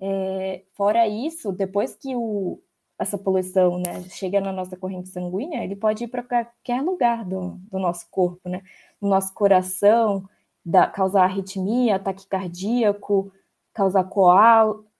É, 0.00 0.62
fora 0.74 1.06
isso, 1.06 1.52
depois 1.52 1.94
que 1.94 2.14
o, 2.14 2.60
essa 2.98 3.18
poluição 3.18 3.78
né, 3.78 4.02
chega 4.08 4.40
na 4.40 4.52
nossa 4.52 4.76
corrente 4.76 5.08
sanguínea, 5.08 5.62
ele 5.62 5.76
pode 5.76 6.04
ir 6.04 6.08
para 6.08 6.22
qualquer 6.22 6.82
lugar 6.82 7.24
do, 7.24 7.58
do 7.70 7.78
nosso 7.78 8.06
corpo, 8.10 8.48
né? 8.48 8.62
no 9.00 9.08
nosso 9.08 9.32
coração, 9.34 10.24
da, 10.64 10.86
causar 10.86 11.24
arritmia, 11.24 11.96
ataque 11.96 12.26
cardíaco, 12.26 13.32
causar 13.74 14.04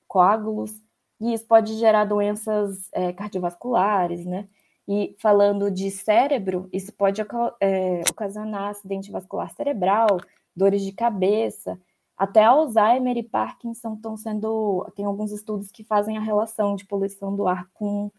coágulos, 0.06 0.72
e 1.20 1.32
isso 1.32 1.46
pode 1.46 1.74
gerar 1.78 2.04
doenças 2.04 2.88
é, 2.92 3.12
cardiovasculares, 3.12 4.26
né? 4.26 4.46
E 4.86 5.16
falando 5.18 5.70
de 5.70 5.90
cérebro, 5.90 6.68
isso 6.72 6.92
pode 6.92 7.20
é, 7.60 8.02
ocasionar 8.08 8.70
acidente 8.70 9.10
vascular 9.10 9.50
cerebral, 9.50 10.20
dores 10.54 10.82
de 10.82 10.92
cabeça, 10.92 11.80
até 12.16 12.44
Alzheimer 12.44 13.16
e 13.16 13.22
Parkinson 13.22 13.94
estão 13.94 14.16
sendo. 14.16 14.86
Tem 14.96 15.04
alguns 15.04 15.32
estudos 15.32 15.70
que 15.70 15.84
fazem 15.84 16.16
a 16.16 16.20
relação 16.20 16.74
de 16.74 16.86
poluição 16.86 17.34
do 17.34 17.46
ar 17.46 17.68
com 17.74 18.10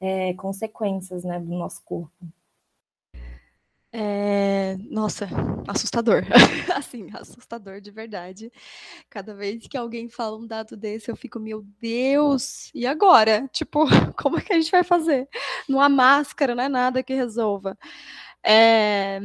é, 0.00 0.34
consequências 0.34 1.24
né, 1.24 1.38
do 1.40 1.50
nosso 1.50 1.82
corpo. 1.84 2.26
É, 3.92 4.76
nossa, 4.88 5.28
assustador. 5.66 6.22
assim, 6.76 7.08
assustador 7.12 7.80
de 7.80 7.90
verdade. 7.90 8.52
Cada 9.08 9.34
vez 9.34 9.66
que 9.66 9.76
alguém 9.76 10.08
fala 10.08 10.36
um 10.36 10.46
dado 10.46 10.76
desse, 10.76 11.10
eu 11.10 11.16
fico, 11.16 11.40
meu 11.40 11.62
Deus, 11.80 12.70
e 12.72 12.86
agora? 12.86 13.48
Tipo, 13.48 13.84
como 14.16 14.38
é 14.38 14.42
que 14.42 14.52
a 14.52 14.60
gente 14.60 14.70
vai 14.70 14.84
fazer? 14.84 15.28
Não 15.68 15.80
há 15.80 15.88
máscara, 15.88 16.54
não 16.54 16.62
é 16.64 16.68
nada 16.68 17.02
que 17.02 17.14
resolva. 17.14 17.76
É, 18.44 19.20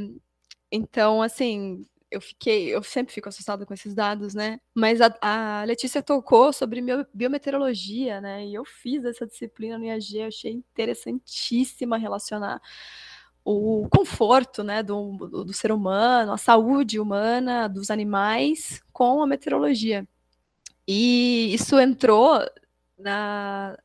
então, 0.71 1.21
assim, 1.21 1.85
eu 2.15 2.21
fiquei, 2.21 2.73
eu 2.73 2.81
sempre 2.81 3.13
fico 3.13 3.27
assustada 3.27 3.65
com 3.65 3.73
esses 3.73 3.93
dados, 3.93 4.33
né? 4.33 4.59
Mas 4.73 5.01
a, 5.01 5.13
a 5.21 5.63
Letícia 5.65 6.01
tocou 6.01 6.53
sobre 6.53 6.81
biometeorologia, 7.13 8.21
né? 8.21 8.45
E 8.45 8.53
eu 8.53 8.63
fiz 8.63 9.03
essa 9.03 9.27
disciplina 9.27 9.77
no 9.77 9.85
IAG, 9.85 10.21
achei 10.21 10.51
interessantíssima 10.51 11.97
relacionar 11.97 12.61
o 13.43 13.87
conforto 13.89 14.63
né, 14.63 14.81
do, 14.81 15.17
do, 15.17 15.45
do, 15.45 15.53
ser 15.53 15.71
humano, 15.71 16.31
a 16.31 16.37
saúde 16.37 16.99
humana, 16.99 17.67
dos 17.67 17.91
animais, 17.91 18.81
com 18.91 19.21
a 19.21 19.27
meteorologia. 19.27 20.07
E 20.87 21.53
isso 21.53 21.79
entrou 21.79 22.39
na, 22.97 23.77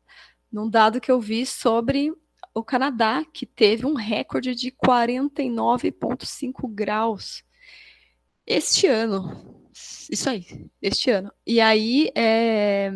num 0.50 0.70
dado 0.70 1.00
que 1.00 1.10
eu 1.10 1.20
vi 1.20 1.44
sobre 1.44 2.12
o 2.54 2.64
Canadá, 2.64 3.24
que 3.24 3.44
teve 3.44 3.84
um 3.86 3.94
recorde 3.94 4.54
de 4.54 4.70
49,5 4.72 6.68
graus 6.72 7.44
este 8.51 8.86
ano. 8.86 9.62
Isso 10.11 10.28
aí, 10.28 10.44
este 10.82 11.11
ano. 11.11 11.32
E 11.46 11.61
aí 11.61 12.11
é, 12.16 12.92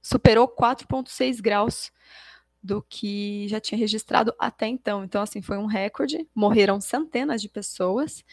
superou 0.00 0.48
4,6 0.48 1.40
graus 1.40 1.92
do 2.62 2.82
que 2.82 3.46
já 3.48 3.60
tinha 3.60 3.78
registrado 3.78 4.34
até 4.38 4.66
então. 4.66 5.04
Então, 5.04 5.22
assim, 5.22 5.42
foi 5.42 5.58
um 5.58 5.66
recorde, 5.66 6.26
morreram 6.34 6.80
centenas 6.80 7.42
de 7.42 7.48
pessoas. 7.48 8.24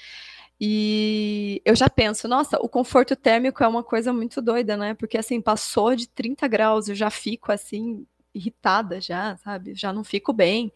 E 0.59 1.61
eu 1.65 1.75
já 1.75 1.89
penso, 1.89 2.27
nossa, 2.27 2.57
o 2.59 2.67
conforto 2.67 3.15
térmico 3.15 3.63
é 3.63 3.67
uma 3.67 3.83
coisa 3.83 4.11
muito 4.11 4.41
doida, 4.41 4.75
né? 4.75 4.93
Porque 4.93 5.17
assim, 5.17 5.39
passou 5.41 5.95
de 5.95 6.07
30 6.07 6.47
graus, 6.47 6.89
eu 6.89 6.95
já 6.95 7.09
fico 7.09 7.51
assim, 7.51 8.07
irritada 8.33 8.99
já, 8.99 9.37
sabe? 9.37 9.75
Já 9.75 9.93
não 9.93 10.03
fico 10.03 10.33
bem. 10.33 10.71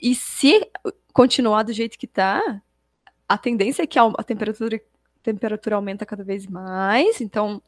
E 0.00 0.14
se 0.14 0.70
continuar 1.12 1.64
do 1.64 1.72
jeito 1.72 1.98
que 1.98 2.06
tá, 2.06 2.62
a 3.28 3.36
tendência 3.36 3.82
é 3.82 3.86
que 3.86 3.98
a 3.98 4.22
temperatura, 4.22 4.80
temperatura 5.32 5.76
aumenta 5.76 6.06
cada 6.06 6.24
vez 6.24 6.46
mais, 6.46 7.20
então 7.20 7.62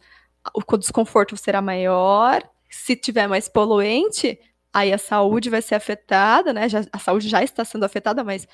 o 0.55 0.77
desconforto 0.77 1.37
será 1.37 1.61
maior. 1.61 2.43
Se 2.71 2.97
tiver 2.97 3.27
mais 3.27 3.49
poluente, 3.49 4.39
aí 4.73 4.93
a 4.93 4.99
saúde 4.99 5.51
vai 5.51 5.61
ser 5.61 5.75
afetada, 5.75 6.53
né? 6.53 6.69
Já, 6.69 6.85
a 6.93 6.99
saúde 6.99 7.29
já 7.29 7.43
está 7.43 7.65
sendo 7.65 7.85
afetada, 7.85 8.25
mas 8.25 8.49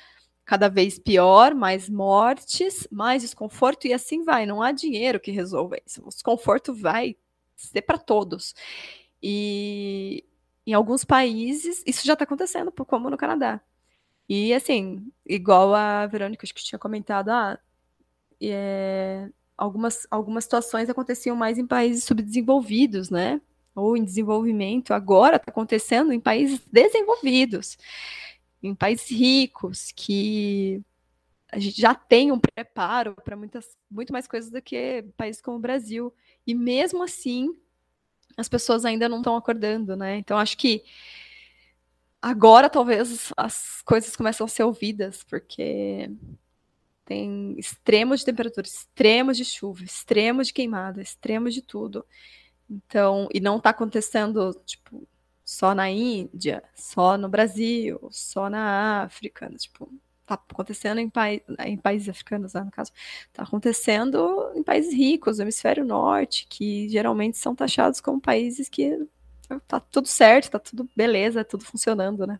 cada 0.45 0.69
vez 0.69 0.99
pior, 0.99 1.53
mais 1.53 1.89
mortes, 1.89 2.87
mais 2.91 3.21
desconforto 3.21 3.87
e 3.87 3.93
assim 3.93 4.23
vai. 4.23 4.45
Não 4.45 4.61
há 4.61 4.71
dinheiro 4.71 5.19
que 5.19 5.31
resolva 5.31 5.77
isso. 5.85 6.01
O 6.05 6.09
desconforto 6.09 6.73
vai 6.73 7.15
ser 7.55 7.81
para 7.83 7.97
todos. 7.97 8.55
E 9.21 10.25
em 10.65 10.73
alguns 10.73 11.05
países 11.05 11.83
isso 11.85 12.05
já 12.05 12.13
está 12.13 12.23
acontecendo, 12.25 12.71
como 12.71 13.09
no 13.09 13.17
Canadá. 13.17 13.61
E 14.29 14.53
assim, 14.53 15.11
igual 15.25 15.73
a 15.73 16.05
Verônica 16.07 16.45
acho 16.45 16.53
que 16.53 16.63
tinha 16.63 16.79
comentado, 16.79 17.29
ah, 17.29 17.59
é, 18.41 19.29
algumas, 19.57 20.07
algumas 20.09 20.43
situações 20.43 20.89
aconteciam 20.89 21.35
mais 21.35 21.57
em 21.57 21.65
países 21.65 22.03
subdesenvolvidos, 22.03 23.09
né? 23.09 23.41
ou 23.77 23.95
em 23.95 24.03
desenvolvimento 24.03 24.91
agora 24.93 25.35
está 25.37 25.51
acontecendo 25.51 26.11
em 26.11 26.19
países 26.19 26.59
desenvolvidos, 26.71 27.77
em 28.61 28.73
países 28.73 29.09
ricos, 29.09 29.91
que 29.95 30.81
a 31.51 31.59
gente 31.59 31.79
já 31.79 31.93
tem 31.93 32.31
um 32.31 32.39
preparo 32.39 33.15
para 33.23 33.35
muitas 33.35 33.77
muito 33.89 34.11
mais 34.11 34.27
coisas 34.27 34.49
do 34.49 34.61
que 34.61 35.05
países 35.15 35.41
como 35.41 35.57
o 35.57 35.61
Brasil. 35.61 36.11
E 36.45 36.55
mesmo 36.55 37.03
assim, 37.03 37.55
as 38.35 38.49
pessoas 38.49 38.83
ainda 38.83 39.07
não 39.07 39.17
estão 39.17 39.35
acordando, 39.35 39.95
né? 39.95 40.17
Então 40.17 40.37
acho 40.39 40.57
que 40.57 40.83
agora 42.19 42.69
talvez 42.69 43.31
as 43.37 43.83
coisas 43.83 44.15
começam 44.15 44.45
a 44.45 44.49
ser 44.49 44.63
ouvidas, 44.63 45.23
porque 45.23 46.09
tem 47.07 47.55
extremos 47.57 48.19
de 48.19 48.25
temperatura, 48.25 48.67
extremos 48.67 49.37
de 49.37 49.45
chuva, 49.45 49.83
extremos 49.83 50.47
de 50.47 50.53
queimada, 50.53 51.01
extremos 51.01 51.53
de 51.53 51.61
tudo. 51.61 52.05
Então, 52.69 53.29
e 53.33 53.39
não 53.39 53.57
está 53.57 53.69
acontecendo, 53.69 54.53
tipo, 54.65 55.07
só 55.43 55.73
na 55.73 55.89
Índia, 55.89 56.61
só 56.75 57.17
no 57.17 57.29
Brasil, 57.29 58.09
só 58.11 58.49
na 58.49 59.03
África, 59.03 59.49
tipo, 59.57 59.89
está 60.21 60.33
acontecendo 60.35 60.99
em, 60.99 61.09
pa 61.09 61.27
em, 61.31 61.77
países 61.77 62.09
africanos, 62.09 62.53
né, 62.53 62.61
no 62.61 62.71
caso, 62.71 62.91
está 63.27 63.43
acontecendo 63.43 64.51
em 64.53 64.61
países 64.61 64.93
ricos, 64.93 65.37
no 65.37 65.45
hemisfério 65.45 65.85
norte, 65.85 66.45
que 66.49 66.89
geralmente 66.89 67.37
são 67.37 67.55
taxados 67.55 68.01
como 68.01 68.19
países 68.19 68.67
que 68.67 69.07
tá 69.65 69.79
tudo 69.79 70.09
certo, 70.09 70.45
está 70.45 70.59
tudo 70.59 70.89
beleza, 70.93 71.45
tudo 71.45 71.63
funcionando, 71.63 72.27
né? 72.27 72.37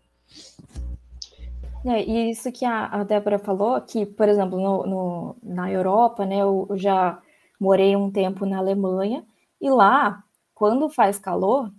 É, 1.86 2.03
e 2.03 2.32
isso 2.32 2.51
que 2.51 2.65
a, 2.65 2.86
a 2.88 3.03
Débora 3.03 3.39
falou, 3.39 3.80
que, 3.82 4.05
por 4.05 4.28
exemplo, 4.28 4.59
no, 4.59 4.86
no, 4.86 5.36
na 5.43 5.71
Europa, 5.71 6.25
né, 6.25 6.41
eu, 6.41 6.67
já 6.75 7.21
morei 7.59 7.95
um 7.95 8.11
tempo 8.11 8.45
na 8.45 8.57
Alemanha, 8.57 9.25
e 9.61 9.69
lá, 9.69 10.23
quando 10.53 10.89
faz 10.89 11.17
calor, 11.19 11.71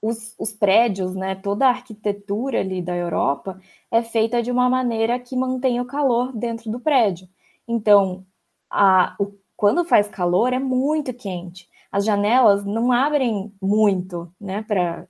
os, 0.00 0.34
os, 0.38 0.52
prédios, 0.52 1.14
né, 1.14 1.34
toda 1.34 1.66
a 1.66 1.70
arquitetura 1.70 2.60
ali 2.60 2.82
da 2.82 2.96
Europa 2.96 3.60
é 3.90 4.02
feita 4.02 4.42
de 4.42 4.50
uma 4.50 4.68
maneira 4.68 5.18
que 5.18 5.36
mantém 5.36 5.80
o 5.80 5.86
calor 5.86 6.32
dentro 6.32 6.70
do 6.70 6.80
prédio. 6.80 7.28
Então, 7.68 8.26
a, 8.70 9.14
o, 9.18 9.32
quando 9.56 9.84
faz 9.84 10.08
calor 10.08 10.52
é 10.52 10.58
muito 10.58 11.14
quente. 11.14 11.68
As 11.90 12.04
janelas 12.04 12.64
não 12.64 12.90
abrem 12.90 13.52
muito, 13.60 14.32
né, 14.40 14.62
para 14.62 15.06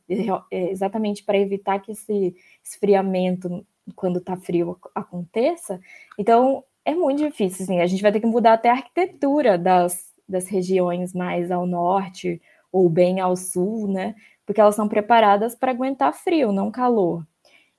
é, 0.50 0.70
exatamente 0.70 1.24
para 1.24 1.38
evitar 1.38 1.80
que 1.80 1.92
esse 1.92 2.34
esfriamento 2.64 3.64
quando 3.94 4.18
está 4.18 4.36
frio 4.36 4.78
aconteça. 4.94 5.80
Então, 6.18 6.64
é 6.84 6.94
muito 6.94 7.22
difícil, 7.22 7.64
assim, 7.64 7.80
a 7.80 7.86
gente 7.86 8.02
vai 8.02 8.12
ter 8.12 8.20
que 8.20 8.26
mudar 8.26 8.54
até 8.54 8.68
a 8.70 8.74
arquitetura 8.74 9.56
das, 9.56 10.12
das 10.28 10.48
regiões 10.48 11.12
mais 11.12 11.50
ao 11.50 11.66
norte 11.66 12.40
ou 12.70 12.88
bem 12.88 13.20
ao 13.20 13.36
sul, 13.36 13.86
né? 13.88 14.14
porque 14.44 14.60
elas 14.60 14.74
são 14.74 14.88
preparadas 14.88 15.54
para 15.54 15.70
aguentar 15.70 16.12
frio, 16.12 16.52
não 16.52 16.70
calor. 16.70 17.26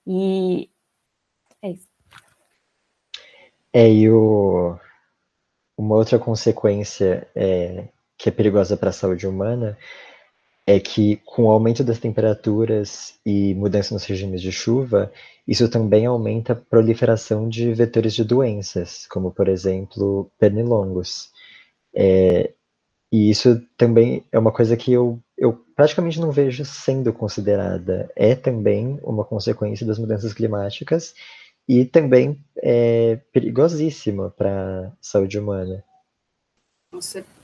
E 0.06 0.70
é 1.62 1.72
isso. 1.72 1.88
É, 3.72 3.91
e 3.91 4.10
o... 4.10 4.78
uma 5.78 5.95
outra 5.95 6.20
consequência 6.20 7.28
é, 7.36 7.88
que 8.18 8.30
é 8.30 8.32
perigosa 8.32 8.78
para 8.78 8.89
a 8.89 8.93
saúde 8.93 9.28
humana 9.28 9.78
é 10.66 10.80
que, 10.80 11.18
com 11.26 11.45
o 11.45 11.51
aumento 11.51 11.84
das 11.84 11.99
temperaturas 11.99 13.16
e 13.26 13.53
mudança 13.55 13.93
nos 13.93 14.05
regimes 14.05 14.41
de 14.41 14.51
chuva, 14.51 15.11
isso 15.47 15.70
também 15.70 16.05
aumenta 16.05 16.53
a 16.53 16.55
proliferação 16.55 17.49
de 17.49 17.74
vetores 17.74 18.14
de 18.14 18.24
doenças, 18.24 19.05
como, 19.07 19.32
por 19.32 19.49
exemplo, 19.49 20.32
pernilongos. 20.39 21.32
É, 21.93 22.53
e 23.11 23.30
isso 23.30 23.61
também 23.78 24.24
é 24.32 24.39
uma 24.39 24.51
coisa 24.51 24.78
que 24.78 24.91
eu, 24.91 25.20
eu 25.38 25.53
praticamente 25.76 26.20
não 26.20 26.32
vejo 26.32 26.64
sendo 26.64 27.11
considerada. 27.11 28.09
É 28.16 28.34
também 28.34 28.99
uma 29.03 29.26
consequência 29.26 29.86
das 29.86 29.99
mudanças 29.99 30.34
climáticas 30.34 31.14
e 31.68 31.84
também 31.86 32.39
é 32.57 33.20
perigosíssima 33.34 34.30
para 34.32 34.88
a 34.88 34.91
saúde 35.01 35.38
humana. 35.38 35.84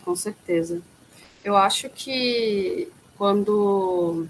Com 0.05 0.15
certeza. 0.15 0.81
Eu 1.43 1.55
acho 1.55 1.89
que 1.89 2.91
quando 3.19 4.25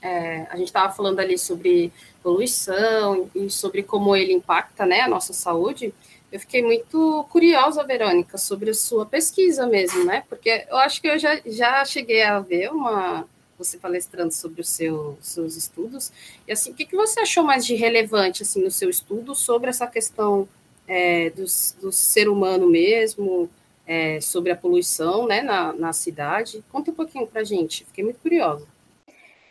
é, 0.00 0.46
a 0.48 0.56
gente 0.56 0.68
estava 0.68 0.92
falando 0.94 1.18
ali 1.18 1.36
sobre 1.36 1.92
poluição 2.22 3.28
e 3.34 3.50
sobre 3.50 3.82
como 3.82 4.14
ele 4.14 4.32
impacta 4.32 4.86
né, 4.86 5.00
a 5.00 5.08
nossa 5.08 5.32
saúde, 5.32 5.92
eu 6.30 6.38
fiquei 6.38 6.62
muito 6.62 7.26
curiosa, 7.28 7.82
Verônica, 7.82 8.38
sobre 8.38 8.70
a 8.70 8.74
sua 8.74 9.04
pesquisa 9.04 9.66
mesmo, 9.66 10.04
né? 10.04 10.22
Porque 10.28 10.64
eu 10.70 10.76
acho 10.78 11.02
que 11.02 11.08
eu 11.08 11.18
já, 11.18 11.40
já 11.44 11.84
cheguei 11.84 12.22
a 12.22 12.38
ver 12.38 12.70
uma 12.70 13.26
você 13.58 13.76
palestrando 13.76 14.32
sobre 14.32 14.60
os 14.60 14.68
seu, 14.68 15.18
seus 15.20 15.56
estudos. 15.56 16.10
E 16.48 16.52
assim, 16.52 16.70
o 16.70 16.74
que, 16.74 16.86
que 16.86 16.96
você 16.96 17.20
achou 17.20 17.44
mais 17.44 17.66
de 17.66 17.74
relevante 17.74 18.42
assim 18.42 18.62
no 18.62 18.70
seu 18.70 18.88
estudo 18.88 19.34
sobre 19.34 19.70
essa 19.70 19.86
questão 19.86 20.48
é, 20.86 21.30
do, 21.30 21.44
do 21.80 21.92
ser 21.92 22.28
humano 22.28 22.68
mesmo, 22.68 23.50
é, 23.92 24.20
sobre 24.22 24.50
a 24.50 24.56
poluição 24.56 25.26
né, 25.26 25.42
na, 25.42 25.74
na 25.74 25.92
cidade? 25.92 26.64
Conta 26.72 26.90
um 26.90 26.94
pouquinho 26.94 27.26
para 27.26 27.42
a 27.42 27.44
gente, 27.44 27.84
fiquei 27.84 28.02
muito 28.02 28.20
curiosa. 28.20 28.66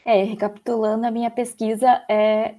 É, 0.04 0.24
recapitulando, 0.24 1.06
a 1.06 1.12
minha 1.12 1.30
pesquisa 1.30 2.04
é 2.10 2.56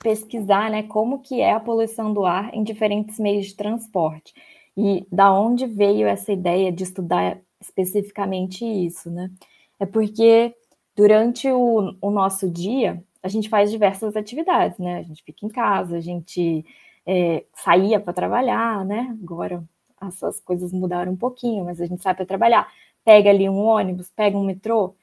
pesquisar 0.00 0.68
né, 0.68 0.82
como 0.82 1.20
que 1.20 1.40
é 1.40 1.52
a 1.52 1.60
poluição 1.60 2.12
do 2.12 2.26
ar 2.26 2.52
em 2.52 2.64
diferentes 2.64 3.20
meios 3.20 3.46
de 3.46 3.54
transporte. 3.54 4.34
E 4.76 5.06
da 5.12 5.32
onde 5.32 5.64
veio 5.64 6.08
essa 6.08 6.32
ideia 6.32 6.72
de 6.72 6.82
estudar 6.82 7.38
especificamente 7.60 8.64
isso, 8.64 9.08
né? 9.08 9.30
É 9.78 9.86
porque 9.86 10.54
durante 10.96 11.48
o, 11.48 11.94
o 12.00 12.10
nosso 12.10 12.50
dia, 12.50 13.00
a 13.22 13.28
gente 13.28 13.48
faz 13.48 13.70
diversas 13.70 14.16
atividades, 14.16 14.78
né? 14.78 14.98
A 14.98 15.02
gente 15.02 15.22
fica 15.22 15.46
em 15.46 15.48
casa, 15.48 15.98
a 15.98 16.00
gente 16.00 16.64
é, 17.06 17.44
saía 17.54 18.00
para 18.00 18.12
trabalhar, 18.12 18.84
né? 18.84 19.16
Agora 19.22 19.62
essas 20.08 20.40
coisas 20.40 20.72
mudaram 20.72 21.12
um 21.12 21.16
pouquinho, 21.16 21.64
mas 21.64 21.80
a 21.80 21.86
gente 21.86 22.02
sai 22.02 22.14
para 22.14 22.26
trabalhar, 22.26 22.70
pega 23.04 23.30
ali 23.30 23.48
um 23.48 23.58
ônibus, 23.58 24.10
pega 24.14 24.36
um 24.36 24.44
metrô, 24.44 24.94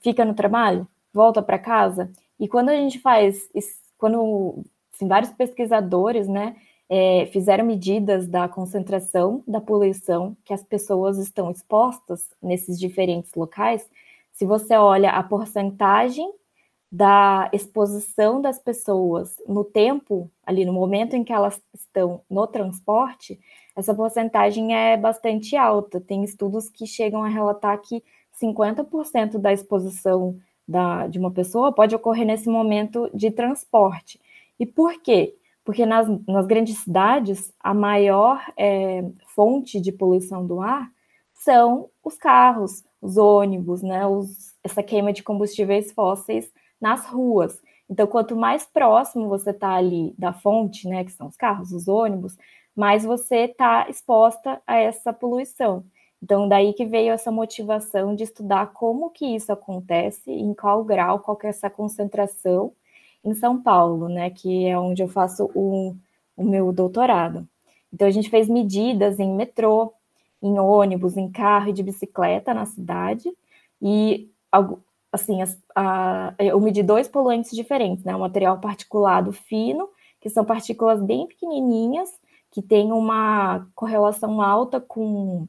fica 0.00 0.24
no 0.24 0.34
trabalho, 0.34 0.86
volta 1.12 1.42
para 1.42 1.58
casa. 1.58 2.10
E 2.38 2.48
quando 2.48 2.70
a 2.70 2.76
gente 2.76 2.98
faz 2.98 3.48
quando 3.96 4.64
assim, 4.92 5.08
vários 5.08 5.32
pesquisadores, 5.32 6.28
né, 6.28 6.56
é, 6.88 7.26
fizeram 7.26 7.64
medidas 7.64 8.28
da 8.28 8.48
concentração 8.48 9.42
da 9.46 9.60
poluição 9.60 10.36
que 10.44 10.52
as 10.52 10.62
pessoas 10.62 11.18
estão 11.18 11.50
expostas 11.50 12.28
nesses 12.42 12.78
diferentes 12.78 13.32
locais, 13.34 13.88
se 14.32 14.44
você 14.44 14.76
olha 14.76 15.10
a 15.10 15.22
porcentagem 15.22 16.30
da 16.90 17.48
exposição 17.52 18.40
das 18.40 18.58
pessoas 18.58 19.36
no 19.48 19.64
tempo, 19.64 20.30
ali 20.44 20.64
no 20.64 20.72
momento 20.72 21.16
em 21.16 21.24
que 21.24 21.32
elas 21.32 21.60
estão 21.72 22.20
no 22.28 22.46
transporte, 22.46 23.40
essa 23.76 23.94
porcentagem 23.94 24.74
é 24.74 24.96
bastante 24.96 25.56
alta. 25.56 26.00
Tem 26.00 26.22
estudos 26.22 26.68
que 26.68 26.86
chegam 26.86 27.24
a 27.24 27.28
relatar 27.28 27.80
que 27.80 28.02
50% 28.40 29.38
da 29.38 29.52
exposição 29.52 30.38
da, 30.66 31.06
de 31.06 31.18
uma 31.18 31.30
pessoa 31.30 31.72
pode 31.72 31.94
ocorrer 31.94 32.26
nesse 32.26 32.48
momento 32.48 33.10
de 33.14 33.30
transporte. 33.30 34.20
E 34.58 34.64
por 34.64 35.00
quê? 35.02 35.36
Porque 35.64 35.84
nas, 35.86 36.06
nas 36.26 36.46
grandes 36.46 36.78
cidades, 36.78 37.52
a 37.60 37.72
maior 37.74 38.40
é, 38.56 39.04
fonte 39.34 39.80
de 39.80 39.92
poluição 39.92 40.46
do 40.46 40.60
ar 40.60 40.90
são 41.32 41.90
os 42.02 42.16
carros, 42.16 42.82
os 43.00 43.16
ônibus, 43.16 43.82
né, 43.82 44.06
os, 44.06 44.54
essa 44.62 44.82
queima 44.82 45.12
de 45.12 45.22
combustíveis 45.22 45.92
fósseis 45.92 46.50
nas 46.80 47.06
ruas. 47.06 47.60
Então, 47.88 48.06
quanto 48.06 48.34
mais 48.34 48.64
próximo 48.64 49.28
você 49.28 49.50
está 49.50 49.74
ali 49.74 50.14
da 50.18 50.32
fonte, 50.32 50.88
né, 50.88 51.04
que 51.04 51.12
são 51.12 51.26
os 51.26 51.36
carros, 51.36 51.72
os 51.72 51.86
ônibus, 51.86 52.36
mais 52.74 53.04
você 53.04 53.44
está 53.44 53.88
exposta 53.88 54.60
a 54.66 54.76
essa 54.76 55.12
poluição. 55.12 55.84
Então, 56.22 56.48
daí 56.48 56.72
que 56.72 56.86
veio 56.86 57.12
essa 57.12 57.30
motivação 57.30 58.14
de 58.14 58.24
estudar 58.24 58.72
como 58.72 59.10
que 59.10 59.26
isso 59.26 59.52
acontece, 59.52 60.30
em 60.30 60.54
qual 60.54 60.82
grau, 60.82 61.18
qual 61.18 61.36
que 61.36 61.46
é 61.46 61.50
essa 61.50 61.68
concentração 61.68 62.72
em 63.22 63.34
São 63.34 63.60
Paulo, 63.60 64.08
né, 64.08 64.30
que 64.30 64.66
é 64.66 64.78
onde 64.78 65.02
eu 65.02 65.08
faço 65.08 65.50
o, 65.54 65.94
o 66.36 66.44
meu 66.44 66.72
doutorado. 66.72 67.46
Então, 67.92 68.08
a 68.08 68.10
gente 68.10 68.30
fez 68.30 68.48
medidas 68.48 69.20
em 69.20 69.34
metrô, 69.34 69.92
em 70.42 70.58
ônibus, 70.58 71.16
em 71.16 71.30
carro 71.30 71.68
e 71.68 71.72
de 71.72 71.82
bicicleta 71.82 72.54
na 72.54 72.66
cidade, 72.66 73.30
e, 73.80 74.30
assim, 75.12 75.42
as, 75.42 75.58
a, 75.74 76.34
eu 76.38 76.58
medi 76.58 76.82
dois 76.82 77.06
poluentes 77.06 77.50
diferentes, 77.50 78.02
né, 78.02 78.16
material 78.16 78.58
particulado 78.60 79.30
fino, 79.30 79.88
que 80.20 80.30
são 80.30 80.44
partículas 80.44 81.02
bem 81.02 81.26
pequenininhas, 81.26 82.10
que 82.54 82.62
têm 82.62 82.92
uma 82.92 83.66
correlação 83.74 84.40
alta 84.40 84.80
com 84.80 85.48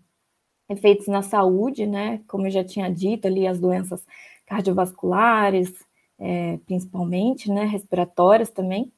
efeitos 0.68 1.06
na 1.08 1.22
saúde, 1.22 1.86
né? 1.86 2.24
Como 2.28 2.48
eu 2.48 2.52
já 2.52 2.64
tinha 2.64 2.90
dito 2.92 3.28
ali, 3.28 3.46
as 3.46 3.60
doenças 3.60 4.04
cardiovasculares, 4.48 5.72
é, 6.18 6.58
principalmente, 6.66 7.52
né? 7.52 7.64
Respiratórias 7.66 8.50
também. 8.50 8.92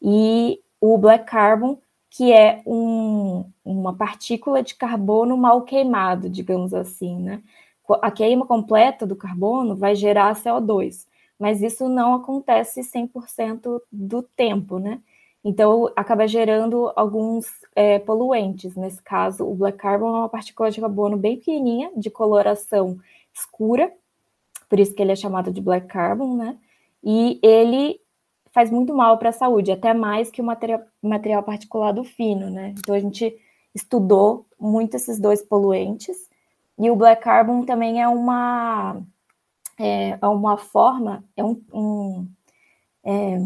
E 0.00 0.60
o 0.80 0.96
black 0.98 1.26
carbon, 1.26 1.78
que 2.08 2.32
é 2.32 2.62
um, 2.64 3.50
uma 3.64 3.92
partícula 3.92 4.62
de 4.62 4.76
carbono 4.76 5.36
mal 5.36 5.62
queimado, 5.62 6.30
digamos 6.30 6.72
assim, 6.72 7.18
né? 7.18 7.42
A 8.00 8.10
queima 8.12 8.46
completa 8.46 9.04
do 9.04 9.16
carbono 9.16 9.74
vai 9.74 9.96
gerar 9.96 10.36
CO2, 10.36 11.08
mas 11.36 11.60
isso 11.60 11.88
não 11.88 12.14
acontece 12.14 12.82
100% 12.84 13.80
do 13.90 14.22
tempo, 14.22 14.78
né? 14.78 15.00
Então, 15.44 15.90
acaba 15.94 16.26
gerando 16.26 16.92
alguns 16.96 17.46
é, 17.74 17.98
poluentes. 17.98 18.74
Nesse 18.74 19.02
caso, 19.02 19.44
o 19.44 19.54
black 19.54 19.78
carbon 19.78 20.08
é 20.08 20.18
uma 20.18 20.28
partícula 20.28 20.70
de 20.70 20.80
carbono 20.80 21.16
bem 21.16 21.36
pequenininha, 21.36 21.90
de 21.96 22.10
coloração 22.10 22.98
escura, 23.32 23.92
por 24.68 24.78
isso 24.78 24.94
que 24.94 25.00
ele 25.00 25.12
é 25.12 25.16
chamado 25.16 25.52
de 25.52 25.60
black 25.60 25.86
carbon, 25.86 26.36
né? 26.36 26.58
E 27.02 27.38
ele 27.42 28.00
faz 28.50 28.70
muito 28.70 28.94
mal 28.94 29.18
para 29.18 29.28
a 29.28 29.32
saúde, 29.32 29.70
até 29.70 29.94
mais 29.94 30.30
que 30.30 30.42
o 30.42 30.44
material, 30.44 30.82
material 31.00 31.42
particulado 31.42 32.02
fino, 32.04 32.50
né? 32.50 32.74
Então, 32.76 32.94
a 32.94 33.00
gente 33.00 33.36
estudou 33.74 34.46
muito 34.58 34.94
esses 34.96 35.18
dois 35.18 35.40
poluentes. 35.40 36.28
E 36.78 36.90
o 36.90 36.96
black 36.96 37.22
carbon 37.22 37.64
também 37.64 38.02
é 38.02 38.08
uma, 38.08 39.00
é, 39.78 40.18
é 40.20 40.26
uma 40.26 40.56
forma, 40.56 41.24
é 41.36 41.44
um, 41.44 41.60
um 41.72 42.28
é, 43.04 43.38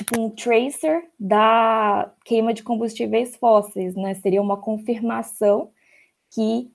tipo 0.00 0.18
um 0.18 0.30
tracer 0.30 1.10
da 1.18 2.10
queima 2.24 2.54
de 2.54 2.62
combustíveis 2.62 3.36
fósseis, 3.36 3.94
né? 3.94 4.14
Seria 4.14 4.40
uma 4.40 4.56
confirmação 4.56 5.70
que 6.30 6.72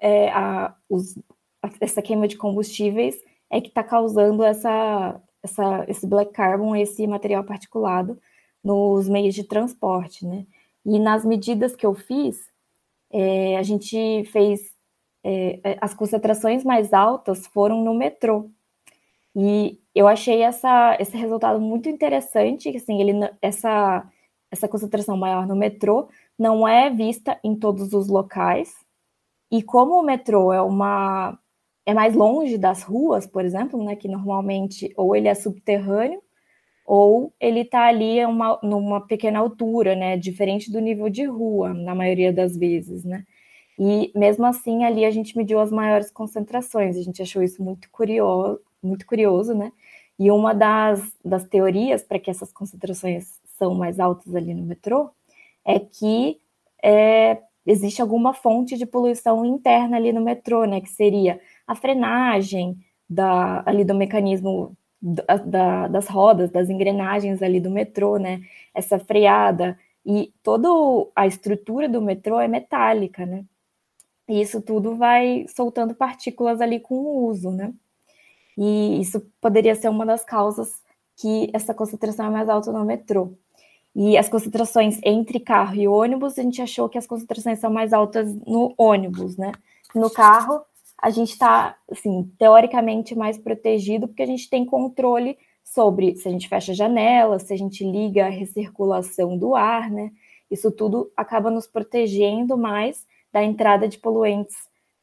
é, 0.00 0.30
a, 0.30 0.74
os, 0.88 1.16
a, 1.62 1.70
essa 1.80 2.02
queima 2.02 2.26
de 2.26 2.36
combustíveis 2.36 3.16
é 3.48 3.60
que 3.60 3.68
está 3.68 3.84
causando 3.84 4.42
essa, 4.42 5.20
essa, 5.42 5.84
esse 5.86 6.06
black 6.08 6.32
carbon, 6.32 6.74
esse 6.74 7.06
material 7.06 7.44
particulado 7.44 8.20
nos 8.64 9.08
meios 9.08 9.34
de 9.34 9.44
transporte, 9.44 10.26
né? 10.26 10.44
E 10.84 10.98
nas 10.98 11.24
medidas 11.24 11.76
que 11.76 11.86
eu 11.86 11.94
fiz, 11.94 12.50
é, 13.12 13.56
a 13.56 13.62
gente 13.62 14.24
fez 14.32 14.74
é, 15.22 15.60
é 15.62 15.78
as 15.80 15.94
concentrações 15.94 16.64
mais 16.64 16.92
altas 16.92 17.46
foram 17.46 17.84
no 17.84 17.94
metrô. 17.94 18.50
E 19.36 19.78
eu 19.96 20.08
achei 20.08 20.42
essa, 20.42 20.96
esse 21.00 21.16
resultado 21.16 21.60
muito 21.60 21.88
interessante, 21.88 22.68
assim, 22.76 23.00
ele, 23.00 23.12
essa, 23.42 24.06
essa 24.50 24.68
concentração 24.68 25.16
maior 25.16 25.46
no 25.46 25.56
metrô 25.56 26.08
não 26.38 26.68
é 26.68 26.90
vista 26.90 27.38
em 27.44 27.56
todos 27.56 27.92
os 27.94 28.08
locais. 28.08 28.74
E 29.50 29.62
como 29.62 29.94
o 30.00 30.02
metrô 30.04 30.52
é 30.52 30.62
uma 30.62 31.38
é 31.86 31.94
mais 31.94 32.14
longe 32.16 32.58
das 32.58 32.82
ruas, 32.82 33.26
por 33.26 33.44
exemplo, 33.44 33.82
né, 33.84 33.96
que 33.96 34.08
normalmente 34.08 34.92
ou 34.96 35.14
ele 35.16 35.28
é 35.28 35.34
subterrâneo 35.34 36.20
ou 36.86 37.32
ele 37.40 37.60
está 37.62 37.86
ali 37.86 38.24
uma, 38.26 38.58
numa 38.62 39.00
pequena 39.06 39.40
altura, 39.40 39.94
né, 39.96 40.16
diferente 40.16 40.70
do 40.72 40.80
nível 40.80 41.08
de 41.10 41.24
rua, 41.24 41.74
na 41.74 41.94
maioria 41.94 42.32
das 42.32 42.56
vezes, 42.56 43.04
né. 43.04 43.24
E 43.78 44.12
mesmo 44.16 44.46
assim 44.46 44.84
ali 44.84 45.04
a 45.04 45.10
gente 45.10 45.36
mediu 45.36 45.60
as 45.60 45.70
maiores 45.72 46.10
concentrações, 46.10 46.96
a 46.96 47.02
gente 47.02 47.22
achou 47.22 47.42
isso 47.42 47.62
muito 47.62 47.90
curioso, 47.90 48.60
muito 48.82 49.06
curioso, 49.06 49.54
né. 49.54 49.72
E 50.18 50.30
uma 50.30 50.54
das, 50.54 51.02
das 51.24 51.44
teorias 51.46 52.02
para 52.02 52.18
que 52.18 52.30
essas 52.30 52.52
concentrações 52.52 53.40
são 53.58 53.74
mais 53.74 54.00
altas 54.00 54.34
ali 54.34 54.54
no 54.54 54.62
metrô 54.62 55.10
é 55.64 55.78
que 55.78 56.40
é, 56.82 57.42
existe 57.66 58.00
alguma 58.00 58.32
fonte 58.32 58.76
de 58.76 58.86
poluição 58.86 59.44
interna 59.44 59.96
ali 59.96 60.12
no 60.12 60.20
metrô, 60.20 60.64
né, 60.64 60.80
que 60.80 60.88
seria 60.88 61.40
a 61.66 61.74
frenagem 61.74 62.78
da, 63.08 63.62
ali 63.66 63.84
do 63.84 63.94
mecanismo 63.94 64.76
da, 65.00 65.36
da, 65.36 65.88
das 65.88 66.08
rodas, 66.08 66.50
das 66.50 66.70
engrenagens 66.70 67.42
ali 67.42 67.60
do 67.60 67.70
metrô, 67.70 68.16
né? 68.16 68.42
Essa 68.74 68.98
freada 68.98 69.78
e 70.04 70.32
toda 70.42 70.68
a 71.14 71.26
estrutura 71.26 71.88
do 71.88 72.00
metrô 72.02 72.40
é 72.40 72.48
metálica, 72.48 73.26
né? 73.26 73.44
E 74.28 74.40
isso 74.40 74.60
tudo 74.62 74.96
vai 74.96 75.46
soltando 75.48 75.94
partículas 75.94 76.60
ali 76.60 76.80
com 76.80 76.94
o 76.96 77.26
uso, 77.26 77.50
né? 77.50 77.72
E 78.56 79.00
isso 79.00 79.20
poderia 79.40 79.74
ser 79.74 79.88
uma 79.88 80.06
das 80.06 80.24
causas 80.24 80.70
que 81.16 81.50
essa 81.52 81.74
concentração 81.74 82.26
é 82.26 82.30
mais 82.30 82.48
alta 82.48 82.72
no 82.72 82.84
metrô. 82.84 83.32
E 83.94 84.16
as 84.18 84.28
concentrações 84.28 85.00
entre 85.02 85.40
carro 85.40 85.74
e 85.74 85.88
ônibus, 85.88 86.38
a 86.38 86.42
gente 86.42 86.60
achou 86.60 86.88
que 86.88 86.98
as 86.98 87.06
concentrações 87.06 87.58
são 87.58 87.70
mais 87.70 87.92
altas 87.92 88.34
no 88.46 88.74
ônibus, 88.76 89.38
né? 89.38 89.52
No 89.94 90.10
carro, 90.10 90.60
a 91.00 91.08
gente 91.08 91.32
está, 91.32 91.76
assim, 91.90 92.30
teoricamente 92.38 93.14
mais 93.14 93.38
protegido, 93.38 94.06
porque 94.06 94.22
a 94.22 94.26
gente 94.26 94.50
tem 94.50 94.66
controle 94.66 95.38
sobre 95.64 96.14
se 96.16 96.28
a 96.28 96.30
gente 96.30 96.48
fecha 96.48 96.72
a 96.72 96.74
janela, 96.74 97.38
se 97.38 97.52
a 97.52 97.56
gente 97.56 97.84
liga 97.84 98.26
a 98.26 98.30
recirculação 98.30 99.36
do 99.36 99.54
ar, 99.54 99.90
né? 99.90 100.12
Isso 100.50 100.70
tudo 100.70 101.10
acaba 101.16 101.50
nos 101.50 101.66
protegendo 101.66 102.56
mais 102.56 103.04
da 103.32 103.42
entrada 103.42 103.88
de 103.88 103.98
poluentes 103.98 104.56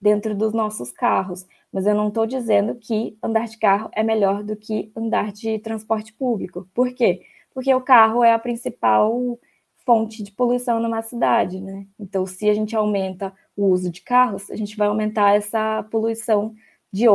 dentro 0.03 0.35
dos 0.35 0.53
nossos 0.53 0.91
carros. 0.91 1.47
Mas 1.71 1.87
eu 1.87 1.95
não 1.95 2.09
estou 2.09 2.27
dizendo 2.27 2.75
que 2.75 3.17
andar 3.23 3.47
de 3.47 3.57
carro 3.57 3.89
é 3.93 4.03
melhor 4.03 4.43
do 4.43 4.53
que 4.53 4.91
andar 4.95 5.31
de 5.31 5.57
transporte 5.59 6.11
público. 6.11 6.67
Por 6.73 6.93
quê? 6.93 7.21
Porque 7.53 7.73
o 7.73 7.79
carro 7.79 8.21
é 8.21 8.33
a 8.33 8.39
principal 8.39 9.39
fonte 9.85 10.21
de 10.21 10.31
poluição 10.31 10.79
numa 10.79 11.01
cidade, 11.01 11.61
né? 11.61 11.87
Então, 11.97 12.25
se 12.25 12.49
a 12.49 12.53
gente 12.53 12.75
aumenta 12.75 13.33
o 13.55 13.67
uso 13.67 13.89
de 13.89 14.01
carros, 14.01 14.51
a 14.51 14.55
gente 14.55 14.75
vai 14.75 14.87
aumentar 14.87 15.35
essa 15.35 15.83
poluição 15.89 16.53
de, 16.91 17.05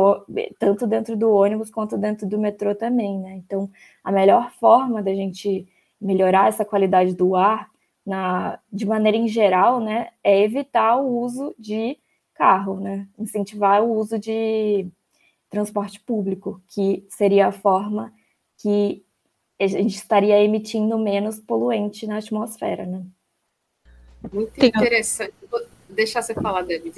tanto 0.59 0.87
dentro 0.87 1.15
do 1.15 1.31
ônibus 1.31 1.69
quanto 1.69 1.97
dentro 1.97 2.27
do 2.27 2.39
metrô 2.39 2.73
também, 2.75 3.19
né? 3.19 3.33
Então, 3.35 3.69
a 4.03 4.11
melhor 4.11 4.51
forma 4.53 5.01
da 5.01 5.13
gente 5.13 5.67
melhorar 6.01 6.47
essa 6.47 6.65
qualidade 6.65 7.15
do 7.15 7.35
ar, 7.35 7.69
na, 8.05 8.59
de 8.71 8.85
maneira 8.85 9.17
em 9.17 9.27
geral, 9.27 9.79
né, 9.79 10.09
é 10.23 10.41
evitar 10.41 10.97
o 10.97 11.19
uso 11.19 11.53
de 11.59 11.97
carro, 12.39 12.79
né? 12.79 13.05
Incentivar 13.19 13.83
o 13.83 13.97
uso 13.97 14.17
de 14.17 14.87
transporte 15.49 15.99
público, 15.99 16.63
que 16.69 17.05
seria 17.09 17.47
a 17.47 17.51
forma 17.51 18.13
que 18.57 19.03
a 19.59 19.67
gente 19.67 19.95
estaria 19.95 20.41
emitindo 20.41 20.97
menos 20.97 21.37
poluente 21.37 22.07
na 22.07 22.19
atmosfera, 22.19 22.85
né? 22.85 23.03
Muito 24.31 24.65
interessante. 24.65 25.33
Vou 25.51 25.59
deixar 25.89 26.21
você 26.21 26.33
falar, 26.33 26.61
Debbie. 26.61 26.93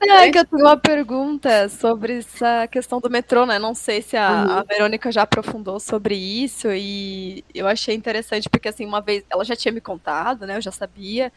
é 0.00 0.30
que 0.30 0.38
eu 0.38 0.46
tenho 0.46 0.62
uma 0.62 0.76
pergunta 0.76 1.68
sobre 1.68 2.18
essa 2.18 2.66
questão 2.68 2.98
do 2.98 3.10
metrô, 3.10 3.44
né? 3.44 3.58
Não 3.58 3.74
sei 3.74 4.00
se 4.00 4.16
a, 4.16 4.30
uhum. 4.30 4.52
a, 4.52 4.62
Verônica 4.62 5.12
já 5.12 5.22
aprofundou 5.22 5.78
sobre 5.78 6.14
isso 6.14 6.68
e 6.72 7.44
eu 7.54 7.66
achei 7.66 7.94
interessante 7.94 8.48
porque 8.48 8.68
assim 8.68 8.86
uma 8.86 9.02
vez 9.02 9.22
ela 9.28 9.44
já 9.44 9.56
tinha 9.56 9.72
me 9.72 9.80
contado, 9.82 10.46
né? 10.46 10.56
Eu 10.56 10.62
já 10.62 10.72
sabia. 10.72 11.30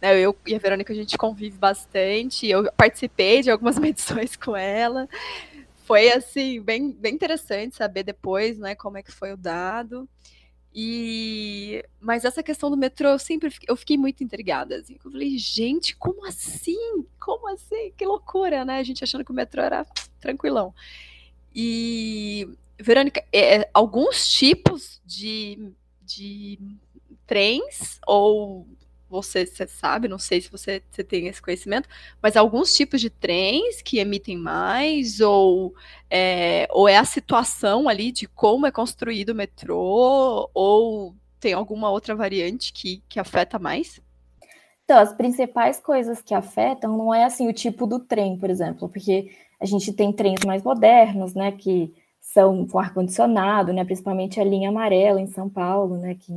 Né, 0.00 0.18
eu 0.18 0.36
e 0.46 0.54
a 0.54 0.58
Verônica 0.58 0.92
a 0.92 0.96
gente 0.96 1.18
convive 1.18 1.58
bastante. 1.58 2.48
Eu 2.48 2.70
participei 2.72 3.42
de 3.42 3.50
algumas 3.50 3.76
medições 3.78 4.36
com 4.36 4.56
ela 4.56 5.08
foi 5.90 6.08
assim 6.12 6.62
bem, 6.62 6.92
bem 6.92 7.12
interessante 7.16 7.74
saber 7.74 8.04
depois, 8.04 8.56
né, 8.56 8.76
como 8.76 8.96
é 8.96 9.02
que 9.02 9.10
foi 9.10 9.32
o 9.32 9.36
dado. 9.36 10.08
E 10.72 11.84
mas 11.98 12.24
essa 12.24 12.44
questão 12.44 12.70
do 12.70 12.76
metrô 12.76 13.08
eu 13.08 13.18
sempre 13.18 13.52
eu 13.66 13.74
fiquei 13.74 13.98
muito 13.98 14.22
intrigada, 14.22 14.76
assim. 14.76 14.94
Eu 15.04 15.10
falei, 15.10 15.36
gente, 15.36 15.96
como 15.96 16.24
assim? 16.24 17.04
Como 17.18 17.48
assim? 17.48 17.92
Que 17.96 18.06
loucura, 18.06 18.64
né? 18.64 18.78
A 18.78 18.84
gente 18.84 19.02
achando 19.02 19.24
que 19.24 19.32
o 19.32 19.34
metrô 19.34 19.62
era 19.62 19.84
tranquilão. 20.20 20.72
E 21.52 22.48
Verônica, 22.78 23.24
é, 23.32 23.68
alguns 23.74 24.28
tipos 24.28 25.02
de, 25.04 25.72
de 26.02 26.56
trens 27.26 27.98
ou 28.06 28.64
você, 29.10 29.44
você 29.44 29.66
sabe, 29.66 30.08
não 30.08 30.18
sei 30.18 30.40
se 30.40 30.50
você, 30.50 30.82
você 30.90 31.02
tem 31.02 31.26
esse 31.26 31.42
conhecimento, 31.42 31.88
mas 32.22 32.36
alguns 32.36 32.74
tipos 32.74 33.00
de 33.00 33.10
trens 33.10 33.82
que 33.82 33.98
emitem 33.98 34.38
mais, 34.38 35.20
ou 35.20 35.74
é, 36.08 36.68
ou 36.70 36.88
é 36.88 36.96
a 36.96 37.04
situação 37.04 37.88
ali 37.88 38.12
de 38.12 38.28
como 38.28 38.66
é 38.66 38.70
construído 38.70 39.30
o 39.30 39.34
metrô, 39.34 40.48
ou 40.54 41.14
tem 41.40 41.52
alguma 41.52 41.90
outra 41.90 42.14
variante 42.14 42.72
que, 42.72 43.02
que 43.08 43.18
afeta 43.18 43.58
mais? 43.58 44.00
Então, 44.84 44.98
as 44.98 45.12
principais 45.12 45.80
coisas 45.80 46.20
que 46.22 46.34
afetam 46.34 46.96
não 46.96 47.14
é 47.14 47.24
assim 47.24 47.48
o 47.48 47.52
tipo 47.52 47.86
do 47.86 47.98
trem, 48.00 48.36
por 48.36 48.50
exemplo, 48.50 48.88
porque 48.88 49.30
a 49.60 49.66
gente 49.66 49.92
tem 49.92 50.12
trens 50.12 50.40
mais 50.44 50.62
modernos, 50.62 51.34
né, 51.34 51.52
que 51.52 51.92
são 52.20 52.66
com 52.66 52.78
ar-condicionado, 52.78 53.72
né, 53.72 53.84
principalmente 53.84 54.40
a 54.40 54.44
linha 54.44 54.68
amarela 54.68 55.20
em 55.20 55.26
São 55.26 55.48
Paulo, 55.48 55.96
né, 55.96 56.14
que 56.14 56.32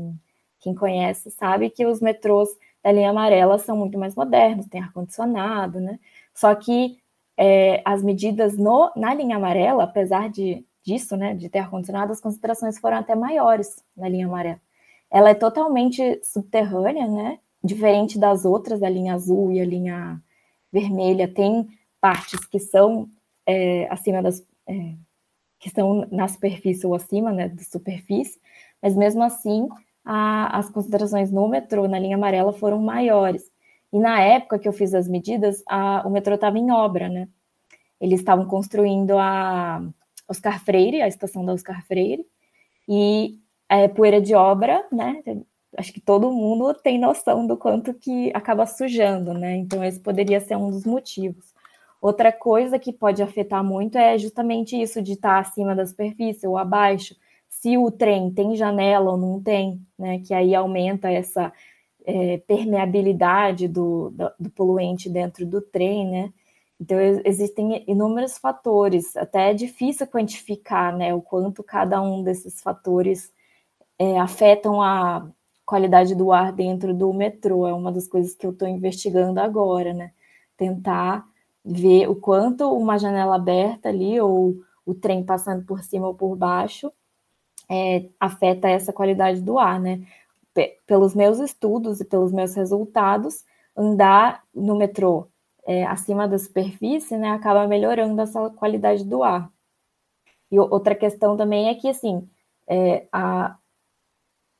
quem 0.63 0.73
conhece 0.73 1.29
sabe 1.29 1.69
que 1.69 1.85
os 1.85 1.99
metrôs 1.99 2.49
da 2.81 2.91
linha 2.91 3.09
amarela 3.09 3.59
são 3.59 3.75
muito 3.75 3.99
mais 3.99 4.15
modernos, 4.15 4.65
tem 4.67 4.81
ar-condicionado, 4.81 5.79
né? 5.79 5.99
Só 6.33 6.55
que 6.55 6.97
é, 7.37 7.81
as 7.83 8.01
medidas 8.01 8.57
no, 8.57 8.91
na 8.95 9.13
linha 9.13 9.35
amarela, 9.35 9.83
apesar 9.83 10.29
de, 10.29 10.65
disso, 10.83 11.17
né, 11.17 11.33
de 11.33 11.49
ter 11.49 11.59
ar-condicionado, 11.59 12.11
as 12.11 12.21
concentrações 12.21 12.79
foram 12.79 12.97
até 12.97 13.13
maiores 13.13 13.83
na 13.95 14.07
linha 14.07 14.25
amarela. 14.25 14.61
Ela 15.11 15.29
é 15.31 15.33
totalmente 15.33 16.21
subterrânea, 16.23 17.07
né? 17.07 17.39
Diferente 17.63 18.17
das 18.17 18.45
outras, 18.45 18.81
a 18.81 18.89
linha 18.89 19.13
azul 19.13 19.51
e 19.51 19.59
a 19.59 19.65
linha 19.65 20.21
vermelha, 20.71 21.27
tem 21.27 21.67
partes 22.01 22.45
que 22.45 22.59
são 22.59 23.09
é, 23.45 23.87
acima 23.91 24.21
das. 24.23 24.45
É, 24.67 24.95
que 25.59 25.69
estão 25.69 26.05
na 26.11 26.27
superfície 26.27 26.85
ou 26.85 26.93
acima 26.93 27.31
né, 27.31 27.47
da 27.47 27.63
superfície, 27.63 28.37
mas 28.81 28.97
mesmo 28.97 29.23
assim 29.23 29.69
a, 30.03 30.57
as 30.57 30.69
concentrações 30.69 31.31
no 31.31 31.47
metrô, 31.47 31.87
na 31.87 31.99
linha 31.99 32.15
amarela, 32.15 32.53
foram 32.53 32.79
maiores. 32.79 33.49
E 33.91 33.99
na 33.99 34.19
época 34.19 34.59
que 34.59 34.67
eu 34.67 34.73
fiz 34.73 34.93
as 34.93 35.07
medidas, 35.07 35.63
a, 35.67 36.05
o 36.05 36.09
metrô 36.09 36.35
estava 36.35 36.57
em 36.57 36.71
obra, 36.71 37.09
né? 37.09 37.27
Eles 38.01 38.19
estavam 38.19 38.45
construindo 38.45 39.17
a 39.17 39.81
Oscar 40.27 40.63
Freire, 40.63 41.01
a 41.01 41.07
estação 41.07 41.45
da 41.45 41.53
Oscar 41.53 41.85
Freire, 41.85 42.25
e 42.87 43.39
é 43.69 43.87
poeira 43.87 44.19
de 44.19 44.33
obra, 44.35 44.85
né? 44.91 45.21
Acho 45.77 45.93
que 45.93 46.01
todo 46.01 46.31
mundo 46.31 46.73
tem 46.73 46.99
noção 46.99 47.47
do 47.47 47.57
quanto 47.57 47.93
que 47.93 48.31
acaba 48.33 48.65
sujando, 48.65 49.33
né? 49.33 49.55
Então, 49.55 49.83
esse 49.83 49.99
poderia 49.99 50.39
ser 50.39 50.55
um 50.55 50.69
dos 50.69 50.85
motivos. 50.85 51.53
Outra 52.01 52.31
coisa 52.31 52.77
que 52.77 52.91
pode 52.91 53.23
afetar 53.23 53.63
muito 53.63 53.97
é 53.97 54.17
justamente 54.17 54.79
isso 54.79 55.01
de 55.01 55.13
estar 55.13 55.39
acima 55.39 55.73
da 55.73 55.85
superfície 55.85 56.45
ou 56.45 56.57
abaixo 56.57 57.15
se 57.59 57.77
o 57.77 57.89
trem 57.89 58.31
tem 58.31 58.55
janela 58.55 59.11
ou 59.11 59.17
não 59.17 59.41
tem, 59.41 59.81
né, 59.97 60.19
que 60.19 60.33
aí 60.33 60.53
aumenta 60.53 61.09
essa 61.09 61.53
é, 62.05 62.37
permeabilidade 62.39 63.67
do, 63.67 64.09
do, 64.09 64.31
do, 64.39 64.49
poluente 64.49 65.09
dentro 65.09 65.45
do 65.45 65.61
trem, 65.61 66.09
né? 66.09 66.33
Então, 66.79 66.99
existem 67.23 67.83
inúmeros 67.87 68.37
fatores, 68.37 69.15
até 69.15 69.51
é 69.51 69.53
difícil 69.53 70.07
quantificar, 70.07 70.95
né, 70.97 71.13
o 71.13 71.21
quanto 71.21 71.63
cada 71.63 72.01
um 72.01 72.23
desses 72.23 72.61
fatores 72.61 73.31
é, 73.97 74.19
afetam 74.19 74.81
a 74.81 75.25
qualidade 75.65 76.15
do 76.15 76.31
ar 76.33 76.51
dentro 76.51 76.93
do 76.93 77.13
metrô. 77.13 77.67
É 77.67 77.73
uma 77.73 77.91
das 77.91 78.07
coisas 78.07 78.35
que 78.35 78.45
eu 78.45 78.51
estou 78.51 78.67
investigando 78.67 79.39
agora, 79.39 79.93
né? 79.93 80.11
Tentar 80.57 81.25
ver 81.63 82.09
o 82.09 82.15
quanto 82.15 82.71
uma 82.73 82.97
janela 82.97 83.35
aberta 83.35 83.89
ali 83.89 84.19
ou 84.19 84.57
o 84.85 84.93
trem 84.93 85.23
passando 85.23 85.65
por 85.65 85.83
cima 85.83 86.07
ou 86.07 86.15
por 86.15 86.35
baixo 86.35 86.91
é, 87.69 88.09
afeta 88.19 88.69
essa 88.69 88.93
qualidade 88.93 89.41
do 89.41 89.59
ar, 89.59 89.79
né? 89.79 90.05
P 90.53 90.79
pelos 90.85 91.15
meus 91.15 91.39
estudos 91.39 91.99
e 91.99 92.05
pelos 92.05 92.31
meus 92.31 92.53
resultados, 92.55 93.43
andar 93.75 94.43
no 94.53 94.75
metrô 94.75 95.27
é, 95.65 95.85
acima 95.85 96.27
da 96.27 96.37
superfície, 96.37 97.17
né, 97.17 97.31
acaba 97.31 97.67
melhorando 97.67 98.21
essa 98.21 98.49
qualidade 98.51 99.03
do 99.03 99.23
ar. 99.23 99.51
E 100.51 100.59
outra 100.59 100.93
questão 100.93 101.35
também 101.35 101.69
é 101.69 101.75
que, 101.75 101.89
assim, 101.89 102.29
é, 102.67 103.07
a, 103.11 103.57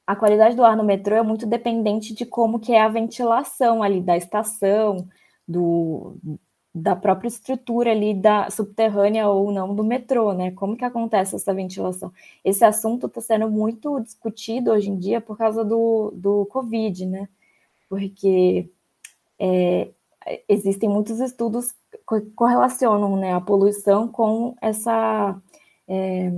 a 0.08 0.16
qualidade 0.16 0.56
do 0.56 0.64
ar 0.64 0.76
no 0.76 0.84
metrô 0.84 1.16
é 1.16 1.22
muito 1.22 1.46
dependente 1.46 2.14
de 2.14 2.26
como 2.26 2.60
que 2.60 2.74
é 2.74 2.82
a 2.82 2.88
ventilação 2.88 3.84
ali 3.84 4.02
da 4.02 4.18
estação, 4.18 5.08
do, 5.48 6.18
da 6.74 6.96
própria 6.96 7.28
estrutura 7.28 7.92
ali 7.92 8.14
da 8.16 8.50
subterrânea 8.50 9.30
ou 9.30 9.52
não 9.52 9.76
do 9.76 9.84
metrô, 9.84 10.34
né? 10.34 10.52
Como 10.52 10.76
que 10.76 10.84
acontece 10.84 11.36
essa 11.36 11.54
ventilação? 11.54 12.12
Esse 12.44 12.66
assunto 12.66 13.06
está 13.06 13.22
sendo 13.22 13.50
muito 13.50 14.00
discutido 14.00 14.72
hoje 14.72 14.90
em 14.90 14.98
dia 14.98 15.22
por 15.22 15.38
causa 15.38 15.64
do, 15.64 16.12
do 16.16 16.46
Covid, 16.48 17.06
né? 17.06 17.30
Porque 17.88 18.70
é, 19.38 19.90
existem 20.50 20.90
muitos 20.90 21.20
estudos 21.20 21.74
que 22.10 22.22
correlacionam 22.36 23.16
né, 23.18 23.34
a 23.34 23.42
poluição 23.42 24.08
com 24.08 24.56
essa 24.62 25.40
é, 25.88 26.32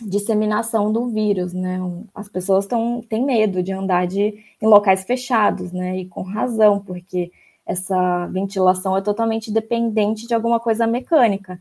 disseminação 0.00 0.92
do 0.92 1.08
vírus, 1.08 1.52
né? 1.52 1.78
As 2.14 2.28
pessoas 2.28 2.66
tão, 2.66 3.02
têm 3.02 3.24
medo 3.24 3.62
de 3.62 3.72
andar 3.72 4.06
de, 4.06 4.44
em 4.60 4.66
locais 4.66 5.04
fechados, 5.04 5.72
né? 5.72 5.98
E 5.98 6.06
com 6.06 6.22
razão, 6.22 6.80
porque 6.80 7.32
essa 7.66 8.26
ventilação 8.26 8.96
é 8.96 9.00
totalmente 9.00 9.50
dependente 9.52 10.26
de 10.26 10.34
alguma 10.34 10.58
coisa 10.60 10.86
mecânica. 10.86 11.60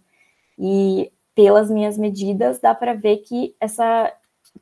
E 0.57 1.11
pelas 1.35 1.69
minhas 1.69 1.97
medidas, 1.97 2.59
dá 2.59 2.75
para 2.75 2.93
ver 2.93 3.17
que 3.17 3.55
essa 3.59 4.13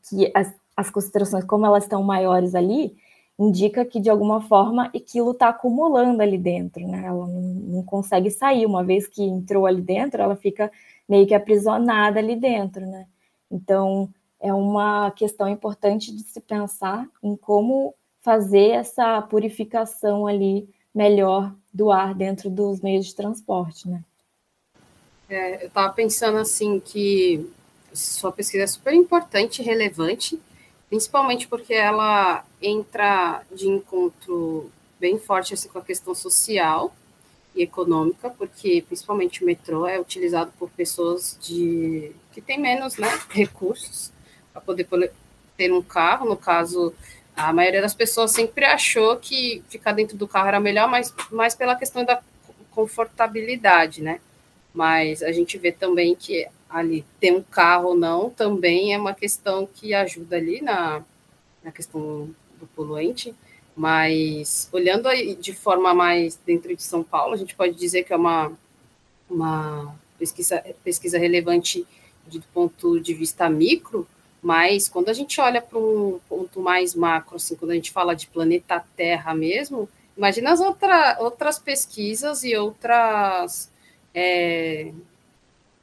que 0.10 0.32
as, 0.36 0.54
as 0.76 0.90
concentrações, 0.90 1.44
como 1.46 1.66
elas 1.66 1.84
estão 1.84 2.04
maiores 2.04 2.54
ali, 2.54 2.96
indica 3.40 3.86
que 3.86 4.00
de 4.00 4.10
alguma 4.10 4.42
forma 4.42 4.86
aquilo 4.96 5.32
está 5.32 5.50
acumulando 5.50 6.22
ali 6.22 6.38
dentro, 6.38 6.88
né? 6.88 7.04
Ela 7.06 7.28
não, 7.28 7.42
não, 7.42 7.84
consegue 7.84 8.30
sair. 8.32 8.66
Uma 8.66 8.84
vez 8.84 9.08
que 9.08 9.24
entrou 9.24 9.66
ali 9.66 9.82
dentro, 9.82 10.22
ela 10.22 10.36
fica 10.36 10.72
meio 11.08 11.28
que 11.28 11.34
aprisionada 11.34 12.20
ali 12.20 12.36
dentro, 12.36 12.86
né? 12.86 13.08
Então 13.50 14.10
é 14.40 14.54
uma 14.54 15.12
questão 15.12 15.48
importante 15.48 16.16
de 16.16 16.22
se 16.24 16.40
pensar 16.42 17.08
em 17.24 17.36
como 17.36 17.94
fazer 18.22 18.72
essa 18.72 19.22
purificação 19.22 20.28
ali 20.28 20.70
melhor 20.94 21.54
do 21.74 21.92
ar 21.92 22.14
dentro 22.14 22.50
dos 22.50 22.82
meios 22.82 23.06
de 23.08 23.16
transporte, 23.16 23.88
né? 23.88 24.04
É, 25.30 25.64
eu 25.64 25.68
estava 25.68 25.94
pensando 25.94 26.38
assim 26.38 26.80
que 26.80 27.50
sua 27.94 28.32
pesquisa 28.32 28.64
é 28.64 28.68
super 28.68 28.94
importante 28.94 29.62
relevante, 29.62 30.40
principalmente 30.90 31.48
porque 31.48 31.74
ela 31.74 32.46
entra 32.62 33.44
de 33.52 33.68
encontro 33.68 34.72
bem 35.00 35.20
forte 35.20 35.54
assim, 35.54 35.68
com 35.68 35.80
a 35.80 35.84
questão 35.84 36.16
social 36.16 36.96
e 37.54 37.64
econômica, 37.64 38.30
porque 38.30 38.84
principalmente 38.88 39.44
o 39.44 39.46
metrô 39.46 39.86
é 39.86 40.00
utilizado 40.00 40.52
por 40.58 40.70
pessoas 40.70 41.38
de 41.42 42.12
que 42.32 42.42
têm 42.42 42.60
menos 42.60 42.98
né, 42.98 43.10
recursos 43.30 44.12
para 44.54 44.62
poder 44.62 44.88
ter 45.58 45.74
um 45.74 45.82
carro. 45.82 46.30
No 46.30 46.38
caso, 46.38 46.94
a 47.38 47.54
maioria 47.54 47.82
das 47.82 47.94
pessoas 47.94 48.32
sempre 48.32 48.66
achou 48.66 49.16
que 49.18 49.64
ficar 49.70 49.92
dentro 49.92 50.18
do 50.18 50.28
carro 50.28 50.48
era 50.48 50.60
melhor, 50.60 50.90
mas 50.90 51.14
mais 51.32 51.54
pela 51.54 51.76
questão 51.76 52.04
da 52.04 52.20
confortabilidade, 52.72 54.02
né? 54.02 54.20
Mas 54.74 55.22
a 55.22 55.32
gente 55.32 55.56
vê 55.58 55.72
também 55.72 56.16
que 56.16 56.48
ali 56.68 57.06
ter 57.20 57.32
um 57.32 57.44
carro 57.44 57.90
ou 57.90 57.96
não 57.96 58.32
também 58.32 58.94
é 58.94 58.98
uma 58.98 59.14
questão 59.14 59.68
que 59.68 59.94
ajuda 59.94 60.36
ali 60.36 60.62
na, 60.62 61.04
na 61.64 61.72
questão 61.72 62.30
do 62.60 62.66
poluente. 62.76 63.36
Mas 63.76 64.68
olhando 64.72 65.08
aí 65.08 65.36
de 65.36 65.54
forma 65.54 65.94
mais 65.94 66.40
dentro 66.44 66.76
de 66.76 66.82
São 66.82 67.04
Paulo, 67.04 67.36
a 67.36 67.38
gente 67.38 67.56
pode 67.56 67.76
dizer 67.76 68.04
que 68.04 68.12
é 68.12 68.16
uma, 68.16 68.52
uma 69.30 69.96
pesquisa, 70.18 70.64
pesquisa 70.84 71.20
relevante 71.20 71.86
do 72.26 72.42
ponto 72.54 73.00
de 73.00 73.14
vista 73.14 73.48
micro, 73.48 74.08
mas 74.48 74.88
quando 74.88 75.10
a 75.10 75.14
gente 75.14 75.41
olha 75.41 75.62
para 75.62 75.78
um 75.78 76.22
ponto 76.30 76.62
mais 76.62 76.95
macro, 76.95 77.36
assim, 77.36 77.54
quando 77.58 77.72
a 77.72 77.74
gente 77.74 77.91
fala 77.91 78.16
de 78.16 78.28
planeta 78.28 78.82
Terra 78.95 79.36
mesmo, 79.36 79.89
imagina 80.16 80.54
as 80.54 80.62
outra, 80.62 81.18
outras 81.20 81.60
pesquisas 81.60 82.45
e 82.45 82.56
outras 82.56 83.70
é, 84.16 84.93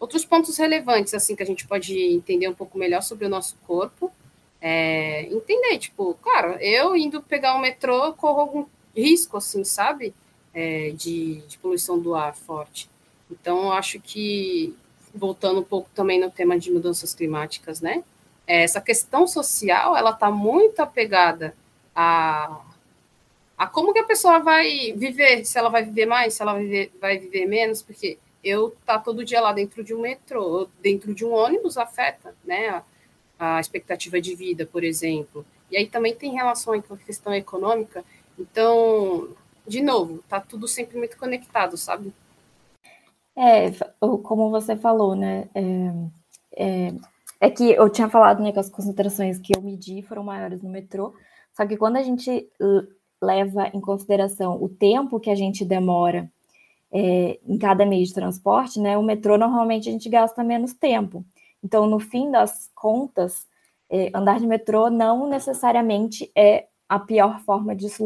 outros 0.01 0.25
pontos 0.25 0.57
relevantes 0.57 1.13
assim 1.13 1.37
que 1.37 1.43
a 1.43 1.47
gente 1.47 1.67
pode 1.67 1.95
entender 1.95 2.49
um 2.49 2.55
pouco 2.55 2.79
melhor 2.79 3.03
sobre 3.03 3.27
o 3.27 3.29
nosso 3.29 3.55
corpo. 3.67 4.11
É, 4.63 5.25
entender, 5.25 5.77
tipo, 5.77 6.15
cara, 6.25 6.57
eu 6.65 6.97
indo 6.97 7.21
pegar 7.21 7.57
o 7.57 7.61
metrô 7.61 8.15
corro 8.15 8.41
algum 8.41 8.67
risco, 8.97 9.37
assim, 9.37 9.63
sabe? 9.63 10.15
É, 10.55 10.91
de, 10.93 11.43
de 11.43 11.59
poluição 11.59 11.99
do 11.99 12.15
ar 12.15 12.35
forte. 12.35 12.89
Então, 13.31 13.71
acho 13.71 14.01
que, 14.01 14.75
voltando 15.15 15.61
um 15.61 15.65
pouco 15.65 15.91
também 15.95 16.19
no 16.19 16.31
tema 16.31 16.59
de 16.59 16.71
mudanças 16.71 17.13
climáticas, 17.13 17.83
né? 17.83 18.03
Essa 18.47 18.81
questão 18.81 19.27
social 19.27 19.97
ela 19.97 20.11
está 20.11 20.31
muito 20.31 20.81
apegada 20.81 21.55
a, 21.95 22.61
a 23.57 23.67
como 23.67 23.93
que 23.93 23.99
a 23.99 24.05
pessoa 24.05 24.41
vai 24.41 24.93
viver, 24.93 25.45
se 25.45 25.59
ela 25.59 25.69
vai 25.69 25.85
viver 25.85 26.07
mais, 26.07 26.35
se 26.35 26.43
ela 26.43 26.53
vai 26.53 26.63
viver, 26.63 26.93
vai 27.01 27.19
viver 27.19 27.47
menos, 27.47 27.83
porque 27.83 28.19
eu 28.43 28.77
tá 28.85 28.99
todo 28.99 29.25
dia 29.25 29.41
lá 29.41 29.53
dentro 29.53 29.83
de 29.83 29.95
um 29.95 30.01
metrô, 30.01 30.69
dentro 30.83 31.15
de 31.15 31.25
um 31.25 31.33
ônibus 31.33 31.79
afeta, 31.79 32.35
né, 32.45 32.83
a, 33.39 33.57
a 33.57 33.61
expectativa 33.61 34.21
de 34.21 34.35
vida, 34.35 34.67
por 34.67 34.85
exemplo. 34.85 35.47
E 35.71 35.77
aí 35.77 35.87
também 35.87 36.15
tem 36.15 36.35
relação 36.35 36.81
com 36.83 36.95
a 36.95 36.99
questão 36.99 37.35
econômica. 37.35 38.05
Então, 38.39 39.29
de 39.67 39.83
novo, 39.83 40.23
tá 40.29 40.41
tudo 40.41 40.69
sempre 40.69 40.99
muito 40.99 41.17
conectado, 41.17 41.77
sabe? 41.77 42.13
É, 43.37 43.71
como 43.99 44.51
você 44.51 44.77
falou, 44.77 45.17
né? 45.17 45.49
É, 45.55 45.63
é, 46.57 46.95
é 47.45 47.51
que 47.51 47.71
eu 47.73 47.91
tinha 47.91 48.09
falado 48.09 48.43
né, 48.43 48.53
que 48.53 48.59
as 48.59 48.71
concentrações 48.71 49.39
que 49.39 49.57
eu 49.57 49.61
medi 49.61 50.03
foram 50.03 50.25
maiores 50.25 50.63
no 50.63 50.71
metrô, 50.71 51.15
só 51.53 51.67
que 51.67 51.77
quando 51.77 51.97
a 51.97 52.03
gente 52.03 52.49
leva 53.21 53.71
em 53.75 53.81
consideração 53.81 54.63
o 54.63 54.69
tempo 54.69 55.21
que 55.21 55.31
a 55.31 55.35
gente 55.35 55.65
demora 55.65 56.31
é, 56.91 57.39
em 57.47 57.59
cada 57.59 57.85
meio 57.85 58.05
de 58.05 58.15
transporte, 58.15 58.81
né, 58.81 58.97
o 58.97 59.03
metrô 59.03 59.37
normalmente 59.37 59.89
a 59.89 59.93
gente 59.93 60.09
gasta 60.09 60.43
menos 60.43 60.73
tempo. 60.73 61.25
Então, 61.63 61.87
no 61.87 61.99
fim 61.99 62.31
das 62.31 62.71
contas, 62.75 63.47
é, 63.91 64.11
andar 64.15 64.41
de 64.41 64.47
metrô 64.47 64.89
não 64.89 65.29
necessariamente 65.29 66.31
é 66.35 66.67
a 66.89 66.99
pior 66.99 67.41
forma 67.41 67.75
de 67.75 67.89
se, 67.91 68.03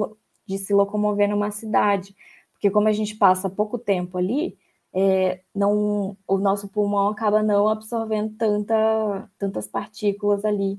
de 0.47 0.59
se 0.59 0.75
locomover 0.75 1.29
numa 1.29 1.51
cidade, 1.51 2.15
porque 2.53 2.71
como 2.71 2.89
a 2.89 2.93
gente 2.93 3.15
passa 3.15 3.49
pouco 3.49 3.79
tempo 3.79 4.19
ali, 4.19 4.59
é, 4.95 5.41
não, 5.55 6.17
o 6.27 6.39
nosso 6.39 6.69
pulmão 6.69 7.09
acaba 7.09 7.43
não 7.43 7.69
absorvendo 7.69 8.35
tanta, 8.37 9.31
tantas 9.39 9.67
partículas 9.67 10.45
ali, 10.45 10.79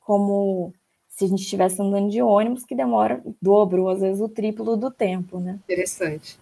como 0.00 0.72
se 1.08 1.24
a 1.24 1.28
gente 1.28 1.42
estivesse 1.42 1.82
andando 1.82 2.10
de 2.10 2.22
ônibus, 2.22 2.64
que 2.64 2.74
demora 2.76 3.20
o 3.24 3.34
dobro, 3.42 3.82
ou 3.82 3.90
às 3.90 4.00
vezes 4.00 4.20
o 4.20 4.28
triplo 4.28 4.76
do 4.76 4.90
tempo, 4.90 5.40
né? 5.40 5.58
Interessante. 5.64 6.38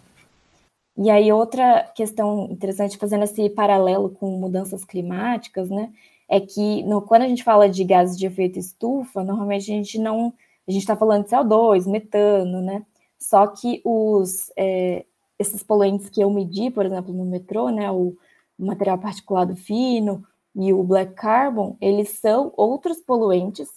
E 0.98 1.10
aí, 1.10 1.32
outra 1.32 1.84
questão 1.94 2.48
interessante, 2.50 2.96
fazendo 2.96 3.24
esse 3.24 3.50
paralelo 3.50 4.10
com 4.10 4.30
mudanças 4.38 4.84
climáticas, 4.84 5.68
né? 5.70 5.92
É 6.28 6.40
que 6.40 6.82
no, 6.84 7.02
quando 7.02 7.22
a 7.22 7.28
gente 7.28 7.44
fala 7.44 7.68
de 7.68 7.84
gases 7.84 8.18
de 8.18 8.26
efeito 8.26 8.58
estufa, 8.58 9.22
normalmente 9.22 9.70
a 9.70 9.74
gente 9.74 9.98
não. 9.98 10.32
A 10.68 10.70
gente 10.70 10.82
está 10.82 10.96
falando 10.96 11.24
de 11.24 11.30
CO2, 11.30 11.88
metano, 11.90 12.60
né? 12.60 12.84
Só 13.18 13.46
que 13.46 13.80
os, 13.84 14.50
é, 14.56 15.04
esses 15.38 15.62
poluentes 15.62 16.08
que 16.08 16.20
eu 16.20 16.30
medi, 16.30 16.70
por 16.70 16.86
exemplo, 16.86 17.12
no 17.12 17.24
metrô, 17.24 17.68
né, 17.70 17.90
o 17.90 18.16
material 18.58 18.98
particulado 18.98 19.54
fino 19.54 20.24
e 20.54 20.72
o 20.72 20.82
black 20.82 21.14
carbon, 21.14 21.76
eles 21.80 22.10
são 22.10 22.52
outros 22.56 22.98
poluentes, 22.98 23.68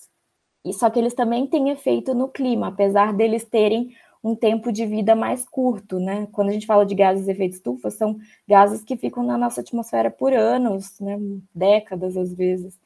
e 0.63 0.73
só 0.73 0.89
que 0.89 0.99
eles 0.99 1.13
também 1.13 1.47
têm 1.47 1.69
efeito 1.69 2.13
no 2.13 2.27
clima, 2.27 2.67
apesar 2.67 3.13
deles 3.13 3.43
terem 3.45 3.95
um 4.23 4.35
tempo 4.35 4.71
de 4.71 4.85
vida 4.85 5.15
mais 5.15 5.47
curto, 5.47 5.99
né? 5.99 6.27
Quando 6.31 6.49
a 6.49 6.51
gente 6.51 6.65
fala 6.65 6.85
de 6.85 6.93
gases 6.93 7.25
de 7.25 7.31
efeito 7.31 7.53
estufa, 7.53 7.89
são 7.89 8.19
gases 8.47 8.83
que 8.83 8.97
ficam 8.97 9.23
na 9.23 9.37
nossa 9.37 9.61
atmosfera 9.61 10.11
por 10.11 10.33
anos, 10.33 10.99
né? 10.99 11.17
Décadas 11.55 12.17
às 12.17 12.33
vezes. 12.33 12.77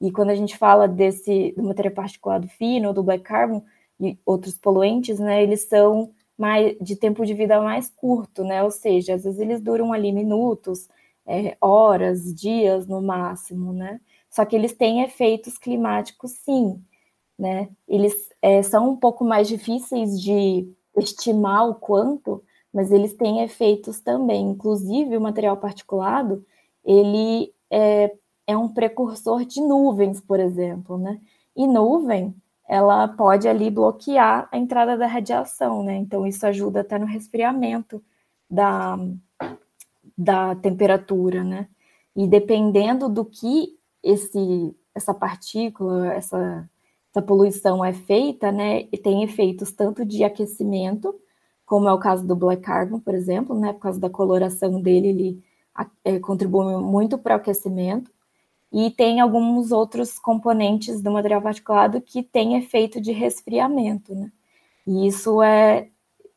E 0.00 0.10
quando 0.12 0.30
a 0.30 0.34
gente 0.34 0.56
fala 0.58 0.86
desse 0.86 1.54
do 1.56 1.62
material 1.62 1.94
particulado 1.94 2.46
fino, 2.48 2.92
do 2.92 3.02
black 3.02 3.24
carbon 3.24 3.62
e 3.98 4.18
outros 4.26 4.58
poluentes, 4.58 5.18
né? 5.18 5.42
Eles 5.42 5.62
são 5.62 6.10
mais, 6.42 6.76
de 6.80 6.96
tempo 6.96 7.24
de 7.24 7.34
vida 7.34 7.60
mais 7.60 7.88
curto, 7.88 8.42
né? 8.42 8.64
Ou 8.64 8.70
seja, 8.72 9.14
às 9.14 9.22
vezes 9.22 9.38
eles 9.38 9.60
duram 9.62 9.92
ali 9.92 10.10
minutos, 10.10 10.88
é, 11.24 11.56
horas, 11.60 12.34
dias 12.34 12.88
no 12.88 13.00
máximo, 13.00 13.72
né? 13.72 14.00
Só 14.28 14.44
que 14.44 14.56
eles 14.56 14.72
têm 14.72 15.02
efeitos 15.02 15.56
climáticos, 15.56 16.32
sim. 16.32 16.82
né? 17.38 17.68
Eles 17.88 18.14
é, 18.42 18.60
são 18.62 18.90
um 18.90 18.96
pouco 18.96 19.24
mais 19.24 19.46
difíceis 19.46 20.20
de 20.20 20.68
estimar 20.96 21.68
o 21.68 21.76
quanto, 21.76 22.42
mas 22.74 22.90
eles 22.90 23.14
têm 23.14 23.42
efeitos 23.42 24.00
também. 24.00 24.50
Inclusive, 24.50 25.16
o 25.16 25.20
material 25.20 25.56
particulado, 25.58 26.44
ele 26.84 27.54
é, 27.70 28.12
é 28.48 28.56
um 28.56 28.68
precursor 28.68 29.44
de 29.44 29.60
nuvens, 29.60 30.20
por 30.20 30.40
exemplo, 30.40 30.98
né? 30.98 31.20
E 31.56 31.68
nuvem, 31.68 32.34
ela 32.72 33.06
pode 33.06 33.46
ali 33.46 33.70
bloquear 33.70 34.48
a 34.50 34.56
entrada 34.56 34.96
da 34.96 35.06
radiação, 35.06 35.82
né? 35.84 35.94
Então, 35.96 36.26
isso 36.26 36.46
ajuda 36.46 36.80
até 36.80 36.98
no 36.98 37.04
resfriamento 37.04 38.02
da, 38.48 38.98
da 40.16 40.54
temperatura, 40.54 41.44
né? 41.44 41.68
E 42.16 42.26
dependendo 42.26 43.10
do 43.10 43.26
que 43.26 43.78
esse, 44.02 44.74
essa 44.94 45.12
partícula, 45.12 46.14
essa, 46.14 46.66
essa 47.10 47.20
poluição 47.20 47.84
é 47.84 47.92
feita, 47.92 48.50
né? 48.50 48.88
E 48.90 48.96
tem 48.96 49.22
efeitos 49.22 49.70
tanto 49.72 50.02
de 50.02 50.24
aquecimento, 50.24 51.14
como 51.66 51.86
é 51.86 51.92
o 51.92 51.98
caso 51.98 52.26
do 52.26 52.34
black 52.34 52.62
carbon, 52.62 53.00
por 53.00 53.14
exemplo, 53.14 53.54
né? 53.54 53.74
Por 53.74 53.80
causa 53.80 54.00
da 54.00 54.08
coloração 54.08 54.80
dele, 54.80 55.08
ele 55.08 55.44
é, 56.04 56.18
contribui 56.18 56.74
muito 56.80 57.18
para 57.18 57.34
o 57.34 57.36
aquecimento. 57.36 58.10
E 58.72 58.90
tem 58.90 59.20
alguns 59.20 59.70
outros 59.70 60.18
componentes 60.18 61.02
do 61.02 61.10
material 61.10 61.42
particulado 61.42 62.00
que 62.00 62.22
têm 62.22 62.56
efeito 62.56 63.00
de 63.00 63.12
resfriamento, 63.12 64.14
né? 64.14 64.32
E 64.86 65.06
isso 65.06 65.42
é, 65.42 65.88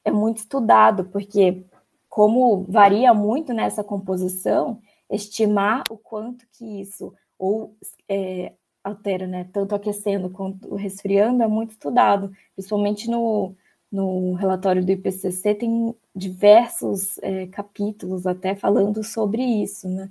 é 0.04 0.12
muito 0.12 0.40
estudado, 0.40 1.06
porque 1.06 1.64
como 2.10 2.66
varia 2.70 3.14
muito 3.14 3.54
nessa 3.54 3.84
composição, 3.84 4.80
estimar 5.10 5.84
o 5.90 5.98
quanto 5.98 6.46
que 6.52 6.82
isso 6.82 7.14
ou 7.38 7.76
é, 8.08 8.54
altera, 8.84 9.28
né, 9.28 9.50
tanto 9.52 9.74
aquecendo 9.74 10.30
quanto 10.30 10.76
resfriando, 10.76 11.44
é 11.44 11.48
muito 11.48 11.72
estudado, 11.72 12.32
principalmente 12.56 13.10
no, 13.10 13.56
no 13.92 14.34
relatório 14.34 14.86
do 14.86 14.92
IPCC 14.92 15.56
tem 15.56 15.96
diversos 16.16 17.18
é, 17.22 17.48
capítulos 17.48 18.28
até 18.28 18.56
falando 18.56 19.04
sobre 19.04 19.42
isso, 19.42 19.90
né, 19.90 20.10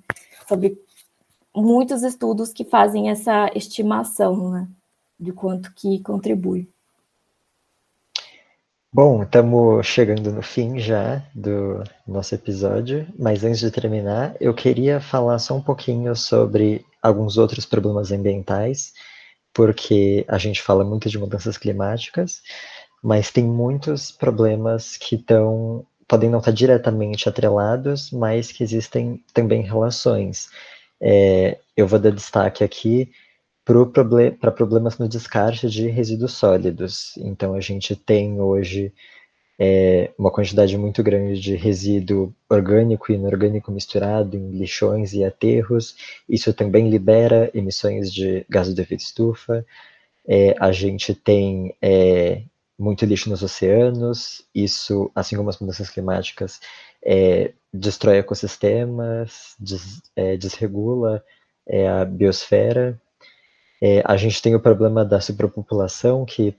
sobre 0.48 0.78
muitos 1.54 2.02
estudos 2.02 2.52
que 2.52 2.64
fazem 2.64 3.10
essa 3.10 3.50
estimação, 3.54 4.50
né, 4.50 4.68
de 5.18 5.32
quanto 5.32 5.72
que 5.74 6.00
contribui. 6.00 6.68
Bom, 8.92 9.24
estamos 9.24 9.84
chegando 9.86 10.30
no 10.30 10.40
fim 10.40 10.78
já 10.78 11.20
do 11.34 11.82
nosso 12.06 12.34
episódio, 12.34 13.06
mas 13.18 13.42
antes 13.42 13.58
de 13.58 13.70
terminar, 13.70 14.36
eu 14.40 14.54
queria 14.54 15.00
falar 15.00 15.38
só 15.40 15.56
um 15.56 15.60
pouquinho 15.60 16.14
sobre 16.14 16.86
alguns 17.02 17.36
outros 17.36 17.66
problemas 17.66 18.12
ambientais, 18.12 18.92
porque 19.52 20.24
a 20.28 20.38
gente 20.38 20.62
fala 20.62 20.84
muito 20.84 21.08
de 21.08 21.18
mudanças 21.18 21.58
climáticas, 21.58 22.40
mas 23.02 23.32
tem 23.32 23.44
muitos 23.44 24.12
problemas 24.12 24.96
que 24.96 25.16
estão 25.16 25.84
podem 26.06 26.30
não 26.30 26.38
estar 26.38 26.52
diretamente 26.52 27.28
atrelados, 27.28 28.10
mas 28.10 28.52
que 28.52 28.62
existem 28.62 29.24
também 29.32 29.62
relações. 29.62 30.50
É, 31.06 31.58
eu 31.76 31.86
vou 31.86 31.98
dar 31.98 32.10
destaque 32.10 32.64
aqui 32.64 33.12
para 33.62 34.50
problemas 34.50 34.96
no 34.98 35.06
descarte 35.06 35.68
de 35.68 35.88
resíduos 35.88 36.32
sólidos. 36.32 37.14
Então, 37.18 37.52
a 37.52 37.60
gente 37.60 37.94
tem 37.94 38.40
hoje 38.40 38.90
é, 39.58 40.10
uma 40.18 40.30
quantidade 40.30 40.76
muito 40.78 41.02
grande 41.02 41.38
de 41.38 41.56
resíduo 41.56 42.34
orgânico 42.48 43.12
e 43.12 43.16
inorgânico 43.16 43.70
misturado 43.70 44.34
em 44.34 44.50
lixões 44.50 45.12
e 45.12 45.22
aterros. 45.22 45.94
Isso 46.26 46.54
também 46.54 46.88
libera 46.88 47.50
emissões 47.52 48.10
de 48.12 48.46
gases 48.48 48.74
de 48.74 48.80
efeito 48.80 49.02
estufa. 49.02 49.64
É, 50.26 50.56
a 50.58 50.72
gente 50.72 51.14
tem 51.14 51.74
é, 51.82 52.42
muito 52.78 53.04
lixo 53.04 53.28
nos 53.28 53.42
oceanos. 53.42 54.42
Isso, 54.54 55.10
assim 55.14 55.36
como 55.36 55.50
as 55.50 55.58
mudanças 55.58 55.90
climáticas, 55.90 56.60
é, 57.04 57.52
destrói 57.74 58.18
ecossistemas, 58.18 59.54
des, 59.58 60.00
é, 60.16 60.36
desregula 60.36 61.22
é, 61.66 61.88
a 61.88 62.04
biosfera 62.04 63.00
é, 63.86 64.02
a 64.02 64.16
gente 64.16 64.40
tem 64.40 64.54
o 64.54 64.60
problema 64.60 65.04
da 65.04 65.20
superpopulação, 65.20 66.24
que 66.24 66.56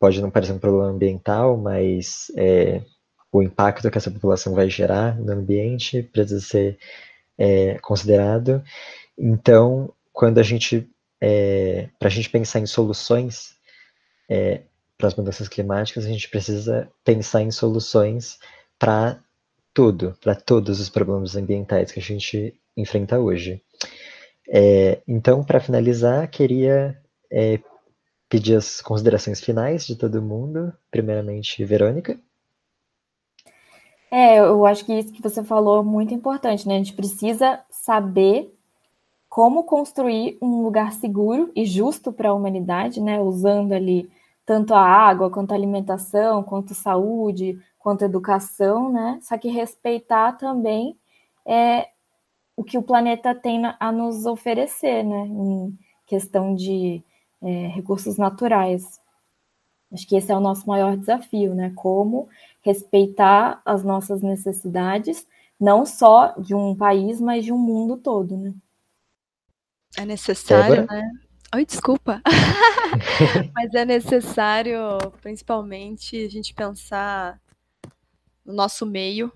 pode 0.00 0.22
não 0.22 0.30
parecer 0.30 0.52
um 0.52 0.58
problema 0.58 0.88
ambiental, 0.88 1.54
mas 1.54 2.32
é, 2.34 2.80
o 3.30 3.42
impacto 3.42 3.90
que 3.90 3.98
essa 3.98 4.10
população 4.10 4.54
vai 4.54 4.70
gerar 4.70 5.18
no 5.20 5.32
ambiente 5.32 6.02
precisa 6.02 6.40
ser 6.40 6.78
é, 7.36 7.78
considerado. 7.80 8.64
Então, 9.18 9.92
quando 10.14 10.38
a 10.38 10.42
gente, 10.42 10.88
é, 11.20 11.90
para 11.98 12.08
a 12.08 12.10
gente 12.10 12.30
pensar 12.30 12.60
em 12.60 12.66
soluções 12.66 13.54
para 14.96 15.08
as 15.08 15.14
mudanças 15.14 15.46
climáticas, 15.46 16.06
a 16.06 16.08
gente 16.08 16.30
precisa 16.30 16.88
pensar 17.04 17.42
em 17.42 17.50
soluções 17.50 18.38
para 18.78 19.20
tudo, 19.74 20.16
para 20.20 20.34
todos 20.34 20.80
os 20.80 20.88
problemas 20.88 21.36
ambientais 21.36 21.90
que 21.90 22.00
a 22.00 22.02
gente 22.02 22.54
enfrenta 22.76 23.18
hoje. 23.18 23.62
É, 24.48 25.00
então, 25.06 25.42
para 25.42 25.60
finalizar, 25.60 26.28
queria 26.28 27.00
é, 27.30 27.58
pedir 28.28 28.56
as 28.56 28.80
considerações 28.80 29.40
finais 29.40 29.86
de 29.86 29.96
todo 29.96 30.22
mundo. 30.22 30.72
Primeiramente, 30.90 31.64
Verônica. 31.64 32.18
É, 34.10 34.38
eu 34.38 34.66
acho 34.66 34.84
que 34.84 34.92
isso 34.92 35.12
que 35.12 35.22
você 35.22 35.42
falou 35.42 35.80
é 35.80 35.84
muito 35.84 36.12
importante, 36.12 36.68
né? 36.68 36.74
A 36.74 36.78
gente 36.78 36.92
precisa 36.92 37.60
saber 37.70 38.54
como 39.26 39.64
construir 39.64 40.36
um 40.42 40.62
lugar 40.62 40.92
seguro 40.92 41.50
e 41.56 41.64
justo 41.64 42.12
para 42.12 42.28
a 42.28 42.34
humanidade, 42.34 43.00
né? 43.00 43.18
Usando 43.18 43.72
ali 43.72 44.10
tanto 44.44 44.74
a 44.74 44.82
água, 44.82 45.30
quanto 45.30 45.52
a 45.52 45.54
alimentação, 45.54 46.42
quanto 46.42 46.74
saúde, 46.74 47.60
quanto 47.78 48.04
educação, 48.04 48.92
né? 48.92 49.18
Só 49.22 49.38
que 49.38 49.48
respeitar 49.48 50.32
também 50.32 50.96
é, 51.46 51.88
o 52.56 52.62
que 52.64 52.78
o 52.78 52.82
planeta 52.82 53.34
tem 53.34 53.62
a 53.78 53.92
nos 53.92 54.26
oferecer, 54.26 55.02
né, 55.02 55.26
em 55.26 55.78
questão 56.06 56.54
de 56.54 57.02
é, 57.42 57.66
recursos 57.68 58.16
naturais. 58.16 59.00
Acho 59.92 60.06
que 60.06 60.16
esse 60.16 60.30
é 60.32 60.36
o 60.36 60.40
nosso 60.40 60.66
maior 60.66 60.96
desafio, 60.96 61.54
né? 61.54 61.72
Como 61.74 62.28
respeitar 62.62 63.60
as 63.64 63.82
nossas 63.82 64.22
necessidades, 64.22 65.26
não 65.60 65.84
só 65.84 66.34
de 66.38 66.54
um 66.54 66.74
país, 66.74 67.20
mas 67.20 67.44
de 67.44 67.52
um 67.52 67.58
mundo 67.58 67.96
todo, 67.96 68.36
né? 68.36 68.54
É 69.96 70.06
necessário, 70.06 70.86
né? 70.86 71.10
Oi, 71.54 71.66
desculpa. 71.66 72.22
mas 73.54 73.74
é 73.74 73.84
necessário, 73.84 74.78
principalmente, 75.20 76.24
a 76.24 76.30
gente 76.30 76.54
pensar 76.54 77.38
no 78.42 78.54
nosso 78.54 78.86
meio, 78.86 79.30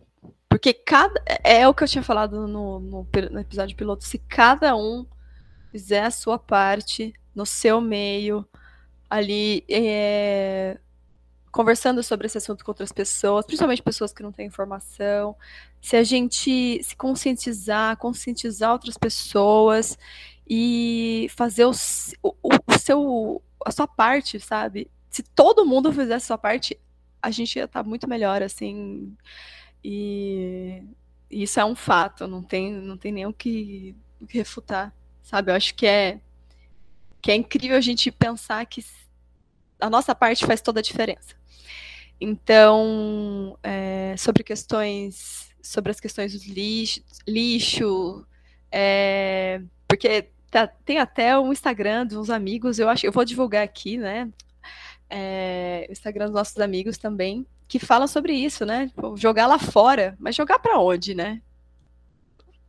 porque 0.48 0.72
cada. 0.72 1.22
É, 1.44 1.60
é 1.60 1.68
o 1.68 1.74
que 1.74 1.84
eu 1.84 1.88
tinha 1.88 2.02
falado 2.02 2.48
no, 2.48 2.80
no, 2.80 3.06
no 3.30 3.40
episódio 3.40 3.76
piloto. 3.76 4.02
Se 4.02 4.16
cada 4.18 4.74
um 4.74 5.06
fizer 5.70 6.04
a 6.04 6.10
sua 6.10 6.38
parte 6.38 7.12
no 7.34 7.44
seu 7.44 7.82
meio, 7.82 8.48
ali, 9.10 9.62
é, 9.68 10.78
conversando 11.52 12.02
sobre 12.02 12.28
esse 12.28 12.38
assunto 12.38 12.64
com 12.64 12.70
outras 12.70 12.92
pessoas, 12.92 13.44
principalmente 13.44 13.82
pessoas 13.82 14.10
que 14.10 14.22
não 14.22 14.32
têm 14.32 14.46
informação, 14.46 15.36
se 15.82 15.96
a 15.96 16.02
gente 16.02 16.82
se 16.82 16.96
conscientizar, 16.96 17.98
conscientizar 17.98 18.72
outras 18.72 18.96
pessoas 18.96 19.98
e 20.48 21.26
fazer 21.30 21.64
o, 21.64 21.72
o, 22.22 22.32
o 22.42 22.78
seu, 22.78 23.42
a 23.64 23.72
sua 23.72 23.86
parte, 23.86 24.38
sabe? 24.38 24.90
Se 25.10 25.22
todo 25.22 25.66
mundo 25.66 25.92
fizesse 25.92 26.24
a 26.24 26.28
sua 26.28 26.38
parte, 26.38 26.78
a 27.20 27.30
gente 27.30 27.56
ia 27.56 27.64
estar 27.64 27.82
muito 27.82 28.08
melhor, 28.08 28.42
assim. 28.42 29.16
E 29.82 30.82
isso 31.30 31.58
é 31.58 31.64
um 31.64 31.74
fato, 31.74 32.26
não 32.26 32.42
tem, 32.42 32.72
não 32.72 32.96
tem 32.96 33.12
nem 33.12 33.26
o 33.26 33.32
que, 33.32 33.96
o 34.20 34.26
que 34.26 34.38
refutar, 34.38 34.94
sabe? 35.22 35.50
Eu 35.50 35.56
acho 35.56 35.74
que 35.74 35.86
é, 35.86 36.20
que 37.20 37.30
é 37.30 37.34
incrível 37.34 37.76
a 37.76 37.80
gente 37.80 38.10
pensar 38.10 38.64
que 38.66 38.84
a 39.80 39.90
nossa 39.90 40.14
parte 40.14 40.46
faz 40.46 40.60
toda 40.60 40.80
a 40.80 40.82
diferença. 40.82 41.34
Então, 42.20 43.58
é, 43.62 44.14
sobre 44.16 44.42
questões, 44.42 45.50
sobre 45.60 45.90
as 45.90 46.00
questões 46.00 46.32
do 46.32 46.52
lixo, 46.52 47.02
lixo 47.26 48.26
é, 48.70 49.60
porque 49.88 50.22
tá, 50.22 50.28
tem 50.64 50.98
até 50.98 51.36
um 51.36 51.52
Instagram 51.52 52.06
dos 52.06 52.30
amigos, 52.30 52.78
eu 52.78 52.88
acho, 52.88 53.04
eu 53.04 53.10
vou 53.10 53.24
divulgar 53.24 53.64
aqui, 53.64 53.98
né? 53.98 54.30
É, 55.10 55.86
o 55.88 55.92
Instagram 55.92 56.26
dos 56.26 56.34
nossos 56.34 56.58
amigos 56.60 56.96
também, 56.96 57.44
que 57.66 57.80
fala 57.80 58.06
sobre 58.06 58.32
isso, 58.32 58.64
né? 58.64 58.86
Tipo, 58.86 59.16
jogar 59.16 59.48
lá 59.48 59.58
fora, 59.58 60.16
mas 60.20 60.36
jogar 60.36 60.60
para 60.60 60.78
onde, 60.78 61.14
né? 61.14 61.42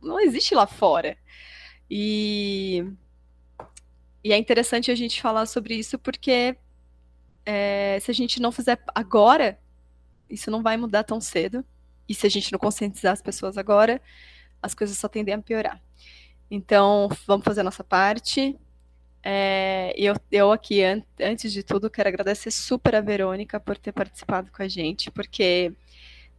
Não 0.02 0.18
existe 0.18 0.54
lá 0.56 0.66
fora. 0.66 1.16
E, 1.88 2.84
e 4.24 4.32
é 4.32 4.36
interessante 4.36 4.90
a 4.90 4.94
gente 4.96 5.22
falar 5.22 5.46
sobre 5.46 5.74
isso 5.74 5.98
porque 5.98 6.56
é, 7.46 7.98
se 8.00 8.10
a 8.10 8.14
gente 8.14 8.42
não 8.42 8.52
fizer 8.52 8.78
agora, 8.94 9.58
isso 10.28 10.50
não 10.50 10.62
vai 10.62 10.76
mudar 10.76 11.04
tão 11.04 11.20
cedo. 11.20 11.64
E 12.08 12.14
se 12.14 12.26
a 12.26 12.30
gente 12.30 12.52
não 12.52 12.58
conscientizar 12.58 13.12
as 13.12 13.22
pessoas 13.22 13.56
agora, 13.56 14.00
as 14.62 14.74
coisas 14.74 14.96
só 14.98 15.08
tendem 15.08 15.34
a 15.34 15.38
piorar. 15.40 15.80
Então, 16.50 17.08
vamos 17.26 17.44
fazer 17.44 17.60
a 17.60 17.64
nossa 17.64 17.84
parte. 17.84 18.56
É, 19.22 19.92
eu, 19.96 20.14
eu 20.30 20.52
aqui, 20.52 20.82
an 20.82 21.02
antes 21.20 21.52
de 21.52 21.62
tudo, 21.62 21.90
quero 21.90 22.08
agradecer 22.08 22.50
super 22.50 22.94
a 22.94 23.00
Verônica 23.00 23.58
por 23.60 23.76
ter 23.76 23.92
participado 23.92 24.50
com 24.50 24.62
a 24.62 24.68
gente, 24.68 25.10
porque 25.10 25.72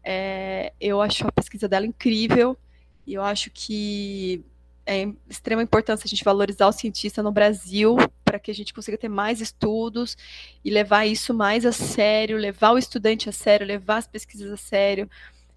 é, 0.04 0.74
eu 0.80 1.02
acho 1.02 1.28
a 1.28 1.32
pesquisa 1.32 1.68
dela 1.68 1.86
incrível 1.86 2.58
e 3.06 3.14
eu 3.14 3.22
acho 3.24 3.52
que 3.52 4.44
é 4.86 5.06
de 5.06 5.16
extrema 5.30 5.62
importância 5.62 6.06
a 6.06 6.10
gente 6.10 6.24
valorizar 6.24 6.68
o 6.68 6.72
cientista 6.72 7.22
no 7.22 7.32
Brasil 7.32 7.96
para 8.26 8.40
que 8.40 8.50
a 8.50 8.54
gente 8.56 8.74
consiga 8.74 8.98
ter 8.98 9.10
mais 9.10 9.40
estudos 9.40 10.18
e 10.66 10.72
levar 10.72 11.06
isso 11.06 11.32
mais 11.32 11.64
a 11.66 11.72
sério, 11.72 12.38
levar 12.38 12.72
o 12.72 12.78
estudante 12.78 13.30
a 13.30 13.32
sério, 13.32 13.68
levar 13.68 13.98
as 13.98 14.08
pesquisas 14.08 14.52
a 14.52 14.58
sério. 14.58 15.08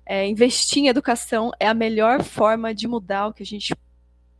É, 0.04 0.26
investir 0.26 0.82
em 0.82 0.88
educação 0.88 1.50
é 1.58 1.66
a 1.66 1.72
melhor 1.72 2.22
forma 2.22 2.74
de 2.74 2.86
mudar 2.86 3.28
o 3.28 3.32
que 3.32 3.42
a 3.42 3.46
gente 3.46 3.74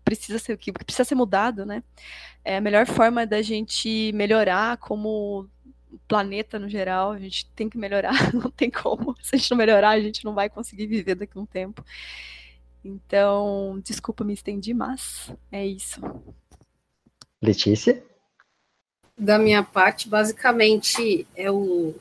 precisa 0.05 0.39
ser, 0.39 0.57
que 0.57 0.73
precisa 0.73 1.05
ser 1.05 1.15
mudado, 1.15 1.65
né? 1.65 1.83
É 2.45 2.57
a 2.57 2.61
melhor 2.61 2.87
forma 2.87 3.27
da 3.27 3.41
gente 3.43 4.13
melhorar 4.13 4.77
como 4.79 5.49
planeta 6.09 6.59
no 6.59 6.69
geral, 6.69 7.13
a 7.13 7.19
gente 7.19 7.47
tem 7.55 7.69
que 7.69 7.79
melhorar, 7.79 8.13
não 8.35 8.51
tem 8.51 8.71
como. 8.71 9.15
Se 9.23 9.35
a 9.35 9.39
gente 9.39 9.51
não 9.51 9.59
melhorar, 9.59 9.91
a 9.91 10.01
gente 10.01 10.25
não 10.25 10.35
vai 10.35 10.49
conseguir 10.49 10.87
viver 10.87 11.15
daqui 11.15 11.39
a 11.39 11.41
um 11.41 11.47
tempo. 11.47 11.85
Então, 12.85 13.81
desculpa, 13.85 14.25
me 14.25 14.33
estendi, 14.33 14.75
mas 14.75 15.33
é 15.51 15.65
isso. 15.65 16.01
Letícia? 17.41 18.03
Da 19.17 19.39
minha 19.39 19.63
parte, 19.63 20.09
basicamente, 20.09 21.27
é 21.37 21.51
o, 21.51 21.95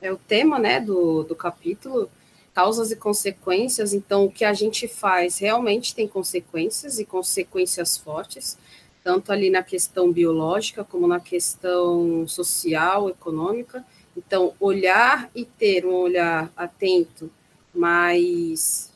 é 0.00 0.12
o 0.12 0.16
tema 0.16 0.58
né, 0.58 0.78
do, 0.78 1.24
do 1.24 1.34
capítulo, 1.34 2.08
causas 2.54 2.90
e 2.90 2.96
consequências. 2.96 3.92
Então, 3.92 4.24
o 4.24 4.30
que 4.30 4.44
a 4.44 4.54
gente 4.54 4.86
faz 4.86 5.38
realmente 5.38 5.94
tem 5.94 6.06
consequências 6.06 6.98
e 6.98 7.04
consequências 7.04 7.96
fortes, 7.96 8.56
tanto 9.02 9.32
ali 9.32 9.50
na 9.50 9.62
questão 9.62 10.12
biológica 10.12 10.84
como 10.84 11.06
na 11.06 11.20
questão 11.20 12.26
social, 12.26 13.10
econômica. 13.10 13.84
Então, 14.16 14.54
olhar 14.60 15.28
e 15.34 15.44
ter 15.44 15.84
um 15.84 15.94
olhar 15.94 16.52
atento, 16.56 17.30
mas 17.74 18.92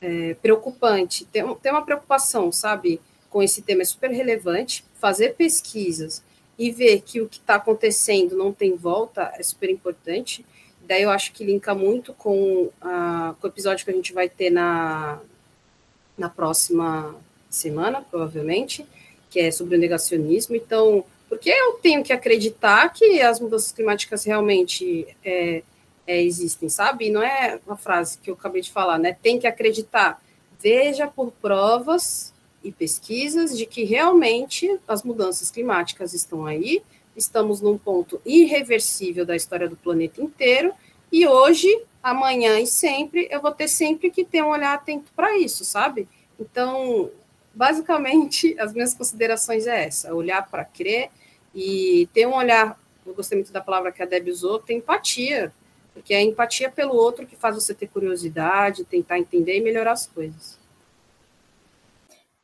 é, 0.00 0.34
preocupante, 0.34 1.26
tem 1.26 1.44
uma 1.44 1.84
preocupação, 1.84 2.50
sabe, 2.50 3.00
com 3.28 3.42
esse 3.42 3.62
tema, 3.62 3.82
é 3.82 3.84
super 3.84 4.10
relevante, 4.10 4.84
fazer 4.94 5.34
pesquisas 5.34 6.22
e 6.58 6.70
ver 6.70 7.02
que 7.02 7.20
o 7.20 7.28
que 7.28 7.38
está 7.38 7.54
acontecendo 7.54 8.36
não 8.36 8.52
tem 8.52 8.76
volta 8.76 9.32
é 9.36 9.42
super 9.42 9.70
importante. 9.70 10.44
Daí 10.90 11.02
eu 11.02 11.10
acho 11.10 11.32
que 11.32 11.44
linka 11.44 11.72
muito 11.72 12.12
com, 12.12 12.68
com 12.80 13.46
o 13.46 13.46
episódio 13.46 13.84
que 13.84 13.92
a 13.92 13.94
gente 13.94 14.12
vai 14.12 14.28
ter 14.28 14.50
na, 14.50 15.20
na 16.18 16.28
próxima 16.28 17.14
semana, 17.48 18.02
provavelmente, 18.02 18.84
que 19.30 19.38
é 19.38 19.52
sobre 19.52 19.76
o 19.76 19.78
negacionismo. 19.78 20.56
Então, 20.56 21.04
porque 21.28 21.48
eu 21.48 21.74
tenho 21.74 22.02
que 22.02 22.12
acreditar 22.12 22.92
que 22.92 23.22
as 23.22 23.38
mudanças 23.38 23.70
climáticas 23.70 24.24
realmente 24.24 25.06
é, 25.24 25.62
é, 26.04 26.24
existem, 26.24 26.68
sabe? 26.68 27.06
E 27.06 27.10
não 27.12 27.22
é 27.22 27.60
uma 27.64 27.76
frase 27.76 28.18
que 28.18 28.28
eu 28.28 28.34
acabei 28.34 28.60
de 28.60 28.72
falar, 28.72 28.98
né? 28.98 29.16
Tem 29.22 29.38
que 29.38 29.46
acreditar. 29.46 30.20
Veja 30.60 31.06
por 31.06 31.30
provas 31.30 32.34
e 32.64 32.72
pesquisas 32.72 33.56
de 33.56 33.64
que 33.64 33.84
realmente 33.84 34.76
as 34.88 35.04
mudanças 35.04 35.52
climáticas 35.52 36.14
estão 36.14 36.46
aí, 36.46 36.82
estamos 37.20 37.60
num 37.60 37.78
ponto 37.78 38.20
irreversível 38.24 39.24
da 39.24 39.36
história 39.36 39.68
do 39.68 39.76
planeta 39.76 40.22
inteiro, 40.22 40.72
e 41.12 41.26
hoje, 41.26 41.68
amanhã 42.02 42.58
e 42.60 42.66
sempre, 42.66 43.28
eu 43.30 43.40
vou 43.40 43.52
ter 43.52 43.68
sempre 43.68 44.10
que 44.10 44.24
ter 44.24 44.42
um 44.42 44.48
olhar 44.48 44.74
atento 44.74 45.12
para 45.14 45.36
isso, 45.38 45.64
sabe? 45.64 46.08
Então, 46.38 47.10
basicamente, 47.54 48.56
as 48.60 48.72
minhas 48.72 48.94
considerações 48.94 49.66
é 49.66 49.86
essa: 49.86 50.14
olhar 50.14 50.48
para 50.48 50.64
crer 50.64 51.10
e 51.54 52.08
ter 52.12 52.26
um 52.26 52.34
olhar. 52.34 52.78
Eu 53.04 53.14
gostei 53.14 53.36
muito 53.36 53.52
da 53.52 53.60
palavra 53.60 53.90
que 53.90 54.02
a 54.02 54.06
Deb 54.06 54.28
usou, 54.28 54.58
ter 54.58 54.74
empatia 54.74 55.52
porque 55.92 56.14
é 56.14 56.18
a 56.18 56.22
empatia 56.22 56.70
pelo 56.70 56.94
outro 56.94 57.26
que 57.26 57.36
faz 57.36 57.54
você 57.54 57.74
ter 57.74 57.88
curiosidade, 57.88 58.84
tentar 58.84 59.18
entender 59.18 59.58
e 59.58 59.60
melhorar 59.60 59.92
as 59.92 60.06
coisas. 60.06 60.58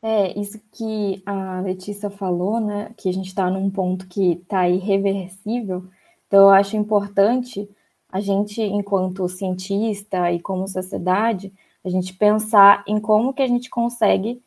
É, 0.02 0.38
isso 0.38 0.60
que 0.72 1.22
a 1.26 1.60
Letícia 1.60 2.10
falou, 2.10 2.60
né, 2.60 2.92
que 2.96 3.08
a 3.08 3.12
gente 3.12 3.28
está 3.28 3.50
num 3.50 3.70
ponto 3.70 4.06
que 4.06 4.32
está 4.32 4.68
irreversível, 4.68 5.84
então 6.26 6.42
eu 6.42 6.50
acho 6.50 6.76
importante 6.76 7.68
a 8.08 8.20
gente, 8.20 8.62
enquanto 8.62 9.28
cientista 9.28 10.30
e 10.32 10.40
como 10.40 10.68
sociedade, 10.68 11.52
a 11.84 11.88
gente 11.88 12.14
pensar 12.14 12.84
em 12.86 13.00
como 13.00 13.32
que 13.34 13.42
a 13.42 13.46
gente 13.46 13.68
consegue 13.70 14.42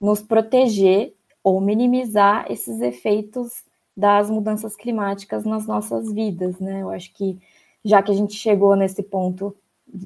nos 0.00 0.22
proteger 0.22 1.14
ou 1.42 1.60
minimizar 1.60 2.46
esses 2.50 2.80
efeitos 2.80 3.64
das 3.96 4.30
mudanças 4.30 4.76
climáticas 4.76 5.44
nas 5.44 5.66
nossas 5.66 6.12
vidas, 6.12 6.58
né? 6.58 6.82
Eu 6.82 6.90
acho 6.90 7.12
que 7.14 7.38
já 7.84 8.02
que 8.02 8.10
a 8.10 8.14
gente 8.14 8.34
chegou 8.34 8.76
nesse 8.76 9.02
ponto 9.02 9.54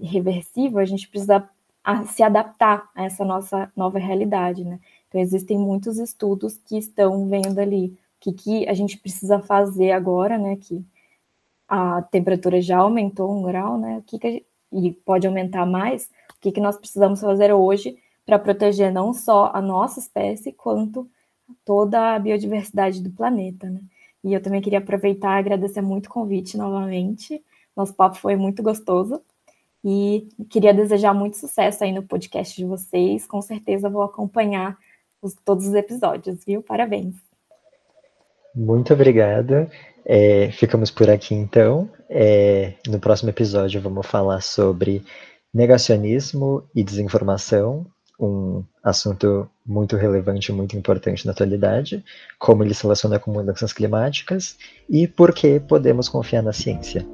reversível, 0.02 0.78
a 0.78 0.84
gente 0.84 1.08
precisa 1.08 1.48
se 2.06 2.22
adaptar 2.22 2.88
a 2.94 3.04
essa 3.04 3.24
nossa 3.24 3.70
nova 3.76 3.98
realidade, 3.98 4.64
né? 4.64 4.80
Então, 5.08 5.20
existem 5.20 5.58
muitos 5.58 5.98
estudos 5.98 6.58
que 6.58 6.76
estão 6.78 7.28
vendo 7.28 7.58
ali 7.58 7.86
o 7.86 7.96
que, 8.20 8.32
que 8.32 8.68
a 8.68 8.74
gente 8.74 8.98
precisa 8.98 9.38
fazer 9.38 9.92
agora, 9.92 10.38
né? 10.38 10.56
Que 10.56 10.84
a 11.68 12.02
temperatura 12.02 12.60
já 12.60 12.78
aumentou 12.78 13.30
um 13.30 13.42
grau, 13.42 13.78
né? 13.78 13.98
O 13.98 14.02
que, 14.02 14.18
que 14.18 14.30
gente, 14.30 14.46
e 14.72 14.92
pode 14.92 15.26
aumentar 15.26 15.66
mais, 15.66 16.10
o 16.36 16.40
que, 16.40 16.52
que 16.52 16.60
nós 16.60 16.76
precisamos 16.76 17.20
fazer 17.20 17.52
hoje 17.52 17.98
para 18.26 18.38
proteger 18.38 18.92
não 18.92 19.12
só 19.12 19.50
a 19.54 19.60
nossa 19.60 20.00
espécie, 20.00 20.52
quanto 20.52 21.08
toda 21.64 22.14
a 22.14 22.18
biodiversidade 22.18 23.02
do 23.02 23.10
planeta, 23.10 23.68
né? 23.70 23.80
E 24.22 24.32
eu 24.32 24.42
também 24.42 24.62
queria 24.62 24.78
aproveitar 24.78 25.36
e 25.36 25.40
agradecer 25.40 25.82
muito 25.82 26.06
o 26.06 26.10
convite 26.10 26.56
novamente. 26.56 27.44
Nosso 27.76 27.94
papo 27.94 28.16
foi 28.16 28.36
muito 28.36 28.62
gostoso 28.62 29.22
e 29.84 30.28
queria 30.48 30.72
desejar 30.72 31.12
muito 31.12 31.36
sucesso 31.36 31.84
aí 31.84 31.92
no 31.92 32.02
podcast 32.02 32.56
de 32.56 32.64
vocês. 32.64 33.26
Com 33.26 33.42
certeza 33.42 33.90
vou 33.90 34.02
acompanhar 34.02 34.78
os, 35.20 35.34
todos 35.44 35.66
os 35.66 35.74
episódios, 35.74 36.42
viu? 36.44 36.62
Parabéns. 36.62 37.14
Muito 38.54 38.94
obrigada. 38.94 39.68
É, 40.06 40.50
ficamos 40.52 40.90
por 40.90 41.10
aqui 41.10 41.34
então. 41.34 41.90
É, 42.08 42.74
no 42.86 42.98
próximo 42.98 43.28
episódio 43.28 43.80
vamos 43.80 44.06
falar 44.06 44.40
sobre 44.40 45.04
negacionismo 45.52 46.64
e 46.74 46.82
desinformação, 46.82 47.86
um 48.18 48.64
assunto 48.82 49.48
muito 49.66 49.96
relevante 49.96 50.50
e 50.50 50.54
muito 50.54 50.76
importante 50.76 51.26
na 51.26 51.32
atualidade, 51.32 52.04
como 52.38 52.62
ele 52.62 52.74
se 52.74 52.82
relaciona 52.82 53.18
com 53.18 53.32
mudanças 53.32 53.72
climáticas 53.72 54.56
e 54.88 55.06
por 55.06 55.32
que 55.34 55.60
podemos 55.60 56.08
confiar 56.08 56.42
na 56.42 56.52
ciência. 56.52 57.06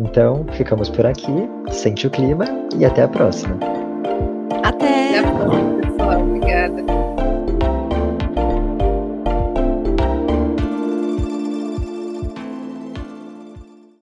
Então, 0.00 0.46
ficamos 0.52 0.88
por 0.88 1.04
aqui, 1.04 1.48
sente 1.70 2.06
o 2.06 2.10
clima 2.10 2.46
e 2.78 2.86
até 2.86 3.02
a 3.02 3.08
próxima. 3.08 3.58
Até! 4.64 5.18
Até 5.18 5.18
a 5.18 5.30
próxima, 5.30 5.80
pessoal. 5.82 6.22
Obrigada. 6.22 7.09